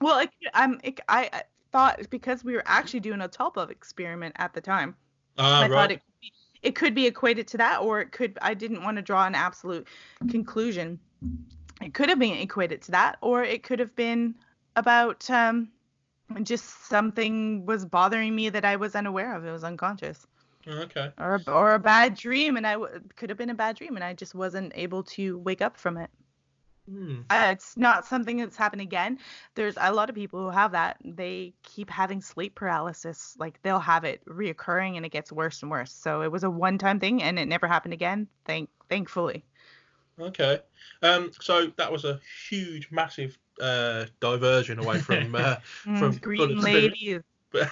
well, 0.01 0.21
it, 0.21 0.31
um, 0.55 0.81
it, 0.83 1.01
I, 1.09 1.29
I 1.33 1.43
thought 1.73 2.01
because 2.11 2.45
we 2.45 2.55
were 2.55 2.63
actually 2.67 3.01
doing 3.01 3.21
a 3.23 3.29
Tulpa 3.29 3.71
experiment 3.71 4.35
at 4.39 4.53
the 4.55 4.61
time, 4.61 4.95
Ah, 5.39 5.63
I 5.63 5.69
right. 5.69 5.71
thought 5.71 5.91
it 5.93 6.01
could, 6.05 6.21
be, 6.21 6.33
it 6.63 6.75
could 6.75 6.95
be 6.95 7.07
equated 7.07 7.49
to 7.49 7.57
that, 7.59 7.81
or 7.81 8.01
it 8.01 8.13
could. 8.13 8.39
I 8.43 8.55
didn't 8.55 8.83
want 8.83 8.97
to 8.97 9.03
draw 9.03 9.27
an 9.27 9.35
absolute 9.35 9.89
conclusion. 10.31 10.99
It 11.81 11.95
could 11.95 12.09
have 12.09 12.19
been 12.19 12.35
equated 12.37 12.83
to 12.83 12.93
that, 12.93 13.19
or 13.21 13.43
it 13.43 13.63
could 13.63 13.79
have 13.79 13.95
been 13.97 14.35
about 14.77 15.29
um, 15.31 15.69
just 16.43 16.87
something 16.89 17.67
was 17.67 17.85
bothering 17.85 18.35
me 18.35 18.49
that 18.51 18.65
I 18.65 18.77
was 18.77 18.95
unaware 18.95 19.35
of. 19.37 19.45
It 19.45 19.51
was 19.51 19.65
unconscious, 19.65 20.27
Oh, 20.67 20.83
okay. 20.83 21.11
or 21.19 21.37
a- 21.37 21.51
or 21.51 21.75
a 21.75 21.79
bad 21.79 22.15
dream, 22.15 22.57
and 22.57 22.67
I 22.67 22.73
w- 22.75 23.01
could 23.17 23.31
have 23.31 23.39
been 23.39 23.51
a 23.51 23.55
bad 23.55 23.77
dream, 23.77 23.97
and 23.97 24.05
I 24.05 24.15
just 24.15 24.35
wasn't 24.35 24.73
able 24.75 25.03
to 25.05 25.39
wake 25.39 25.63
up 25.63 25.77
from 25.77 25.97
it. 25.97 26.11
Hmm. 26.89 27.21
Uh, 27.31 27.49
it's 27.53 27.77
not 27.77 28.05
something 28.07 28.37
that's 28.39 28.57
happened 28.57 28.83
again. 28.83 29.19
There's 29.55 29.77
a 29.81 29.93
lot 29.93 30.09
of 30.11 30.17
people 30.17 30.41
who 30.41 30.51
have 30.51 30.73
that. 30.73 30.97
They 31.05 31.55
keep 31.63 31.89
having 31.91 32.21
sleep 32.21 32.55
paralysis. 32.57 33.37
Like 33.39 33.63
they'll 33.63 33.79
have 33.79 34.05
it 34.05 34.25
reoccurring 34.27 34.97
and 34.97 35.07
it 35.07 35.11
gets 35.11 35.31
worse 35.33 35.63
and 35.63 35.71
worse. 35.71 35.93
So 35.93 36.23
it 36.23 36.33
was 36.33 36.43
a 36.45 36.51
one-time 36.51 36.99
thing 37.01 37.23
and 37.23 37.39
it 37.39 37.47
never 37.47 37.69
happened 37.69 37.95
again. 37.95 38.27
Thank 38.45 38.69
thankfully. 38.89 39.45
Okay. 40.21 40.61
Um. 41.03 41.31
So 41.41 41.73
that 41.77 41.91
was 41.91 42.05
a 42.05 42.21
huge, 42.49 42.89
massive 42.91 43.39
uh 43.61 44.07
diversion 44.21 44.79
away 44.79 44.99
from. 44.99 45.35
Uh, 45.35 45.57
Mm, 45.87 45.99
From 45.99 46.17
green 46.19 46.61
ladies. 46.61 47.23
but, 47.53 47.71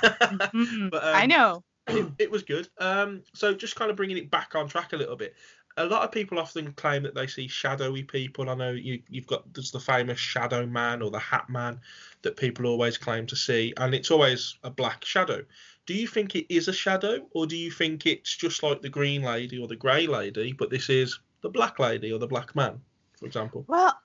Mhm. 0.55 0.91
but, 0.91 1.05
I 1.05 1.25
um, 1.25 1.31
know. 1.31 1.63
it, 1.89 2.07
it 2.19 2.31
was 2.31 2.43
good. 2.43 2.69
Um. 2.79 3.23
So 3.35 3.55
just 3.55 3.77
kind 3.77 3.91
of 3.91 3.97
bringing 3.97 4.17
it 4.19 4.31
back 4.31 4.55
on 4.55 4.69
track 4.69 4.93
a 4.93 4.97
little 4.97 5.17
bit. 5.17 5.35
A 5.77 5.87
lot 5.87 6.03
of 6.03 6.13
people 6.13 6.39
often 6.39 6.73
claim 6.73 7.03
that 7.05 7.15
they 7.15 7.27
see 7.27 7.49
shadowy 7.49 8.03
people. 8.03 8.51
I 8.51 8.55
know 8.55 8.73
you, 8.73 9.03
you've 9.09 9.27
got 9.27 9.53
there's 9.55 9.71
the 9.71 9.81
famous 9.81 10.19
shadow 10.19 10.67
man 10.67 11.03
or 11.03 11.11
the 11.11 11.19
hat 11.19 11.49
man 11.49 11.81
that 12.23 12.37
people 12.37 12.67
always 12.67 12.99
claim 12.99 13.27
to 13.27 13.37
see, 13.37 13.73
and 13.77 13.95
it's 13.95 14.11
always 14.11 14.57
a 14.65 14.71
black 14.71 15.05
shadow. 15.05 15.45
Do 15.87 15.95
you 15.95 16.07
think 16.07 16.35
it 16.35 16.53
is 16.53 16.69
a 16.69 16.73
shadow, 16.73 17.27
or 17.33 17.47
do 17.47 17.57
you 17.57 17.71
think 17.71 18.07
it's 18.07 18.37
just 18.37 18.63
like 18.63 18.83
the 18.83 18.89
green 18.89 19.23
lady 19.23 19.59
or 19.59 19.69
the 19.69 19.77
grey 19.77 20.07
lady, 20.07 20.53
but 20.53 20.71
this 20.71 20.91
is 20.91 21.19
the 21.43 21.49
black 21.49 21.79
lady 21.79 22.13
or 22.13 22.19
the 22.19 22.27
black 22.27 22.55
man, 22.55 22.81
for 23.19 23.27
example? 23.27 23.65
Well, 23.67 23.99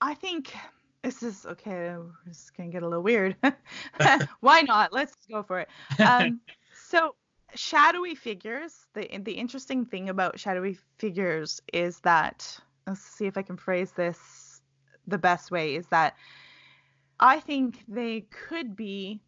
I 0.00 0.14
think 0.14 0.54
this 1.02 1.22
is 1.22 1.46
okay. 1.46 1.96
This 2.26 2.44
is 2.44 2.50
gonna 2.56 2.70
get 2.70 2.82
a 2.82 2.88
little 2.88 3.02
weird. 3.02 3.36
Why 4.40 4.62
not? 4.62 4.92
Let's 4.92 5.14
go 5.30 5.42
for 5.42 5.60
it. 5.60 5.68
Um, 5.98 6.40
so 6.88 7.14
shadowy 7.54 8.14
figures. 8.14 8.86
The 8.94 9.08
the 9.18 9.32
interesting 9.32 9.84
thing 9.84 10.08
about 10.08 10.38
shadowy 10.38 10.78
figures 10.98 11.60
is 11.72 12.00
that 12.00 12.58
let's 12.86 13.00
see 13.00 13.26
if 13.26 13.36
I 13.36 13.42
can 13.42 13.56
phrase 13.56 13.92
this 13.92 14.60
the 15.06 15.18
best 15.18 15.50
way. 15.50 15.74
Is 15.74 15.86
that 15.86 16.16
I 17.20 17.40
think 17.40 17.84
they 17.88 18.22
could 18.30 18.76
be. 18.76 19.20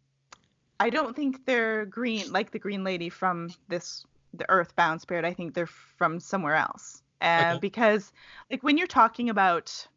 I 0.79 0.89
don't 0.89 1.15
think 1.15 1.45
they're 1.45 1.85
green 1.85 2.31
like 2.31 2.51
the 2.51 2.59
green 2.59 2.83
lady 2.83 3.09
from 3.09 3.49
this 3.67 4.05
the 4.33 4.49
Earthbound 4.49 5.01
spirit. 5.01 5.25
I 5.25 5.33
think 5.33 5.53
they're 5.53 5.67
from 5.67 6.19
somewhere 6.19 6.55
else. 6.55 7.03
Uh, 7.21 7.51
Okay. 7.51 7.59
Because 7.59 8.11
like 8.49 8.63
when 8.63 8.77
you're 8.77 8.87
talking 8.87 9.29
about 9.29 9.87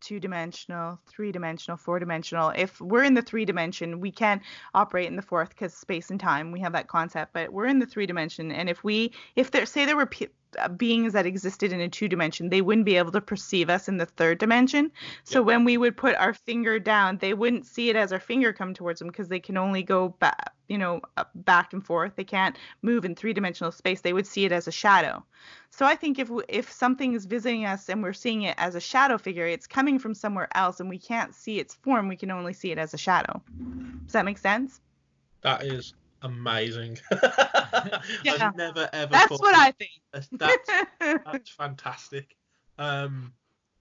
two 0.00 0.20
dimensional, 0.20 0.98
three 1.06 1.32
dimensional, 1.32 1.76
four 1.76 1.98
dimensional. 1.98 2.50
If 2.50 2.80
we're 2.80 3.04
in 3.04 3.14
the 3.14 3.22
three 3.22 3.44
dimension, 3.44 4.00
we 4.00 4.10
can 4.10 4.40
operate 4.74 5.08
in 5.08 5.16
the 5.16 5.22
fourth 5.22 5.50
because 5.50 5.74
space 5.74 6.10
and 6.10 6.20
time, 6.20 6.52
we 6.52 6.60
have 6.60 6.72
that 6.72 6.88
concept. 6.88 7.32
But 7.32 7.52
we're 7.52 7.66
in 7.66 7.78
the 7.78 7.86
three 7.86 8.06
dimension, 8.06 8.50
and 8.50 8.68
if 8.68 8.82
we, 8.84 9.12
if 9.36 9.50
there, 9.50 9.66
say 9.66 9.84
there 9.84 9.96
were 9.96 10.06
pe- 10.06 10.28
uh, 10.58 10.68
beings 10.68 11.12
that 11.12 11.26
existed 11.26 11.72
in 11.72 11.80
a 11.80 11.88
two 11.88 12.08
dimension, 12.08 12.48
they 12.48 12.62
wouldn't 12.62 12.86
be 12.86 12.96
able 12.96 13.12
to 13.12 13.20
perceive 13.20 13.68
us 13.68 13.88
in 13.88 13.98
the 13.98 14.06
third 14.06 14.38
dimension. 14.38 14.90
So 15.24 15.42
when 15.42 15.64
we 15.64 15.76
would 15.76 15.96
put 15.96 16.16
our 16.16 16.32
finger 16.32 16.78
down, 16.78 17.18
they 17.18 17.34
wouldn't 17.34 17.66
see 17.66 17.90
it 17.90 17.96
as 17.96 18.12
our 18.12 18.20
finger 18.20 18.52
come 18.52 18.72
towards 18.72 18.98
them 18.98 19.08
because 19.08 19.28
they 19.28 19.40
can 19.40 19.56
only 19.56 19.82
go 19.82 20.08
back, 20.08 20.52
you 20.68 20.78
know, 20.78 21.00
back 21.34 21.72
and 21.72 21.84
forth. 21.84 22.16
They 22.16 22.24
can't 22.24 22.56
move 22.82 23.04
in 23.04 23.14
three 23.14 23.32
dimensional 23.32 23.72
space. 23.72 24.00
They 24.00 24.12
would 24.12 24.26
see 24.26 24.44
it 24.44 24.52
as 24.52 24.66
a 24.68 24.72
shadow. 24.72 25.24
So 25.70 25.86
I 25.86 25.94
think 25.94 26.18
if 26.18 26.30
if 26.48 26.70
something 26.70 27.14
is 27.14 27.26
visiting 27.26 27.64
us 27.66 27.88
and 27.88 28.02
we're 28.02 28.12
seeing 28.12 28.42
it 28.42 28.54
as 28.58 28.74
a 28.74 28.80
shadow 28.80 29.18
figure, 29.18 29.46
it's 29.46 29.66
coming 29.66 29.98
from 29.98 30.14
somewhere 30.14 30.48
else 30.56 30.80
and 30.80 30.88
we 30.88 30.98
can't 30.98 31.34
see 31.34 31.58
its 31.58 31.74
form. 31.74 32.08
We 32.08 32.16
can 32.16 32.30
only 32.30 32.52
see 32.52 32.72
it 32.72 32.78
as 32.78 32.94
a 32.94 32.98
shadow. 32.98 33.42
Does 34.04 34.12
that 34.12 34.24
make 34.24 34.38
sense? 34.38 34.80
That 35.42 35.64
is 35.64 35.94
amazing. 36.22 36.98
Yeah. 38.24 38.48
I've 38.48 38.56
never 38.56 38.88
ever. 38.92 39.12
That's 39.12 39.28
thought 39.28 39.40
what 39.40 39.54
of- 39.54 39.60
I 39.60 39.72
think. 39.72 39.90
That's, 40.12 40.28
that's 41.24 41.50
fantastic. 41.50 42.36
Um, 42.78 43.32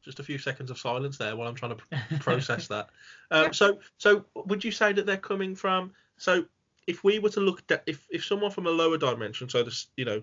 just 0.03 0.19
a 0.19 0.23
few 0.23 0.37
seconds 0.37 0.69
of 0.69 0.77
silence 0.77 1.17
there 1.17 1.35
while 1.35 1.47
I'm 1.47 1.55
trying 1.55 1.75
to 1.75 2.19
process 2.19 2.67
that. 2.67 2.89
Um, 3.31 3.53
so, 3.53 3.79
so 3.97 4.25
would 4.35 4.63
you 4.63 4.71
say 4.71 4.93
that 4.93 5.05
they're 5.05 5.17
coming 5.17 5.55
from? 5.55 5.91
So, 6.17 6.45
if 6.87 7.03
we 7.03 7.19
were 7.19 7.29
to 7.29 7.39
look 7.39 7.63
at 7.69 7.83
if 7.85 8.07
if 8.09 8.23
someone 8.25 8.51
from 8.51 8.67
a 8.67 8.71
lower 8.71 8.97
dimension, 8.97 9.49
so 9.49 9.63
this 9.63 9.87
you 9.97 10.05
know, 10.05 10.21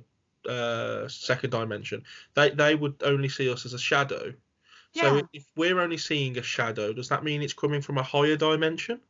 uh, 0.51 1.09
second 1.09 1.51
dimension, 1.51 2.03
they 2.35 2.51
they 2.51 2.75
would 2.75 2.95
only 3.05 3.29
see 3.29 3.51
us 3.51 3.65
as 3.67 3.75
a 3.75 3.79
shadow. 3.79 4.33
Yeah. 4.95 5.03
So 5.03 5.29
if 5.33 5.45
we're 5.57 5.81
only 5.81 5.97
seeing 5.97 6.37
a 6.39 6.43
shadow, 6.43 6.93
does 6.93 7.09
that 7.09 7.25
mean 7.25 7.43
it's 7.43 7.55
coming 7.55 7.81
from 7.81 7.99
a 7.99 8.03
higher 8.03 8.37
dimension? 8.37 9.01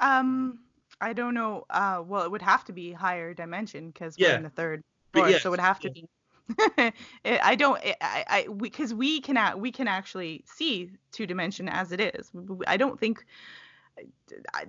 um, 0.00 0.58
I 1.00 1.12
don't 1.12 1.34
know. 1.34 1.64
Uh, 1.70 2.02
well, 2.04 2.24
it 2.24 2.30
would 2.30 2.42
have 2.42 2.64
to 2.64 2.72
be 2.72 2.92
higher 2.92 3.32
dimension 3.34 3.90
because 3.90 4.16
we're 4.18 4.28
Yeah. 4.30 4.36
in 4.36 4.42
the 4.42 4.50
third 4.50 4.82
floor, 5.12 5.28
yeah, 5.30 5.38
so 5.38 5.48
it 5.48 5.50
would 5.52 5.60
have 5.60 5.78
to 5.80 5.88
yeah. 5.94 6.02
be. 6.02 6.92
I 7.42 7.54
don't. 7.54 7.78
I. 8.00 8.24
I. 8.28 8.46
Because 8.56 8.92
we, 8.94 9.20
can. 9.20 9.36
a- 9.36 9.56
We 9.56 9.70
can 9.70 9.86
actually 9.86 10.42
see 10.46 10.90
two 11.12 11.26
dimension 11.26 11.68
as 11.68 11.92
it 11.92 12.00
is. 12.00 12.30
I 12.66 12.76
don't 12.76 12.98
think. 12.98 13.24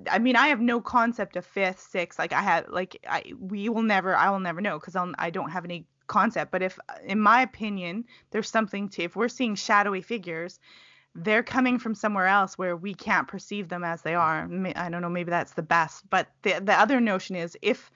I, 0.09 0.19
mean, 0.19 0.35
I 0.35 0.47
have 0.47 0.61
no 0.61 0.81
concept 0.81 1.35
of 1.35 1.45
fifth, 1.45 1.79
sixth. 1.79 2.19
Like 2.19 2.33
I 2.33 2.41
have, 2.41 2.69
like 2.69 2.99
I, 3.07 3.33
we 3.39 3.69
will 3.69 3.81
never, 3.81 4.15
I 4.15 4.29
will 4.29 4.39
never 4.39 4.61
know 4.61 4.79
because 4.79 4.95
I 4.95 5.29
don't 5.29 5.51
have 5.51 5.65
any 5.65 5.85
concept. 6.07 6.51
But 6.51 6.61
if, 6.61 6.77
in 7.05 7.19
my 7.19 7.41
opinion, 7.41 8.05
there's 8.31 8.49
something 8.49 8.89
to 8.89 9.03
if 9.03 9.15
we're 9.15 9.29
seeing 9.29 9.55
shadowy 9.55 10.01
figures, 10.01 10.59
they're 11.15 11.43
coming 11.43 11.79
from 11.79 11.95
somewhere 11.95 12.27
else 12.27 12.57
where 12.57 12.75
we 12.75 12.93
can't 12.93 13.27
perceive 13.27 13.69
them 13.69 13.83
as 13.83 14.01
they 14.01 14.15
are. 14.15 14.47
I 14.75 14.89
don't 14.89 15.01
know, 15.01 15.09
maybe 15.09 15.31
that's 15.31 15.53
the 15.53 15.63
best. 15.63 16.09
But 16.09 16.27
the 16.43 16.59
the 16.61 16.79
other 16.79 16.99
notion 16.99 17.35
is 17.35 17.57
if 17.61 17.91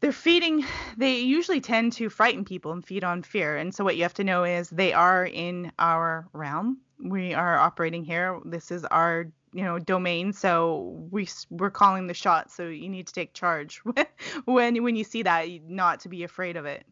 they're 0.00 0.12
feeding 0.12 0.64
they 0.96 1.18
usually 1.18 1.60
tend 1.60 1.92
to 1.94 2.08
frighten 2.08 2.44
people 2.44 2.72
and 2.72 2.84
feed 2.84 3.04
on 3.04 3.22
fear 3.22 3.56
and 3.56 3.74
so 3.74 3.82
what 3.82 3.96
you 3.96 4.02
have 4.02 4.14
to 4.14 4.24
know 4.24 4.44
is 4.44 4.68
they 4.68 4.92
are 4.92 5.24
in 5.24 5.72
our 5.78 6.28
realm 6.32 6.78
we 7.02 7.34
are 7.34 7.58
operating 7.58 8.04
here 8.04 8.38
this 8.44 8.70
is 8.70 8.84
our 8.84 9.26
you 9.56 9.64
know 9.64 9.78
domain 9.78 10.34
so 10.34 10.94
we 11.10 11.26
we're 11.48 11.70
calling 11.70 12.06
the 12.06 12.14
shots 12.14 12.54
so 12.54 12.68
you 12.68 12.90
need 12.90 13.06
to 13.06 13.12
take 13.12 13.32
charge 13.32 13.80
when 14.44 14.82
when 14.82 14.96
you 14.96 15.02
see 15.02 15.22
that 15.22 15.48
not 15.66 15.98
to 15.98 16.10
be 16.10 16.24
afraid 16.24 16.56
of 16.56 16.66
it 16.66 16.84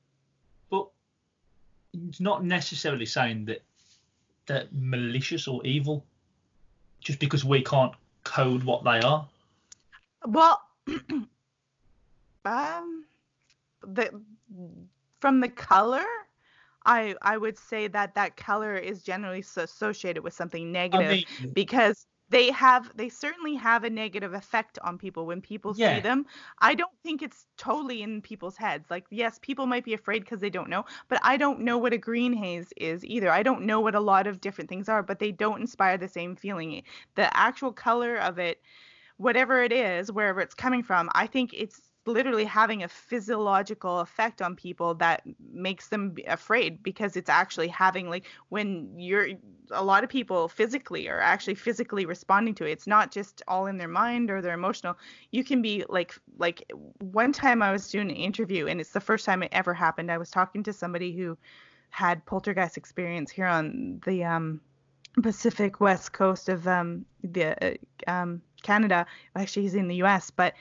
But 0.71 0.89
it's 1.93 2.21
not 2.21 2.43
necessarily 2.43 3.05
saying 3.05 3.45
that 3.47 3.63
they're 4.47 4.67
malicious 4.73 5.47
or 5.47 5.65
evil 5.65 6.05
just 7.01 7.19
because 7.19 7.45
we 7.45 7.63
can't 7.63 7.93
code 8.25 8.65
what 8.65 8.83
they 8.83 9.01
are. 9.01 9.29
Well, 10.27 10.61
um, 12.47 13.05
the 13.87 14.11
from 15.21 15.41
the 15.41 15.49
color, 15.49 16.05
I 16.87 17.15
I 17.21 17.37
would 17.37 17.59
say 17.59 17.89
that 17.89 18.15
that 18.15 18.37
color 18.37 18.75
is 18.77 19.03
generally 19.03 19.45
associated 19.57 20.25
with 20.25 20.33
something 20.33 20.73
negative 20.73 21.07
I 21.07 21.15
mean, 21.43 21.53
because 21.53 22.07
they 22.35 22.51
have 22.53 22.97
they 22.97 23.09
certainly 23.11 23.55
have 23.57 23.85
a 23.85 23.91
negative 23.91 24.35
effect 24.35 24.79
on 24.85 24.99
people 24.99 25.27
when 25.27 25.41
people 25.43 25.75
Yeah. 25.75 25.89
see 25.89 26.01
them. 26.01 26.27
I 26.61 26.75
don't 26.75 26.99
think 27.03 27.23
it's 27.23 27.47
totally 27.57 28.03
in 28.03 28.23
people's 28.23 28.57
heads. 28.59 28.91
Like 28.91 29.07
yes, 29.11 29.39
people 29.43 29.67
might 29.67 29.85
be 29.85 29.95
afraid 29.95 30.21
because 30.21 30.41
they 30.41 30.51
don't 30.51 30.71
know, 30.71 30.85
but 31.09 31.21
I 31.23 31.37
don't 31.39 31.61
know 31.61 31.79
what 31.79 31.95
a 31.95 31.99
green 31.99 32.33
haze 32.35 32.73
is 32.77 33.05
either. 33.05 33.31
I 33.31 33.43
don't 33.45 33.67
know 33.67 33.81
what 33.81 33.95
a 33.95 34.01
lot 34.01 34.27
of 34.27 34.41
different 34.41 34.71
things 34.71 34.89
are, 34.89 35.03
but 35.03 35.21
they 35.21 35.33
don't 35.33 35.61
inspire 35.63 35.99
the 35.99 36.09
same 36.09 36.37
feeling. 36.37 36.83
The 37.17 37.35
actual 37.37 37.73
color 37.73 38.17
of 38.17 38.39
it 38.39 38.61
whatever 39.19 39.63
it 39.63 39.73
is, 39.73 40.13
wherever 40.13 40.41
it's 40.41 40.55
coming 40.55 40.83
from, 40.83 41.11
I 41.15 41.27
think 41.27 41.53
it's 41.55 41.94
literally 42.07 42.45
having 42.45 42.83
a 42.83 42.89
physiological 42.89 44.01
effect 44.01 44.43
on 44.43 44.55
people 44.55 44.95
that 44.95 45.23
makes 45.53 45.89
them 45.89 46.15
afraid 46.27 46.83
because 46.83 47.17
it's 47.17 47.31
actually 47.31 47.69
having 47.69 48.09
like 48.11 48.27
when 48.51 48.93
you're 48.99 49.29
a 49.71 49.83
lot 49.83 50.05
of 50.05 50.11
people 50.11 50.49
physically 50.49 51.09
are 51.09 51.21
actually 51.21 51.55
physically 51.55 52.05
responding 52.05 52.55
to 52.55 52.67
it 52.67 52.73
it's 52.73 52.87
not 52.87 53.11
just 53.11 53.43
all 53.49 53.67
in 53.67 53.79
their 53.79 53.89
mind 53.89 54.31
or 54.31 54.43
their 54.43 54.55
emotional 54.55 54.97
you 55.31 55.43
can 55.43 55.63
be 55.63 55.85
like 55.89 56.15
like 56.39 56.71
one 57.01 57.33
time 57.33 57.63
i 57.63 57.73
was 57.73 57.91
doing 57.91 58.11
an 58.11 58.17
interview 58.17 58.67
and 58.67 58.81
it's 58.81 58.93
the 58.93 59.01
first 59.01 59.25
time 59.25 59.43
it 59.43 59.49
ever 59.53 59.73
happened 59.73 60.11
i 60.11 60.19
was 60.19 60.31
talking 60.31 60.63
to 60.63 60.73
somebody 60.73 61.17
who 61.17 61.37
had 61.91 62.25
poltergeist 62.27 62.77
experience 62.77 63.31
here 63.31 63.47
on 63.47 64.01
the 64.05 64.25
um 64.25 64.61
pacific 65.23 65.81
west 65.81 66.13
coast 66.13 66.49
of 66.49 66.67
um 66.67 67.05
the 67.23 67.57
uh, 67.65 68.11
um 68.11 68.43
Canada. 68.65 69.07
Actually, 69.37 69.63
he's 69.63 69.77
in 69.77 69.87
the 69.87 70.03
US. 70.03 70.31
But 70.31 70.55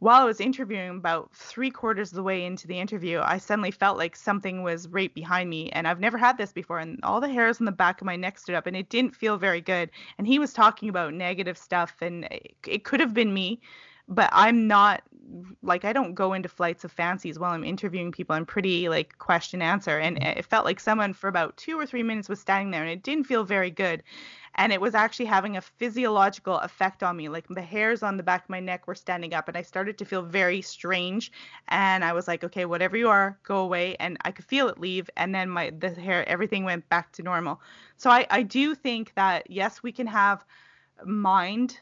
while 0.00 0.22
I 0.22 0.24
was 0.24 0.40
interviewing, 0.40 0.90
about 0.90 1.34
three 1.34 1.70
quarters 1.70 2.12
of 2.12 2.16
the 2.16 2.22
way 2.22 2.44
into 2.44 2.68
the 2.68 2.78
interview, 2.78 3.20
I 3.22 3.38
suddenly 3.38 3.72
felt 3.72 3.98
like 3.98 4.14
something 4.14 4.62
was 4.62 4.88
right 4.88 5.12
behind 5.12 5.50
me. 5.50 5.70
And 5.70 5.88
I've 5.88 5.98
never 5.98 6.16
had 6.16 6.38
this 6.38 6.52
before. 6.52 6.78
And 6.78 7.00
all 7.02 7.20
the 7.20 7.28
hairs 7.28 7.60
on 7.60 7.64
the 7.66 7.72
back 7.72 8.00
of 8.00 8.06
my 8.06 8.16
neck 8.16 8.38
stood 8.38 8.54
up, 8.54 8.66
and 8.66 8.76
it 8.76 8.90
didn't 8.90 9.16
feel 9.16 9.36
very 9.38 9.60
good. 9.60 9.90
And 10.16 10.26
he 10.26 10.38
was 10.38 10.52
talking 10.52 10.88
about 10.88 11.14
negative 11.14 11.58
stuff, 11.58 11.96
and 12.00 12.24
it, 12.26 12.54
it 12.66 12.84
could 12.84 13.00
have 13.00 13.12
been 13.12 13.34
me. 13.34 13.60
But 14.08 14.30
I'm 14.32 14.66
not 14.66 15.02
like 15.62 15.84
I 15.84 15.92
don't 15.92 16.14
go 16.14 16.32
into 16.32 16.48
flights 16.48 16.84
of 16.84 16.92
fancies 16.92 17.38
while 17.38 17.52
I'm 17.52 17.64
interviewing 17.64 18.12
people. 18.12 18.34
I'm 18.34 18.46
pretty 18.46 18.88
like 18.88 19.18
question 19.18 19.60
answer, 19.62 19.98
and 19.98 20.16
mm-hmm. 20.16 20.38
it 20.38 20.44
felt 20.44 20.64
like 20.64 20.80
someone 20.80 21.12
for 21.12 21.28
about 21.28 21.56
two 21.56 21.78
or 21.78 21.86
three 21.86 22.02
minutes 22.02 22.28
was 22.28 22.40
standing 22.40 22.70
there, 22.70 22.82
and 22.82 22.90
it 22.90 23.02
didn't 23.02 23.24
feel 23.24 23.44
very 23.44 23.70
good. 23.70 24.02
And 24.54 24.72
it 24.72 24.80
was 24.80 24.94
actually 24.94 25.26
having 25.26 25.56
a 25.56 25.60
physiological 25.60 26.58
effect 26.58 27.02
on 27.02 27.16
me. 27.16 27.28
Like 27.28 27.46
the 27.48 27.62
hairs 27.62 28.02
on 28.02 28.16
the 28.16 28.22
back 28.22 28.44
of 28.44 28.50
my 28.50 28.60
neck 28.60 28.86
were 28.86 28.94
standing 28.94 29.32
up 29.32 29.46
and 29.46 29.56
i 29.56 29.62
started 29.62 29.98
to 29.98 30.04
feel 30.04 30.22
very 30.22 30.62
strange. 30.62 31.30
And 31.68 32.04
i 32.04 32.12
was 32.12 32.26
like 32.26 32.42
okay 32.44 32.64
whatever 32.64 32.96
you 32.96 33.08
are 33.08 33.38
go 33.44 33.58
away. 33.58 33.96
And 34.00 34.16
i 34.22 34.32
could 34.32 34.46
feel 34.46 34.68
it 34.68 34.80
leave. 34.80 35.08
And 35.16 35.34
then 35.34 35.48
my 35.48 35.70
the 35.78 35.90
hair 35.90 36.28
everything 36.28 36.64
went 36.64 36.88
back 36.88 37.12
to 37.12 37.22
normal. 37.22 37.60
So 37.96 38.10
i 38.10 38.26
i 38.30 38.42
do 38.42 38.74
think 38.74 39.12
that 39.14 39.48
yes 39.50 39.82
we 39.82 39.92
can 39.92 40.06
have 40.08 40.44
mind 41.04 41.78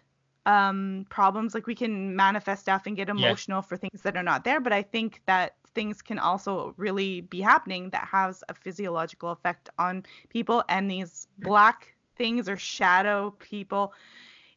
um 0.46 1.04
problems 1.10 1.54
like 1.54 1.66
we 1.66 1.74
can 1.74 2.16
manifest 2.16 2.62
stuff 2.62 2.86
and 2.86 2.96
get 2.96 3.08
emotional 3.08 3.60
for 3.60 3.76
things 3.76 4.02
that 4.02 4.16
are 4.16 4.22
not 4.22 4.44
there 4.44 4.60
but 4.60 4.72
i 4.72 4.82
think 4.82 5.20
that 5.26 5.56
things 5.74 6.00
can 6.00 6.18
also 6.18 6.72
really 6.78 7.20
be 7.20 7.40
happening 7.40 7.90
that 7.90 8.06
has 8.06 8.42
a 8.48 8.54
physiological 8.54 9.30
effect 9.30 9.68
on 9.78 10.02
people 10.30 10.64
and 10.68 10.90
these 10.90 11.28
black 11.40 11.94
things 12.16 12.48
or 12.48 12.56
shadow 12.56 13.30
people 13.38 13.92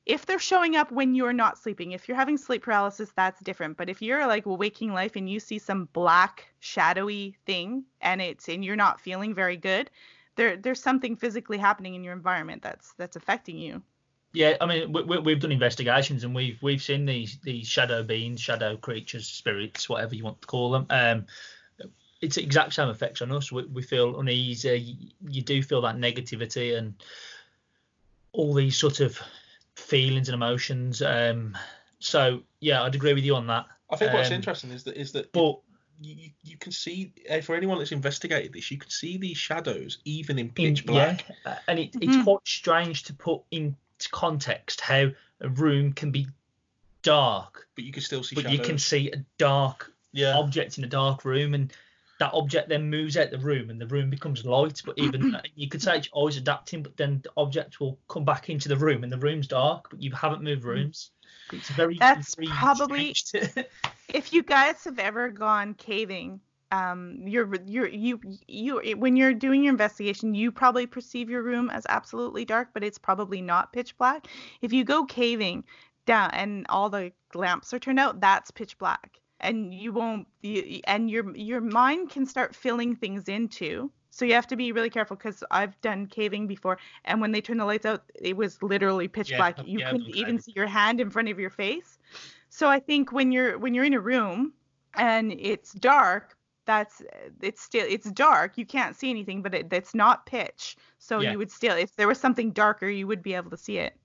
if 0.10 0.26
they're 0.26 0.40
showing 0.40 0.76
up 0.76 0.92
when 0.92 1.14
you're 1.14 1.34
not 1.34 1.60
sleeping, 1.60 1.92
if 1.92 2.08
you're 2.08 2.18
having 2.18 2.36
sleep 2.36 2.64
paralysis, 2.64 3.12
that's 3.16 3.40
different. 3.42 3.78
But 3.78 3.90
if 3.92 4.02
you're 4.02 4.26
like 4.26 4.44
waking 4.48 4.92
life 4.92 5.16
and 5.16 5.30
you 5.30 5.40
see 5.40 5.60
some 5.60 5.88
black 5.94 6.48
shadowy 6.60 7.38
thing 7.46 7.84
and 8.02 8.20
it's 8.20 8.50
and 8.50 8.66
you're 8.66 8.76
not 8.76 9.00
feeling 9.00 9.36
very 9.36 9.56
good, 9.56 9.92
there 10.36 10.58
there's 10.58 10.82
something 10.82 11.16
physically 11.16 11.60
happening 11.60 11.94
in 11.94 12.04
your 12.04 12.14
environment 12.14 12.64
that's 12.64 12.94
that's 12.94 13.18
affecting 13.18 13.60
you. 13.60 13.84
Yeah, 14.32 14.58
I 14.62 14.68
mean, 14.68 14.94
we, 14.94 15.18
we, 15.18 15.32
have 15.32 15.42
done 15.42 15.52
investigations 15.52 16.24
and 16.24 16.36
we've 16.36 16.62
we've 16.62 16.82
seen 16.82 17.06
these 17.06 17.40
these 17.44 17.68
shadow 17.68 18.04
beings, 18.04 18.40
shadow 18.40 18.78
creatures, 18.78 19.28
spirits, 19.28 19.90
whatever 19.90 20.14
you 20.14 20.24
want 20.24 20.42
to 20.42 20.48
call 20.48 20.72
them. 20.72 20.86
Um, 20.90 21.26
it's 22.22 22.38
exact 22.38 22.74
same 22.74 22.90
effects 22.90 23.22
on 23.22 23.32
us. 23.32 23.52
We, 23.52 23.66
we 23.66 23.82
feel 23.82 24.20
uneasy. 24.20 25.14
You 25.28 25.42
do 25.42 25.64
feel 25.64 25.82
that 25.82 25.96
negativity 25.96 26.78
and 26.78 26.94
all 28.34 28.54
these 28.54 28.78
sort 28.78 29.00
of 29.00 29.20
feelings 29.76 30.28
and 30.28 30.36
emotions. 30.36 31.02
Um, 31.02 31.58
so 32.00 32.42
yeah, 32.60 32.84
I'd 32.84 32.96
agree 32.96 33.14
with 33.14 33.24
you 33.24 33.36
on 33.36 33.48
that. 33.48 33.66
I 33.90 33.96
think 33.96 34.14
what's 34.14 34.30
um, 34.30 34.36
interesting 34.36 34.72
is 34.72 34.84
that 34.84 34.96
is 34.96 35.12
that 35.14 35.32
but 35.32 35.60
you, 36.02 36.30
you 36.44 36.58
can 36.58 36.72
see 36.72 37.14
uh, 37.30 37.42
for 37.42 37.56
anyone 37.56 37.78
that's 37.80 37.92
investigated 37.92 38.54
this, 38.54 38.70
you 38.70 38.78
can 38.78 38.90
see 38.90 39.18
these 39.18 39.38
shadows 39.38 40.00
even 40.06 40.38
in 40.38 40.50
pitch 40.50 40.82
in, 40.82 40.86
black. 40.86 41.26
Yeah, 41.46 41.58
and 41.68 41.80
it, 41.80 41.94
mm-hmm. 41.94 42.10
it's 42.10 42.24
quite 42.24 42.48
strange 42.48 43.04
to 43.04 43.14
put 43.14 43.42
into 43.52 43.76
context 44.08 44.82
how 44.82 45.10
a 45.41 45.50
room 45.50 45.93
can 45.93 46.12
be 46.12 46.28
dark, 47.02 47.68
but 47.76 47.84
you 47.84 47.91
can 47.91 48.04
still 48.04 48.24
see. 48.24 48.36
But 48.36 48.43
shadows. 48.43 48.60
you 48.60 48.64
can 48.64 48.78
see 48.78 49.12
a 49.12 49.24
dark 49.38 49.91
yeah. 50.12 50.38
object 50.38 50.78
in 50.78 50.84
a 50.84 50.88
dark 50.88 51.26
room, 51.26 51.54
and 51.54 51.74
that 52.20 52.34
object 52.34 52.70
then 52.70 52.89
moves 52.89 53.18
out 53.18 53.32
the 53.32 53.39
room 53.39 53.70
and 53.70 53.80
the 53.80 53.88
room 53.88 54.10
becomes 54.10 54.45
light. 54.45 54.82
But 54.86 54.97
even 54.97 55.38
you 55.56 55.70
could 55.70 55.82
say 55.82 55.97
it's 55.97 56.10
always 56.12 56.38
adapting, 56.38 56.84
but 56.84 56.97
then 56.97 57.22
the 57.24 57.32
object 57.38 57.80
will 57.80 57.97
come 58.08 58.26
back 58.26 58.50
into 58.50 58.70
the 58.70 58.78
room 58.78 59.04
and 59.04 59.12
the 59.12 59.18
room's 59.18 59.47
dark, 59.47 59.89
but 59.89 60.02
you 60.02 60.12
haven't 60.12 60.43
moved 60.43 60.64
mm. 60.64 60.68
rooms. 60.68 61.12
It's 61.52 61.70
very 61.70 61.97
that's 61.97 62.36
very 62.36 62.47
probably 62.47 63.16
if 64.10 64.34
you 64.34 64.43
guys 64.43 64.84
have 64.84 65.00
ever 65.00 65.30
gone 65.30 65.74
caving. 65.74 66.41
Um, 66.72 67.18
you're 67.26 67.56
you're 67.66 67.88
you 67.88 68.20
you 68.48 68.96
when 68.98 69.16
you're 69.16 69.34
doing 69.34 69.64
your 69.64 69.72
investigation, 69.72 70.36
you 70.36 70.52
probably 70.52 70.86
perceive 70.86 71.30
your 71.30 71.42
room 71.42 71.70
as 71.70 71.86
absolutely 71.90 72.46
dark, 72.46 72.70
but 72.74 72.84
it's 72.84 72.98
probably 72.98 73.42
not 73.42 73.74
pitch 73.74 73.98
black. 73.98 74.28
If 74.62 74.72
you 74.72 74.84
go 74.84 75.06
caving 75.06 75.64
down 76.06 76.32
and 76.32 76.66
all 76.70 76.90
the 76.90 77.12
lamps 77.34 77.74
are 77.74 77.80
turned 77.80 78.00
out, 78.00 78.22
that's 78.22 78.52
pitch 78.52 78.78
black 78.78 79.20
and 79.42 79.74
you 79.74 79.94
won't 79.94 80.28
you, 80.42 80.82
and 80.86 81.10
your 81.10 81.36
your 81.36 81.62
mind 81.62 82.10
can 82.10 82.26
start 82.26 82.56
filling 82.56 82.96
things 82.96 83.30
into 83.30 83.90
so 84.12 84.26
you 84.26 84.34
have 84.34 84.48
to 84.48 84.56
be 84.56 84.72
really 84.72 84.90
careful 84.90 85.16
because 85.16 85.44
I've 85.52 85.80
done 85.82 86.08
caving 86.08 86.48
before, 86.48 86.78
and 87.06 87.22
when 87.22 87.32
they 87.32 87.42
turn 87.42 87.58
the 87.58 87.66
lights 87.66 87.86
out, 87.86 88.04
it 88.16 88.36
was 88.36 88.62
literally 88.62 89.08
pitch 89.08 89.32
yeah, 89.32 89.38
black. 89.38 89.58
You 89.66 89.80
yeah, 89.80 89.92
couldn't 89.92 90.16
even 90.16 90.40
see 90.40 90.54
your 90.56 90.68
hand 90.68 91.00
in 91.00 91.10
front 91.10 91.30
of 91.30 91.40
your 91.40 91.50
face. 91.50 92.00
So 92.50 92.68
I 92.68 92.80
think 92.80 93.12
when 93.12 93.32
you're 93.32 93.58
when 93.58 93.74
you're 93.74 93.86
in 93.86 93.94
a 93.94 94.00
room 94.00 94.54
and 94.96 95.32
it's 95.32 95.74
dark, 95.74 96.36
that's 96.70 97.02
it's 97.42 97.64
still 97.64 97.86
it's 97.90 98.12
dark. 98.12 98.56
You 98.56 98.66
can't 98.66 98.96
see 98.96 99.10
anything, 99.10 99.42
but 99.42 99.56
it, 99.56 99.74
it's 99.74 99.96
not 99.96 100.28
pitch. 100.28 100.78
So 101.00 101.20
yeah. 101.20 101.32
you 101.32 101.40
would 101.40 101.52
still, 101.52 101.76
if 101.76 101.96
there 101.96 102.08
was 102.08 102.20
something 102.20 102.52
darker, 102.52 102.88
you 102.88 103.08
would 103.08 103.24
be 103.24 103.34
able 103.34 103.50
to 103.50 103.58
see 103.58 103.80
it. 103.80 103.96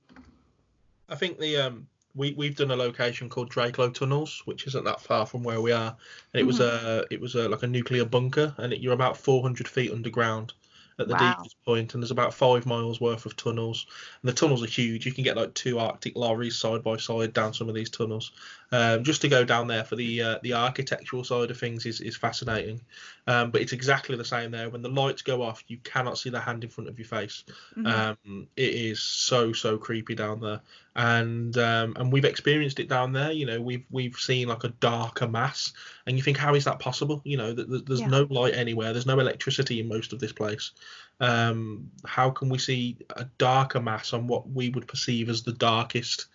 I 1.11 1.15
think 1.15 1.39
the 1.39 1.59
um 1.59 1.87
we 2.15 2.33
we've 2.33 2.57
done 2.57 2.71
a 2.71 2.77
location 2.77 3.29
called 3.29 3.53
Drakelow 3.53 3.93
Tunnels, 3.93 4.41
which 4.47 4.67
isn't 4.67 4.85
that 4.85 5.03
far 5.03 5.27
from 5.27 5.43
where 5.43 5.61
we 5.61 5.73
are, 5.73 5.95
and 6.33 6.35
it 6.35 6.39
mm-hmm. 6.39 6.47
was 6.47 6.61
a 6.61 7.05
it 7.11 7.21
was 7.21 7.35
a 7.35 7.51
like 7.51 7.65
a 7.65 7.67
nuclear 7.67 8.07
bunker, 8.07 8.55
and 8.57 8.73
it, 8.73 8.81
you're 8.81 8.95
about 8.95 9.19
400 9.19 9.69
feet 9.69 9.93
underground 9.93 10.55
at 10.99 11.09
the 11.09 11.15
wow. 11.15 11.35
deepest 11.37 11.57
point, 11.65 11.93
and 11.93 12.03
there's 12.03 12.11
about 12.11 12.33
five 12.33 12.67
miles 12.67 13.01
worth 13.01 13.27
of 13.27 13.37
tunnels. 13.37 13.87
And 14.23 14.29
the 14.31 14.35
tunnels 14.35 14.63
are 14.63 14.69
huge. 14.69 15.05
You 15.05 15.13
can 15.13 15.25
get 15.25 15.37
like 15.37 15.53
two 15.55 15.79
Arctic 15.79 16.17
lorries 16.17 16.57
side 16.57 16.83
by 16.83 16.97
side 16.97 17.33
down 17.33 17.53
some 17.53 17.69
of 17.69 17.75
these 17.75 17.91
tunnels. 17.91 18.33
Um, 18.75 19.05
just 19.05 19.21
to 19.23 19.29
go 19.29 19.45
down 19.45 19.69
there 19.69 19.85
for 19.85 19.95
the 19.95 20.23
uh, 20.23 20.39
the 20.43 20.55
architectural 20.55 21.23
side 21.23 21.51
of 21.51 21.59
things 21.59 21.87
is, 21.87 22.01
is 22.01 22.17
fascinating. 22.17 22.81
Um, 23.27 23.51
but 23.51 23.61
it's 23.61 23.73
exactly 23.73 24.17
the 24.17 24.25
same 24.25 24.51
there. 24.51 24.69
When 24.71 24.83
the 24.83 24.89
lights 24.89 25.23
go 25.23 25.43
off, 25.43 25.63
you 25.69 25.79
cannot 25.85 26.19
see 26.19 26.31
the 26.31 26.41
hand 26.41 26.65
in 26.65 26.71
front 26.71 26.89
of 26.89 26.99
your 26.99 27.07
face. 27.07 27.45
Mm-hmm. 27.77 27.87
Um, 27.87 28.49
it 28.57 28.75
is 28.75 29.01
so 29.03 29.53
so 29.53 29.79
creepy 29.79 30.15
down 30.15 30.41
there 30.41 30.61
and 30.97 31.57
um, 31.59 31.95
and 31.97 32.13
we've 32.13 32.25
experienced 32.25 32.79
it 32.79 32.89
down 32.89 33.13
there. 33.13 33.33
You 33.33 33.47
know, 33.47 33.61
we've 33.61 33.85
we've 33.91 34.17
seen 34.17 34.49
like 34.49 34.65
a 34.65 34.69
darker 34.69 35.27
mass, 35.27 35.73
and 36.07 36.17
you 36.17 36.23
think, 36.23 36.37
how 36.37 36.55
is 36.55 36.65
that 36.65 36.79
possible? 36.79 37.21
You 37.25 37.37
know, 37.37 37.53
that 37.53 37.87
there's 37.87 38.01
yeah. 38.01 38.07
no 38.07 38.27
light 38.31 38.55
anywhere, 38.55 38.93
there's 38.93 39.07
no 39.07 39.19
electricity 39.19 39.81
in 39.81 39.89
most 39.89 40.13
of 40.13 40.21
this 40.21 40.33
place. 40.33 40.71
Um, 41.21 41.91
how 42.05 42.31
can 42.31 42.49
we 42.49 42.59
see 42.59 42.97
a 43.17 43.25
darker 43.39 43.81
mass 43.81 44.13
on 44.13 44.27
what 44.27 44.49
we 44.49 44.69
would 44.71 44.87
perceive 44.87 45.29
as 45.29 45.43
the 45.43 45.53
darkest 45.53 46.27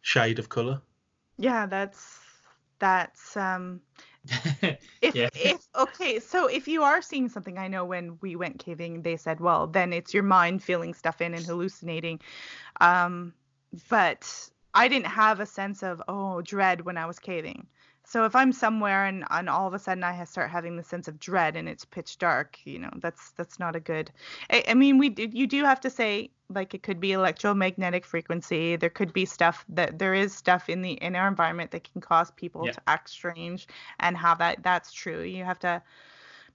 shade 0.00 0.38
of 0.38 0.48
color? 0.48 0.80
Yeah, 1.42 1.66
that's 1.66 2.20
that's 2.78 3.36
um. 3.36 3.80
if, 5.02 5.16
yeah. 5.16 5.28
if 5.34 5.66
okay, 5.76 6.20
so 6.20 6.46
if 6.46 6.68
you 6.68 6.84
are 6.84 7.02
seeing 7.02 7.28
something, 7.28 7.58
I 7.58 7.66
know 7.66 7.84
when 7.84 8.16
we 8.20 8.36
went 8.36 8.60
caving, 8.60 9.02
they 9.02 9.16
said, 9.16 9.40
well, 9.40 9.66
then 9.66 9.92
it's 9.92 10.14
your 10.14 10.22
mind 10.22 10.62
feeling 10.62 10.94
stuff 10.94 11.20
in 11.20 11.34
and 11.34 11.44
hallucinating. 11.44 12.20
Um, 12.80 13.34
but 13.88 14.50
I 14.74 14.86
didn't 14.86 15.08
have 15.08 15.40
a 15.40 15.46
sense 15.46 15.82
of 15.82 16.00
oh 16.06 16.42
dread 16.42 16.82
when 16.82 16.96
I 16.96 17.06
was 17.06 17.18
caving. 17.18 17.66
So 18.12 18.26
if 18.26 18.36
I'm 18.36 18.52
somewhere 18.52 19.06
and, 19.06 19.24
and 19.30 19.48
all 19.48 19.66
of 19.66 19.72
a 19.72 19.78
sudden 19.78 20.04
I 20.04 20.22
start 20.24 20.50
having 20.50 20.76
the 20.76 20.82
sense 20.82 21.08
of 21.08 21.18
dread 21.18 21.56
and 21.56 21.66
it's 21.66 21.86
pitch 21.86 22.18
dark, 22.18 22.58
you 22.66 22.78
know, 22.78 22.90
that's 22.96 23.30
that's 23.38 23.58
not 23.58 23.74
a 23.74 23.80
good. 23.80 24.10
I, 24.50 24.62
I 24.68 24.74
mean, 24.74 24.98
we 24.98 25.08
do, 25.08 25.30
you 25.32 25.46
do 25.46 25.64
have 25.64 25.80
to 25.80 25.88
say 25.88 26.28
like 26.50 26.74
it 26.74 26.82
could 26.82 27.00
be 27.00 27.12
electromagnetic 27.12 28.04
frequency. 28.04 28.76
There 28.76 28.90
could 28.90 29.14
be 29.14 29.24
stuff 29.24 29.64
that 29.70 29.98
there 29.98 30.12
is 30.12 30.34
stuff 30.34 30.68
in 30.68 30.82
the 30.82 30.92
in 30.92 31.16
our 31.16 31.26
environment 31.26 31.70
that 31.70 31.90
can 31.90 32.02
cause 32.02 32.30
people 32.32 32.66
yeah. 32.66 32.72
to 32.72 32.82
act 32.86 33.08
strange 33.08 33.66
and 34.00 34.14
have 34.18 34.36
that. 34.40 34.62
That's 34.62 34.92
true. 34.92 35.22
You 35.22 35.44
have 35.44 35.60
to 35.60 35.82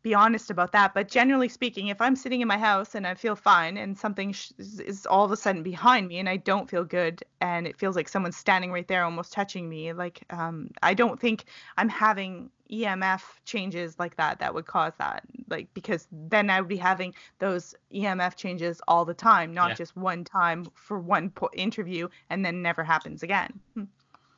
be 0.07 0.15
honest 0.15 0.49
about 0.49 0.71
that. 0.71 0.93
But 0.93 1.09
generally 1.09 1.49
speaking, 1.49 1.87
if 1.87 1.99
I'm 1.99 2.15
sitting 2.15 2.39
in 2.39 2.47
my 2.47 2.57
house 2.57 2.95
and 2.95 3.05
I 3.05 3.13
feel 3.13 3.35
fine 3.35 3.75
and 3.77 3.97
something 3.97 4.31
sh- 4.31 4.51
is 4.57 5.05
all 5.05 5.25
of 5.25 5.31
a 5.31 5.37
sudden 5.37 5.63
behind 5.63 6.07
me 6.07 6.17
and 6.17 6.29
I 6.29 6.37
don't 6.37 6.69
feel 6.69 6.85
good 6.85 7.23
and 7.41 7.67
it 7.67 7.77
feels 7.77 7.95
like 7.97 8.07
someone's 8.07 8.37
standing 8.37 8.71
right 8.71 8.87
there 8.87 9.03
almost 9.03 9.33
touching 9.33 9.67
me, 9.67 9.91
like 9.91 10.23
um, 10.29 10.71
I 10.81 10.93
don't 10.93 11.19
think 11.19 11.45
I'm 11.77 11.89
having 11.89 12.49
EMF 12.71 13.21
changes 13.45 13.99
like 13.99 14.15
that 14.17 14.39
that 14.39 14.53
would 14.53 14.65
cause 14.65 14.93
that. 14.97 15.23
Like 15.49 15.67
because 15.73 16.07
then 16.11 16.49
I 16.49 16.61
would 16.61 16.69
be 16.69 16.77
having 16.77 17.13
those 17.39 17.75
EMF 17.93 18.35
changes 18.35 18.81
all 18.87 19.03
the 19.03 19.13
time, 19.13 19.53
not 19.53 19.69
yeah. 19.69 19.75
just 19.75 19.97
one 19.97 20.23
time 20.23 20.67
for 20.73 20.99
one 20.99 21.29
po- 21.31 21.49
interview 21.53 22.07
and 22.29 22.45
then 22.45 22.61
never 22.61 22.83
happens 22.83 23.23
again. 23.23 23.59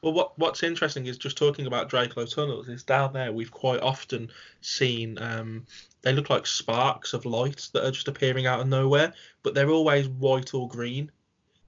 Well, 0.02 0.14
what 0.14 0.38
what's 0.40 0.64
interesting 0.64 1.08
is 1.08 1.18
just 1.18 1.38
talking 1.38 1.66
about 1.68 1.90
Drakelow 1.90 2.34
tunnels 2.34 2.70
is 2.70 2.84
down 2.84 3.12
there 3.12 3.34
we've 3.34 3.52
quite 3.52 3.82
often 3.82 4.32
seen 4.62 5.18
um, 5.22 5.66
they 6.04 6.14
look 6.14 6.30
like 6.30 6.48
sparks 6.48 7.14
of 7.14 7.26
light 7.26 7.68
that 7.74 7.86
are 7.86 7.92
just 7.92 8.08
appearing 8.08 8.46
out 8.46 8.62
of 8.62 8.68
nowhere, 8.68 9.14
but 9.44 9.54
they're 9.54 9.70
always 9.70 10.08
white 10.08 10.54
or 10.54 10.70
green. 10.70 11.12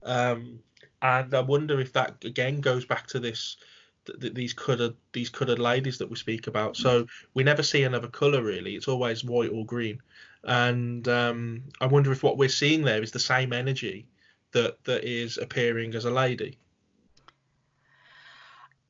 Um, 0.03 0.59
and 1.01 1.33
I 1.33 1.41
wonder 1.41 1.81
if 1.81 1.91
that 1.93 2.23
again 2.23 2.61
goes 2.61 2.85
back 2.85 3.07
to 3.07 3.19
this 3.19 3.57
th- 4.05 4.33
these 4.33 4.53
coloured 4.53 4.95
these 5.11 5.29
coloured 5.29 5.59
ladies 5.59 5.97
that 5.97 6.09
we 6.09 6.15
speak 6.15 6.47
about. 6.47 6.77
So 6.77 7.07
we 7.33 7.43
never 7.43 7.63
see 7.63 7.83
another 7.83 8.07
colour 8.07 8.41
really; 8.43 8.75
it's 8.75 8.87
always 8.87 9.25
white 9.25 9.51
or 9.51 9.65
green. 9.65 10.01
And 10.43 11.07
um, 11.07 11.63
I 11.81 11.87
wonder 11.87 12.11
if 12.11 12.23
what 12.23 12.37
we're 12.37 12.49
seeing 12.49 12.83
there 12.83 13.03
is 13.03 13.11
the 13.11 13.19
same 13.19 13.51
energy 13.51 14.07
that 14.53 14.83
that 14.85 15.03
is 15.03 15.37
appearing 15.37 15.95
as 15.95 16.05
a 16.05 16.11
lady. 16.11 16.57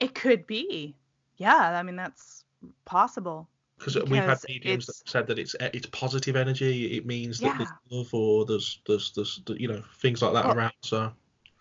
It 0.02 0.16
could 0.16 0.46
be. 0.48 0.96
Yeah, 1.38 1.56
I 1.56 1.84
mean 1.84 1.96
that's 1.96 2.44
possible. 2.86 3.48
Because 3.78 3.96
we've 4.04 4.22
had 4.22 4.38
mediums 4.48 4.86
that 4.88 5.10
said 5.10 5.28
that 5.28 5.40
it's 5.40 5.56
it's 5.60 5.88
positive 5.88 6.36
energy. 6.36 6.98
It 6.98 7.06
means 7.06 7.40
that 7.40 7.48
yeah. 7.48 7.58
there's 7.58 7.70
love 7.90 8.14
or 8.14 8.46
there's, 8.46 8.80
there's 8.86 9.12
there's 9.14 9.42
you 9.48 9.68
know 9.68 9.82
things 9.98 10.22
like 10.22 10.34
that 10.34 10.46
well, 10.46 10.58
around. 10.58 10.74
So 10.82 11.12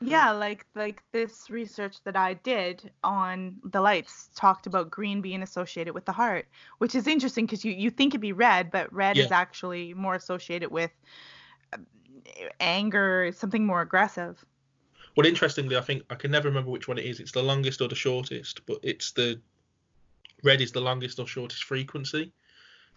yeah, 0.03 0.30
like 0.30 0.66
like 0.74 1.03
this 1.12 1.51
research 1.51 2.03
that 2.05 2.16
I 2.16 2.34
did 2.34 2.91
on 3.05 3.57
the 3.64 3.82
lights 3.82 4.30
talked 4.34 4.66
about 4.66 4.91
green 4.91 5.20
being 5.20 5.43
associated 5.43 5.95
with 5.95 6.07
the 6.07 6.12
heart, 6.12 6.47
which 6.78 6.95
is 6.95 7.07
interesting 7.07 7.45
because 7.45 7.64
you 7.64 7.72
you 7.72 7.91
think 7.91 8.12
it'd 8.12 8.20
be 8.20 8.32
red, 8.32 8.70
but 8.70 8.93
red 8.93 9.16
yeah. 9.16 9.24
is 9.24 9.32
actually 9.32 9.93
more 9.93 10.14
associated 10.14 10.70
with 10.70 10.91
uh, 11.74 11.78
anger, 12.59 13.30
something 13.36 13.66
more 13.66 13.82
aggressive. 13.82 14.43
Well, 15.17 15.27
interestingly, 15.27 15.77
I 15.77 15.81
think 15.81 16.03
I 16.11 16.15
can 16.15 16.31
never 16.31 16.49
remember 16.49 16.71
which 16.71 16.89
one 16.89 16.99
it 16.99 17.05
is. 17.05 17.21
It's 17.21 17.33
the 17.33 17.43
longest 17.43 17.81
or 17.81 17.89
the 17.89 17.95
shortest, 17.95 18.65
but 18.67 18.79
it's 18.83 19.13
the 19.13 19.41
red 20.43 20.61
is 20.61 20.73
the 20.73 20.81
longest 20.81 21.19
or 21.19 21.27
shortest 21.27 21.65
frequency 21.65 22.33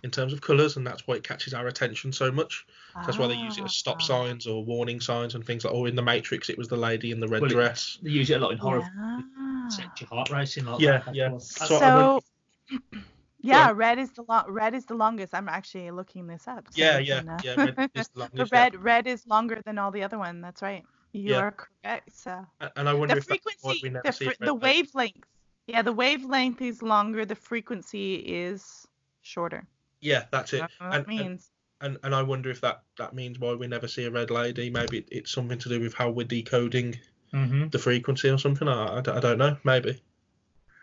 in 0.04 0.12
terms 0.12 0.34
of 0.34 0.42
colours, 0.42 0.76
and 0.78 0.86
that's 0.86 1.08
why 1.08 1.16
it 1.16 1.24
catches 1.24 1.54
our 1.54 1.68
attention 1.68 2.12
so 2.12 2.32
much. 2.32 2.66
So 2.94 3.02
that's 3.06 3.18
why 3.18 3.28
they 3.28 3.36
use 3.36 3.58
it 3.58 3.64
as 3.64 3.76
stop 3.76 3.98
ah. 4.02 4.04
signs 4.04 4.46
or 4.46 4.64
warning 4.64 5.00
signs 5.00 5.36
and 5.36 5.46
things 5.46 5.64
like. 5.64 5.74
Or 5.74 5.88
in 5.88 5.96
the 5.96 6.02
Matrix, 6.02 6.50
it 6.50 6.58
was 6.58 6.68
the 6.68 6.78
lady 6.78 7.12
in 7.12 7.20
the 7.20 7.28
red 7.28 7.42
well, 7.42 7.50
dress. 7.50 7.98
They 8.04 8.12
use 8.12 8.30
it 8.30 8.36
a 8.36 8.40
lot 8.40 8.52
in 8.52 8.58
horror. 8.58 8.82
Yeah. 8.82 9.70
Set 9.70 10.02
your 10.02 10.10
heart 10.10 10.30
racing. 10.30 10.66
Like 10.66 10.82
yeah, 10.82 11.00
that. 11.06 11.16
yeah. 11.16 11.38
So, 11.38 11.80
so 11.80 12.22
yeah, 13.42 13.72
red 13.74 13.98
is 13.98 14.12
the 14.12 14.24
long. 14.24 14.44
Red 14.50 14.76
is 14.76 14.86
the 14.86 14.94
longest. 14.94 15.34
I'm 15.34 15.48
actually 15.48 15.90
looking 15.92 16.28
this 16.28 16.48
up. 16.48 16.66
So 16.70 16.82
yeah, 16.82 16.98
yeah, 17.00 17.38
yeah. 17.44 17.56
Red 17.56 17.92
is 17.96 18.10
the 18.10 18.20
longest. 18.20 18.52
red, 18.52 18.76
red 18.76 19.08
is 19.08 19.26
longer 19.26 19.62
than 19.66 19.78
all 19.78 19.92
the 19.92 20.04
other 20.04 20.20
one. 20.20 20.42
That's 20.42 20.62
right. 20.62 20.84
You 21.14 21.32
Yeah. 21.32 21.40
are 21.40 21.52
correct. 21.52 22.12
sir. 22.12 22.46
And 22.76 22.90
I 22.90 22.94
wonder 22.94 23.14
the 23.16 23.20
if 23.20 23.28
that's 23.28 23.46
why 23.62 23.72
frequency, 23.72 23.80
we 23.84 23.90
never 23.90 24.08
the, 24.08 24.12
see 24.14 24.26
a 24.28 24.34
the 24.46 24.54
light. 24.54 24.62
wavelength, 24.62 25.24
yeah, 25.68 25.82
the 25.82 25.94
wavelength 25.94 26.62
is 26.62 26.82
longer. 26.82 27.24
The 27.26 27.36
frequency 27.36 28.16
is 28.16 28.86
shorter. 29.22 29.66
Yeah, 30.02 30.26
that's 30.32 30.54
it. 30.54 30.60
That's 30.62 30.74
And, 30.82 30.92
that 30.92 30.98
and, 31.00 31.08
means. 31.08 31.52
and 31.82 31.98
and 32.04 32.14
I 32.16 32.24
wonder 32.24 32.50
if 32.50 32.60
that 32.62 32.84
that 32.98 33.14
means 33.14 33.40
why 33.40 33.54
we 33.54 33.68
never 33.68 33.88
see 33.88 34.06
a 34.06 34.12
red 34.12 34.32
lady. 34.32 34.70
Maybe 34.70 34.98
it- 35.00 35.10
it's 35.12 35.32
something 35.32 35.60
to 35.60 35.70
do 35.70 35.80
with 35.80 35.94
how 35.94 36.10
we're 36.10 36.26
decoding 36.28 37.00
Mm-hmm. 37.34 37.70
the 37.70 37.80
frequency 37.80 38.30
or 38.30 38.38
something. 38.38 38.68
I, 38.68 38.98
I, 38.98 39.02
don't- 39.02 39.18
I 39.18 39.20
don't 39.20 39.38
know. 39.40 39.58
Maybe. 39.64 40.02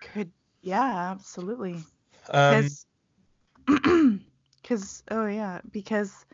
Could 0.01 0.33
yeah, 0.63 1.11
absolutely. 1.13 1.77
Um, 2.31 2.63
Because, 2.65 2.87
because 3.67 5.03
oh 5.11 5.27
yeah, 5.27 5.61
because 5.71 6.25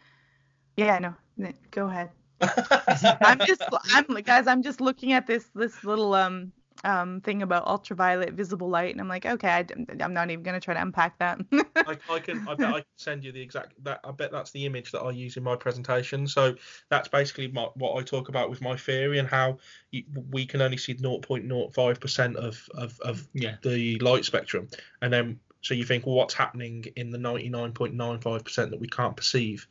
yeah, 0.77 0.99
no, 0.99 1.15
n- 1.39 1.55
go 1.71 1.87
ahead. 1.89 2.11
I'm 3.21 3.39
just 3.47 3.63
I'm 3.93 4.05
guys, 4.23 4.47
I'm 4.47 4.63
just 4.63 4.81
looking 4.81 5.13
at 5.13 5.27
this 5.27 5.45
this 5.55 5.85
little 5.85 6.15
um 6.15 6.53
um 6.85 7.21
thing 7.23 7.43
about 7.43 7.67
ultraviolet 7.67 8.35
visible 8.35 8.69
light, 8.69 8.93
and 8.93 9.01
I'm 9.01 9.09
like, 9.09 9.25
okay, 9.25 9.49
I, 9.49 9.67
am 10.01 10.13
not 10.13 10.31
even 10.31 10.43
gonna 10.45 10.61
try 10.61 10.75
to 10.75 10.83
unpack 10.83 11.19
that. 11.19 11.41
I, 11.77 11.97
I 12.11 12.19
can. 12.19 12.47
I 12.47 12.55
bet 12.55 12.69
I 12.69 12.81
can 12.81 12.85
send 12.97 13.25
you 13.25 13.33
the 13.33 13.41
exact. 13.41 13.83
That 13.85 14.01
I 14.05 14.11
bet 14.11 14.33
that's 14.33 14.51
the 14.51 14.67
image 14.67 14.93
that 14.93 15.01
I 15.01 15.11
use 15.11 15.37
in 15.37 15.43
my 15.43 15.57
presentation. 15.57 16.27
So 16.27 16.55
that's 16.91 17.09
basically 17.09 17.49
my, 17.49 17.69
what 17.75 17.97
I 17.99 18.03
talk 18.03 18.29
about 18.29 18.51
with 18.51 18.61
my 18.61 18.77
theory 18.77 19.19
and 19.19 19.29
how 19.29 19.59
you, 19.91 20.05
we 20.31 20.45
can 20.45 20.61
only 20.61 20.77
see 20.77 20.95
0.05 20.95 22.01
percent 22.01 22.37
of, 22.37 22.69
of 22.75 23.01
of 23.01 23.27
Yeah. 23.33 23.57
the 23.63 23.99
light 24.01 24.25
spectrum, 24.25 24.69
and 25.01 25.13
then 25.13 25.41
so 25.63 25.75
you 25.75 25.85
think, 25.85 26.07
well, 26.07 26.15
what's 26.15 26.35
happening 26.35 26.85
in 26.95 27.11
the 27.11 27.19
99.95 27.19 28.45
percent 28.45 28.71
that 28.71 28.79
we 28.79 28.87
can't 28.87 29.17
perceive? 29.17 29.67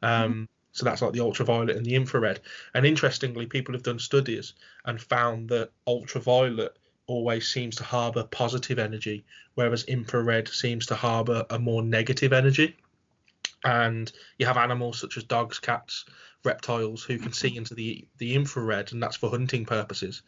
Um, 0.00 0.48
So 0.72 0.84
that's 0.84 1.02
like 1.02 1.12
the 1.12 1.20
ultraviolet 1.20 1.76
and 1.76 1.84
the 1.84 1.94
infrared. 1.96 2.40
And 2.74 2.86
interestingly, 2.86 3.46
people 3.46 3.74
have 3.74 3.82
done 3.82 3.98
studies 3.98 4.54
and 4.84 5.00
found 5.00 5.48
that 5.48 5.70
ultraviolet 5.86 6.76
always 7.06 7.48
seems 7.48 7.76
to 7.76 7.84
harbour 7.84 8.22
positive 8.24 8.78
energy, 8.78 9.24
whereas 9.54 9.84
infrared 9.84 10.48
seems 10.48 10.86
to 10.86 10.94
harbour 10.94 11.44
a 11.50 11.58
more 11.58 11.82
negative 11.82 12.32
energy. 12.32 12.76
And 13.64 14.10
you 14.38 14.46
have 14.46 14.56
animals 14.56 15.00
such 15.00 15.16
as 15.16 15.24
dogs, 15.24 15.58
cats, 15.58 16.04
reptiles 16.44 17.02
who 17.02 17.18
can 17.18 17.32
see 17.32 17.56
into 17.56 17.74
the, 17.74 18.06
the 18.18 18.34
infrared, 18.34 18.92
and 18.92 19.02
that's 19.02 19.16
for 19.16 19.28
hunting 19.28 19.66
purposes. 19.66 20.22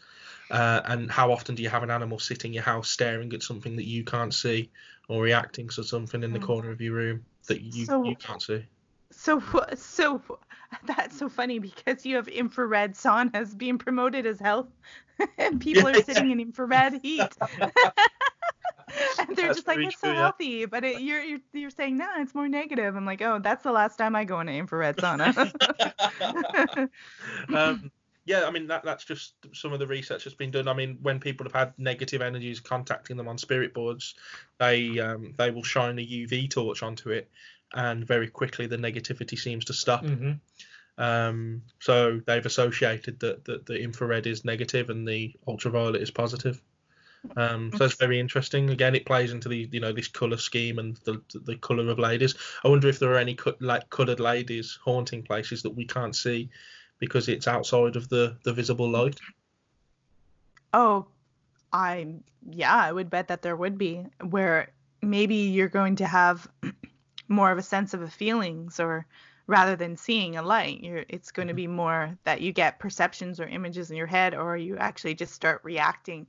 Uh, 0.51 0.83
and 0.85 1.11
how 1.11 1.33
often 1.33 1.55
do 1.55 1.63
you 1.63 1.69
have 1.71 1.83
an 1.83 1.91
animal 1.91 2.19
sitting 2.19 2.51
in 2.51 2.55
your 2.55 2.63
house 2.65 2.91
staring 2.91 3.33
at 3.33 3.43
something 3.43 3.77
that 3.77 3.87
you 3.87 4.05
can't 4.05 4.35
see 4.35 4.71
or 5.09 5.23
reacting 5.23 5.69
to 5.69 5.85
something 5.85 6.23
in 6.23 6.33
the 6.33 6.39
Hmm. 6.39 6.45
corner 6.45 6.71
of 6.71 6.81
your 6.81 6.95
room 6.95 7.25
that 7.47 7.63
you, 7.63 7.87
So- 7.87 8.05
you 8.05 8.17
can't 8.17 8.43
see? 8.43 8.67
So 9.13 9.43
so 9.77 10.23
that's 10.87 11.19
so 11.19 11.29
funny 11.29 11.59
because 11.59 12.05
you 12.07 12.17
have 12.17 12.29
infrared 12.29 12.95
saunas 12.95 13.57
being 13.57 13.79
promoted 13.79 14.27
as 14.27 14.41
health, 14.41 14.69
and 15.39 15.61
people 15.61 15.89
are 15.89 15.95
Yeah. 15.97 16.03
sitting 16.03 16.31
in 16.31 16.41
infrared 16.41 17.01
heat. 17.03 17.37
and 19.19 19.37
they're 19.37 19.49
That's 19.49 19.57
just 19.57 19.67
like 19.69 19.81
it's 19.81 20.01
true, 20.01 20.11
so 20.11 20.15
yeah. 20.15 20.23
healthy, 20.23 20.65
but 20.67 20.85
it, 20.85 21.01
you're, 21.01 21.23
you're 21.23 21.41
you're 21.53 21.71
saying 21.71 21.97
no, 21.97 22.07
it's 22.19 22.35
more 22.35 22.49
negative. 22.49 22.97
I'm 22.97 23.07
like, 23.07 23.23
oh, 23.23 23.39
that's 23.43 23.63
the 23.63 23.73
last 23.73 23.97
time 23.97 24.17
I 24.17 24.25
go 24.25 24.41
in 24.41 24.49
an 24.49 24.55
infrared 24.57 24.97
sauna. 24.99 25.53
um, 27.55 27.91
yeah, 28.25 28.45
I 28.47 28.51
mean 28.51 28.69
that 28.69 28.85
that's 28.85 29.05
just 29.05 29.35
some 29.53 29.73
of 29.73 29.79
the 29.79 29.87
research 29.87 30.25
that's 30.25 30.37
been 30.37 30.51
done. 30.51 30.69
I 30.69 30.75
mean, 30.75 30.99
when 31.03 31.21
people 31.21 31.45
have 31.47 31.55
had 31.55 31.75
negative 31.79 32.23
energies 32.23 32.61
contacting 32.61 33.17
them 33.17 33.29
on 33.29 33.39
spirit 33.39 33.75
boards, 33.75 34.15
they 34.59 34.99
um, 35.01 35.35
they 35.39 35.51
will 35.51 35.65
shine 35.65 35.99
a 35.99 36.03
UV 36.03 36.51
torch 36.51 36.83
onto 36.83 37.11
it, 37.11 37.31
and 37.75 38.07
very 38.07 38.29
quickly 38.29 38.67
the 38.67 38.77
negativity 38.77 39.39
seems 39.39 39.65
to 39.67 39.73
stop. 39.73 40.05
Mm-hmm. 40.05 40.33
Um, 40.99 41.63
so 41.81 42.21
they've 42.27 42.45
associated 42.45 43.21
that, 43.21 43.45
that 43.47 43.67
the 43.67 43.81
infrared 43.81 44.27
is 44.27 44.45
negative 44.45 44.91
and 44.91 45.09
the 45.09 45.35
ultraviolet 45.49 46.03
is 46.03 46.11
positive. 46.11 46.61
Um, 47.37 47.71
so 47.73 47.79
that's 47.79 47.95
very 47.95 48.19
interesting. 48.19 48.71
Again, 48.71 48.95
it 48.95 49.07
plays 49.07 49.33
into 49.33 49.49
the 49.49 49.69
you 49.71 49.81
know 49.81 49.93
this 49.93 50.09
color 50.09 50.37
scheme 50.37 50.79
and 50.79 50.97
the 51.05 51.23
the 51.33 51.57
color 51.57 51.89
of 51.89 51.99
ladies. 51.99 52.35
I 52.65 52.69
wonder 52.69 52.89
if 52.89 52.99
there 52.99 53.13
are 53.13 53.19
any 53.19 53.35
cut, 53.35 53.63
like 53.63 53.89
colored 53.91 54.21
ladies 54.21 54.79
haunting 54.85 55.23
places 55.23 55.63
that 55.63 55.71
we 55.71 55.87
can't 55.87 56.17
see 56.17 56.51
because 56.99 57.29
it's 57.29 57.47
outside 57.47 57.97
of 57.97 58.09
the 58.09 58.37
the 58.43 58.53
visible 58.53 58.91
light. 58.91 59.21
oh, 60.75 61.07
I 61.73 62.17
yeah, 62.51 62.75
I 62.75 62.93
would 62.93 63.09
bet 63.09 63.29
that 63.29 63.43
there 63.43 63.57
would 63.57 63.79
be 63.79 64.05
where 64.21 64.73
maybe 65.01 65.37
you're 65.37 65.69
going 65.69 65.97
to 65.97 66.07
have 66.07 66.49
more 67.33 67.51
of 67.51 67.59
a 67.59 67.63
sense 67.63 67.95
of 67.95 68.03
a 68.03 68.09
feelings 68.09 68.79
or 68.79 69.07
rather 69.49 69.75
than 69.77 69.97
seeing 69.97 70.37
a 70.37 70.43
light 70.43 70.81
you're 70.83 71.05
it's 71.09 71.33
going 71.33 71.49
to 71.49 71.55
be 71.55 71.67
more 71.67 72.17
that 72.25 72.41
you 72.41 72.53
get 72.53 72.79
perceptions 72.79 73.41
or 73.41 73.49
images 73.49 73.91
in 73.91 73.97
your 73.97 74.07
head 74.07 74.35
or 74.35 74.57
you 74.57 74.77
actually 74.77 75.15
just 75.15 75.35
start 75.35 75.61
reacting. 75.65 76.27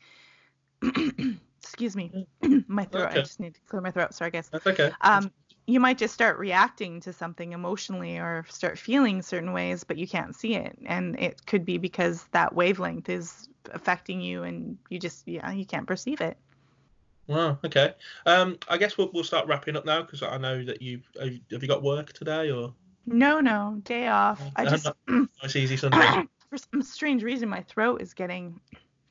Excuse 1.62 1.96
me. 1.96 2.28
My 2.68 2.86
throat 2.86 3.08
Okay. 3.08 3.20
i 3.20 3.22
just 3.22 3.40
need 3.40 3.54
to 3.56 3.62
clear 3.70 3.82
my 3.82 3.92
throat 3.92 4.14
sorry 4.14 4.32
guys 4.32 4.50
That's 4.52 4.68
okay. 4.68 4.92
um 5.02 5.32
you 5.66 5.80
might 5.80 5.98
just 5.98 6.14
start 6.14 6.38
reacting 6.40 7.00
to 7.02 7.14
something 7.14 7.54
emotionally 7.54 8.18
or 8.18 8.46
start 8.50 8.78
feeling 8.78 9.22
certain 9.22 9.54
ways 9.54 9.84
but 9.84 9.98
you 9.98 10.08
can't 10.08 10.36
see 10.36 10.56
it. 10.56 10.78
And 10.86 11.18
it 11.20 11.46
could 11.46 11.66
be 11.66 11.78
because 11.78 12.26
that 12.32 12.54
wavelength 12.54 13.10
is 13.10 13.48
affecting 13.72 14.20
you 14.22 14.44
and 14.44 14.78
you 14.90 15.00
just 15.00 15.28
yeah 15.28 15.52
you 15.52 15.66
can't 15.66 15.88
perceive 15.88 16.20
it 16.22 16.38
Wow. 17.28 17.58
Okay. 17.66 17.94
Um, 18.26 18.58
I 18.68 18.78
guess 18.78 18.98
we'll 18.98 19.10
we'll 19.14 19.24
start 19.24 19.48
wrapping 19.48 19.76
up 19.76 19.86
now 19.86 20.02
because 20.02 20.22
I 20.22 20.38
know 20.38 20.64
that 20.66 20.82
you 20.82 21.02
have, 21.20 21.62
you 21.62 21.68
got 21.68 21.82
work 21.82 22.14
today 22.14 22.52
or 22.52 22.74
no 23.06 23.40
no 23.40 23.80
day 23.84 24.08
off 24.08 24.42
i 24.56 24.66
Uh, 24.66 24.70
just 24.70 24.90
nice 25.08 25.56
easy 25.56 25.78
Sunday. 25.78 26.24
for 26.50 26.58
some 26.58 26.82
strange 26.82 27.24
reason 27.24 27.50
my 27.50 27.62
throat 27.62 28.02
is 28.02 28.14
getting 28.14 28.60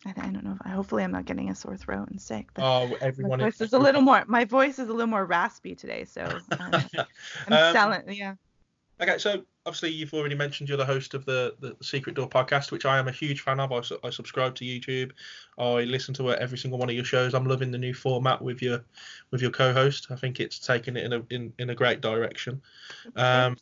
I, 0.06 0.10
I 0.16 0.30
don't 0.30 0.44
know 0.44 0.52
if 0.52 0.66
I, 0.66 0.70
hopefully 0.70 1.04
i'm 1.04 1.12
not 1.12 1.26
getting 1.26 1.50
a 1.50 1.54
sore 1.54 1.76
throat 1.76 2.08
and 2.08 2.20
sick 2.20 2.48
oh, 2.58 2.88
my 2.88 2.98
everyone. 3.00 3.38
voice 3.40 3.60
is 3.60 3.72
a 3.72 3.78
little 3.78 4.00
more 4.02 4.24
my 4.26 4.44
voice 4.44 4.78
is 4.78 4.88
a 4.88 4.92
little 4.92 5.06
more 5.06 5.24
raspy 5.26 5.74
today 5.74 6.04
so 6.04 6.22
uh, 6.50 6.80
i'm 7.48 7.52
Um, 7.52 7.72
selling 7.72 8.02
yeah 8.08 8.34
Okay, 9.00 9.18
so 9.18 9.42
obviously 9.64 9.90
you've 9.90 10.12
already 10.14 10.34
mentioned 10.34 10.68
you're 10.68 10.78
the 10.78 10.84
host 10.84 11.14
of 11.14 11.24
the, 11.24 11.54
the 11.60 11.76
Secret 11.82 12.16
Door 12.16 12.28
podcast, 12.30 12.70
which 12.70 12.84
I 12.84 12.98
am 12.98 13.08
a 13.08 13.12
huge 13.12 13.40
fan 13.42 13.60
of. 13.60 13.72
I, 13.72 13.80
su- 13.80 13.98
I 14.02 14.10
subscribe 14.10 14.54
to 14.56 14.64
YouTube. 14.64 15.12
I 15.58 15.84
listen 15.84 16.14
to 16.14 16.32
every 16.32 16.58
single 16.58 16.78
one 16.78 16.88
of 16.88 16.94
your 16.94 17.04
shows. 17.04 17.34
I'm 17.34 17.46
loving 17.46 17.70
the 17.70 17.78
new 17.78 17.94
format 17.94 18.42
with 18.42 18.60
your 18.62 18.84
with 19.30 19.40
your 19.40 19.50
co-host. 19.50 20.08
I 20.10 20.16
think 20.16 20.40
it's 20.40 20.58
taken 20.58 20.96
it 20.96 21.04
in 21.04 21.12
a 21.12 21.22
in, 21.30 21.52
in 21.58 21.70
a 21.70 21.74
great 21.74 22.00
direction. 22.00 22.60
Um, 23.16 23.56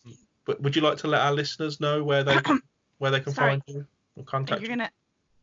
but 0.45 0.61
would 0.63 0.75
you 0.75 0.83
like 0.83 0.99
to 0.99 1.09
let 1.09 1.21
our 1.21 1.33
listeners 1.33 1.81
know 1.81 2.03
where 2.03 2.25
they 2.25 2.41
can, 2.41 2.61
where 2.99 3.11
they 3.11 3.21
can 3.21 3.35
Sorry. 3.35 3.51
find 3.53 3.63
you 3.67 3.87
or 4.17 4.25
contact 4.25 4.61
you're 4.61 4.71
you? 4.71 4.77
gonna 4.77 4.91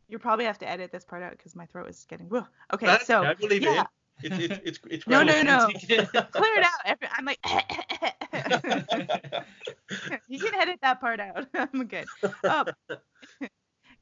you'll 0.08 0.20
probably 0.20 0.44
have 0.44 0.58
to 0.58 0.68
edit 0.68 0.90
this 0.90 1.04
part 1.04 1.22
out 1.22 1.32
because 1.32 1.54
my 1.54 1.66
throat 1.66 1.88
is 1.88 2.04
getting 2.08 2.26
Whoa. 2.26 2.46
okay 2.72 2.86
That's 2.86 3.06
so 3.06 3.24
okay, 3.24 3.34
we'll 3.40 3.52
yeah. 3.52 3.84
It's 4.22 4.38
it's 4.38 4.60
it's, 4.64 4.78
it's 4.90 5.06
No, 5.06 5.22
no, 5.22 5.42
no. 5.42 5.68
clear 5.78 6.08
it 6.10 6.64
out. 6.64 6.98
I'm 7.12 7.24
like 7.24 7.38
you 10.28 10.38
can 10.38 10.54
edit 10.54 10.78
that 10.82 11.00
part 11.00 11.20
out. 11.20 11.46
I'm 11.54 11.86
good. 11.86 12.06
um, 12.44 12.66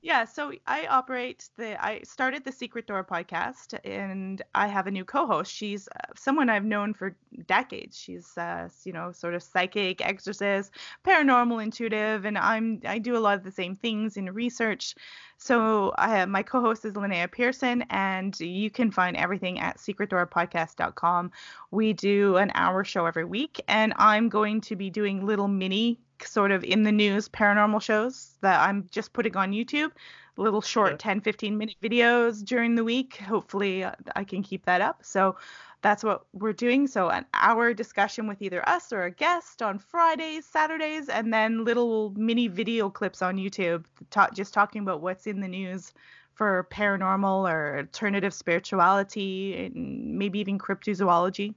yeah 0.07 0.25
so 0.25 0.53
i 0.69 0.87
operate 0.87 1.49
the 1.57 1.85
i 1.85 2.01
started 2.05 2.45
the 2.45 2.53
secret 2.53 2.87
door 2.87 3.03
podcast 3.03 3.77
and 3.85 4.41
i 4.55 4.69
have 4.69 4.87
a 4.87 4.91
new 4.91 5.05
co-host. 5.05 5.53
She's 5.53 5.89
uh, 5.89 6.13
someone 6.15 6.49
i've 6.49 6.65
known 6.65 6.95
for 6.95 7.17
decades. 7.49 7.99
She's 7.99 8.39
uh, 8.39 8.69
you 8.85 8.93
know 8.93 9.11
sort 9.11 9.35
of 9.35 9.43
psychic 9.43 10.01
exorcist 10.07 10.71
paranormal 11.05 11.61
intuitive 11.61 12.25
and 12.25 12.39
i'm 12.39 12.81
i 12.87 12.99
do 12.99 13.17
a 13.17 13.19
lot 13.27 13.37
of 13.37 13.43
the 13.43 13.51
same 13.51 13.75
things 13.75 14.17
in 14.17 14.33
research. 14.33 14.95
So 15.39 15.93
I 15.99 16.25
my 16.27 16.45
co-host 16.45 16.85
is 16.85 16.93
Linnea 16.93 17.31
Pearson, 17.31 17.85
and 17.91 18.39
you 18.39 18.71
can 18.71 18.93
find 18.93 19.17
everything 19.17 19.59
at 19.59 19.79
secretdoorpodcast.com. 19.79 21.33
We 21.73 21.93
do 21.93 22.37
an 22.37 22.53
hour 22.55 22.85
show 22.85 23.07
every 23.07 23.25
week, 23.25 23.61
and 23.67 23.93
I'm 23.97 24.29
going 24.29 24.61
to 24.63 24.77
be 24.77 24.89
doing 24.89 25.27
little 25.27 25.49
mini 25.49 25.99
sort 26.25 26.51
of 26.51 26.65
in 26.65 26.83
the 26.83 26.93
news 26.93 27.29
paranormal 27.29 27.83
shows 27.83 28.37
that 28.41 28.61
I'm 28.61 28.89
just 28.91 29.13
putting 29.13 29.37
on 29.37 29.53
YouTube, 29.53 29.93
little 30.37 30.61
short 30.61 30.93
Okay. 30.95 30.99
10, 30.99 31.21
15 31.21 31.57
minute 31.59 31.77
videos 31.83 32.45
during 32.45 32.75
the 32.75 32.85
week. 32.85 33.17
Hopefully, 33.17 33.85
uh, 33.85 33.93
I 34.15 34.25
can 34.25 34.43
keep 34.43 34.65
that 34.67 34.81
up. 34.81 35.05
So 35.05 35.37
that's 35.83 36.03
what 36.03 36.27
we're 36.33 36.53
doing. 36.53 36.87
So 36.87 37.11
an 37.11 37.27
hour 37.35 37.73
discussion 37.75 38.27
with 38.27 38.43
either 38.43 38.67
us 38.69 38.93
or 38.93 39.05
a 39.05 39.11
guest 39.11 39.63
on 39.63 39.79
Fridays, 39.79 40.45
Saturdays, 40.47 41.09
and 41.09 41.33
then 41.33 41.65
little 41.65 42.13
mini 42.17 42.49
video 42.49 42.91
clips 42.91 43.23
on 43.23 43.37
YouTube, 43.37 43.85
ta- 44.11 44.31
just 44.35 44.53
talking 44.55 44.83
about 44.83 45.01
what's 45.01 45.27
in 45.27 45.41
the 45.41 45.49
news 45.49 45.93
for 46.35 46.67
paranormal 46.71 47.51
or 47.51 47.79
alternative 47.79 48.35
spirituality 48.35 49.67
and 49.67 50.19
maybe 50.19 50.39
even 50.39 50.59
cryptozoology. 50.59 51.55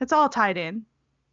It's 0.00 0.12
all 0.12 0.28
tied 0.28 0.56
in. 0.56 0.84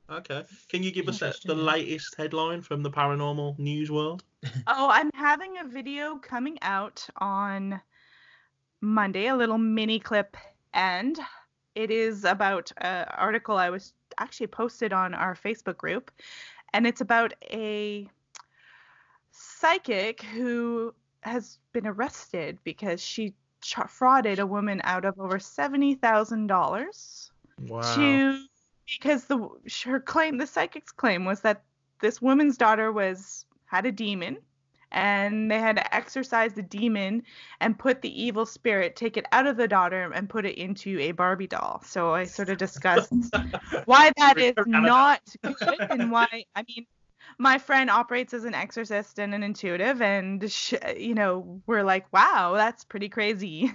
Okay. 0.09 0.45
Can 0.69 0.83
you 0.83 0.91
give 0.91 1.09
us 1.09 1.19
the 1.19 1.55
latest 1.55 2.15
headline 2.15 2.61
from 2.61 2.81
the 2.81 2.89
paranormal 2.91 3.59
news 3.59 3.91
world? 3.91 4.23
Oh, 4.69 4.89
I'm 4.89 5.09
having 5.13 5.57
a 5.59 5.63
video 5.65 6.17
coming 6.17 6.57
out 6.61 7.07
on 7.17 7.81
Monday, 8.81 9.27
a 9.27 9.35
little 9.35 9.57
mini 9.57 9.99
clip, 9.99 10.35
and 10.73 11.17
it 11.75 11.89
is 11.89 12.25
about 12.25 12.71
an 12.77 13.07
article 13.17 13.57
I 13.57 13.69
was 13.69 13.93
actually 14.17 14.47
posted 14.47 14.91
on 14.93 15.13
our 15.13 15.35
Facebook 15.35 15.77
group, 15.77 16.11
and 16.73 16.85
it's 16.85 17.01
about 17.01 17.33
a 17.49 18.09
psychic 19.31 20.21
who 20.21 20.93
has 21.21 21.59
been 21.71 21.87
arrested 21.87 22.57
because 22.63 23.01
she 23.01 23.33
ch- 23.61 23.75
frauded 23.75 24.39
a 24.39 24.45
woman 24.45 24.81
out 24.83 25.05
of 25.05 25.19
over 25.19 25.39
seventy 25.39 25.95
thousand 25.95 26.47
dollars 26.47 27.31
Wow. 27.59 27.95
to 27.95 28.45
because 28.87 29.25
the 29.25 29.49
her 29.85 29.99
claim 29.99 30.37
the 30.37 30.47
psychic's 30.47 30.91
claim 30.91 31.25
was 31.25 31.41
that 31.41 31.63
this 32.01 32.21
woman's 32.21 32.57
daughter 32.57 32.91
was 32.91 33.45
had 33.65 33.85
a 33.85 33.91
demon 33.91 34.37
and 34.91 35.51
they 35.51 35.59
had 35.59 35.75
to 35.75 35.95
exorcise 35.95 36.53
the 36.53 36.61
demon 36.61 37.21
and 37.59 37.77
put 37.77 38.01
the 38.01 38.21
evil 38.23 38.45
spirit 38.45 38.95
take 38.95 39.17
it 39.17 39.25
out 39.33 39.45
of 39.45 39.57
the 39.57 39.67
daughter 39.67 40.11
and 40.13 40.29
put 40.29 40.45
it 40.45 40.57
into 40.57 40.97
a 40.99 41.11
barbie 41.11 41.47
doll. 41.47 41.81
So 41.85 42.13
i 42.13 42.23
sort 42.23 42.49
of 42.49 42.57
discussed 42.57 43.11
why 43.85 44.11
that 44.17 44.37
is 44.37 44.53
not 44.65 45.21
good 45.43 45.79
and 45.89 46.11
why 46.11 46.45
i 46.55 46.63
mean 46.67 46.85
my 47.37 47.57
friend 47.57 47.89
operates 47.89 48.33
as 48.33 48.43
an 48.43 48.53
exorcist 48.53 49.19
and 49.19 49.33
an 49.33 49.43
intuitive 49.43 50.01
and 50.01 50.51
sh- 50.51 50.73
you 50.97 51.13
know 51.13 51.61
we're 51.67 51.83
like 51.83 52.11
wow 52.13 52.53
that's 52.55 52.83
pretty 52.83 53.09
crazy 53.09 53.71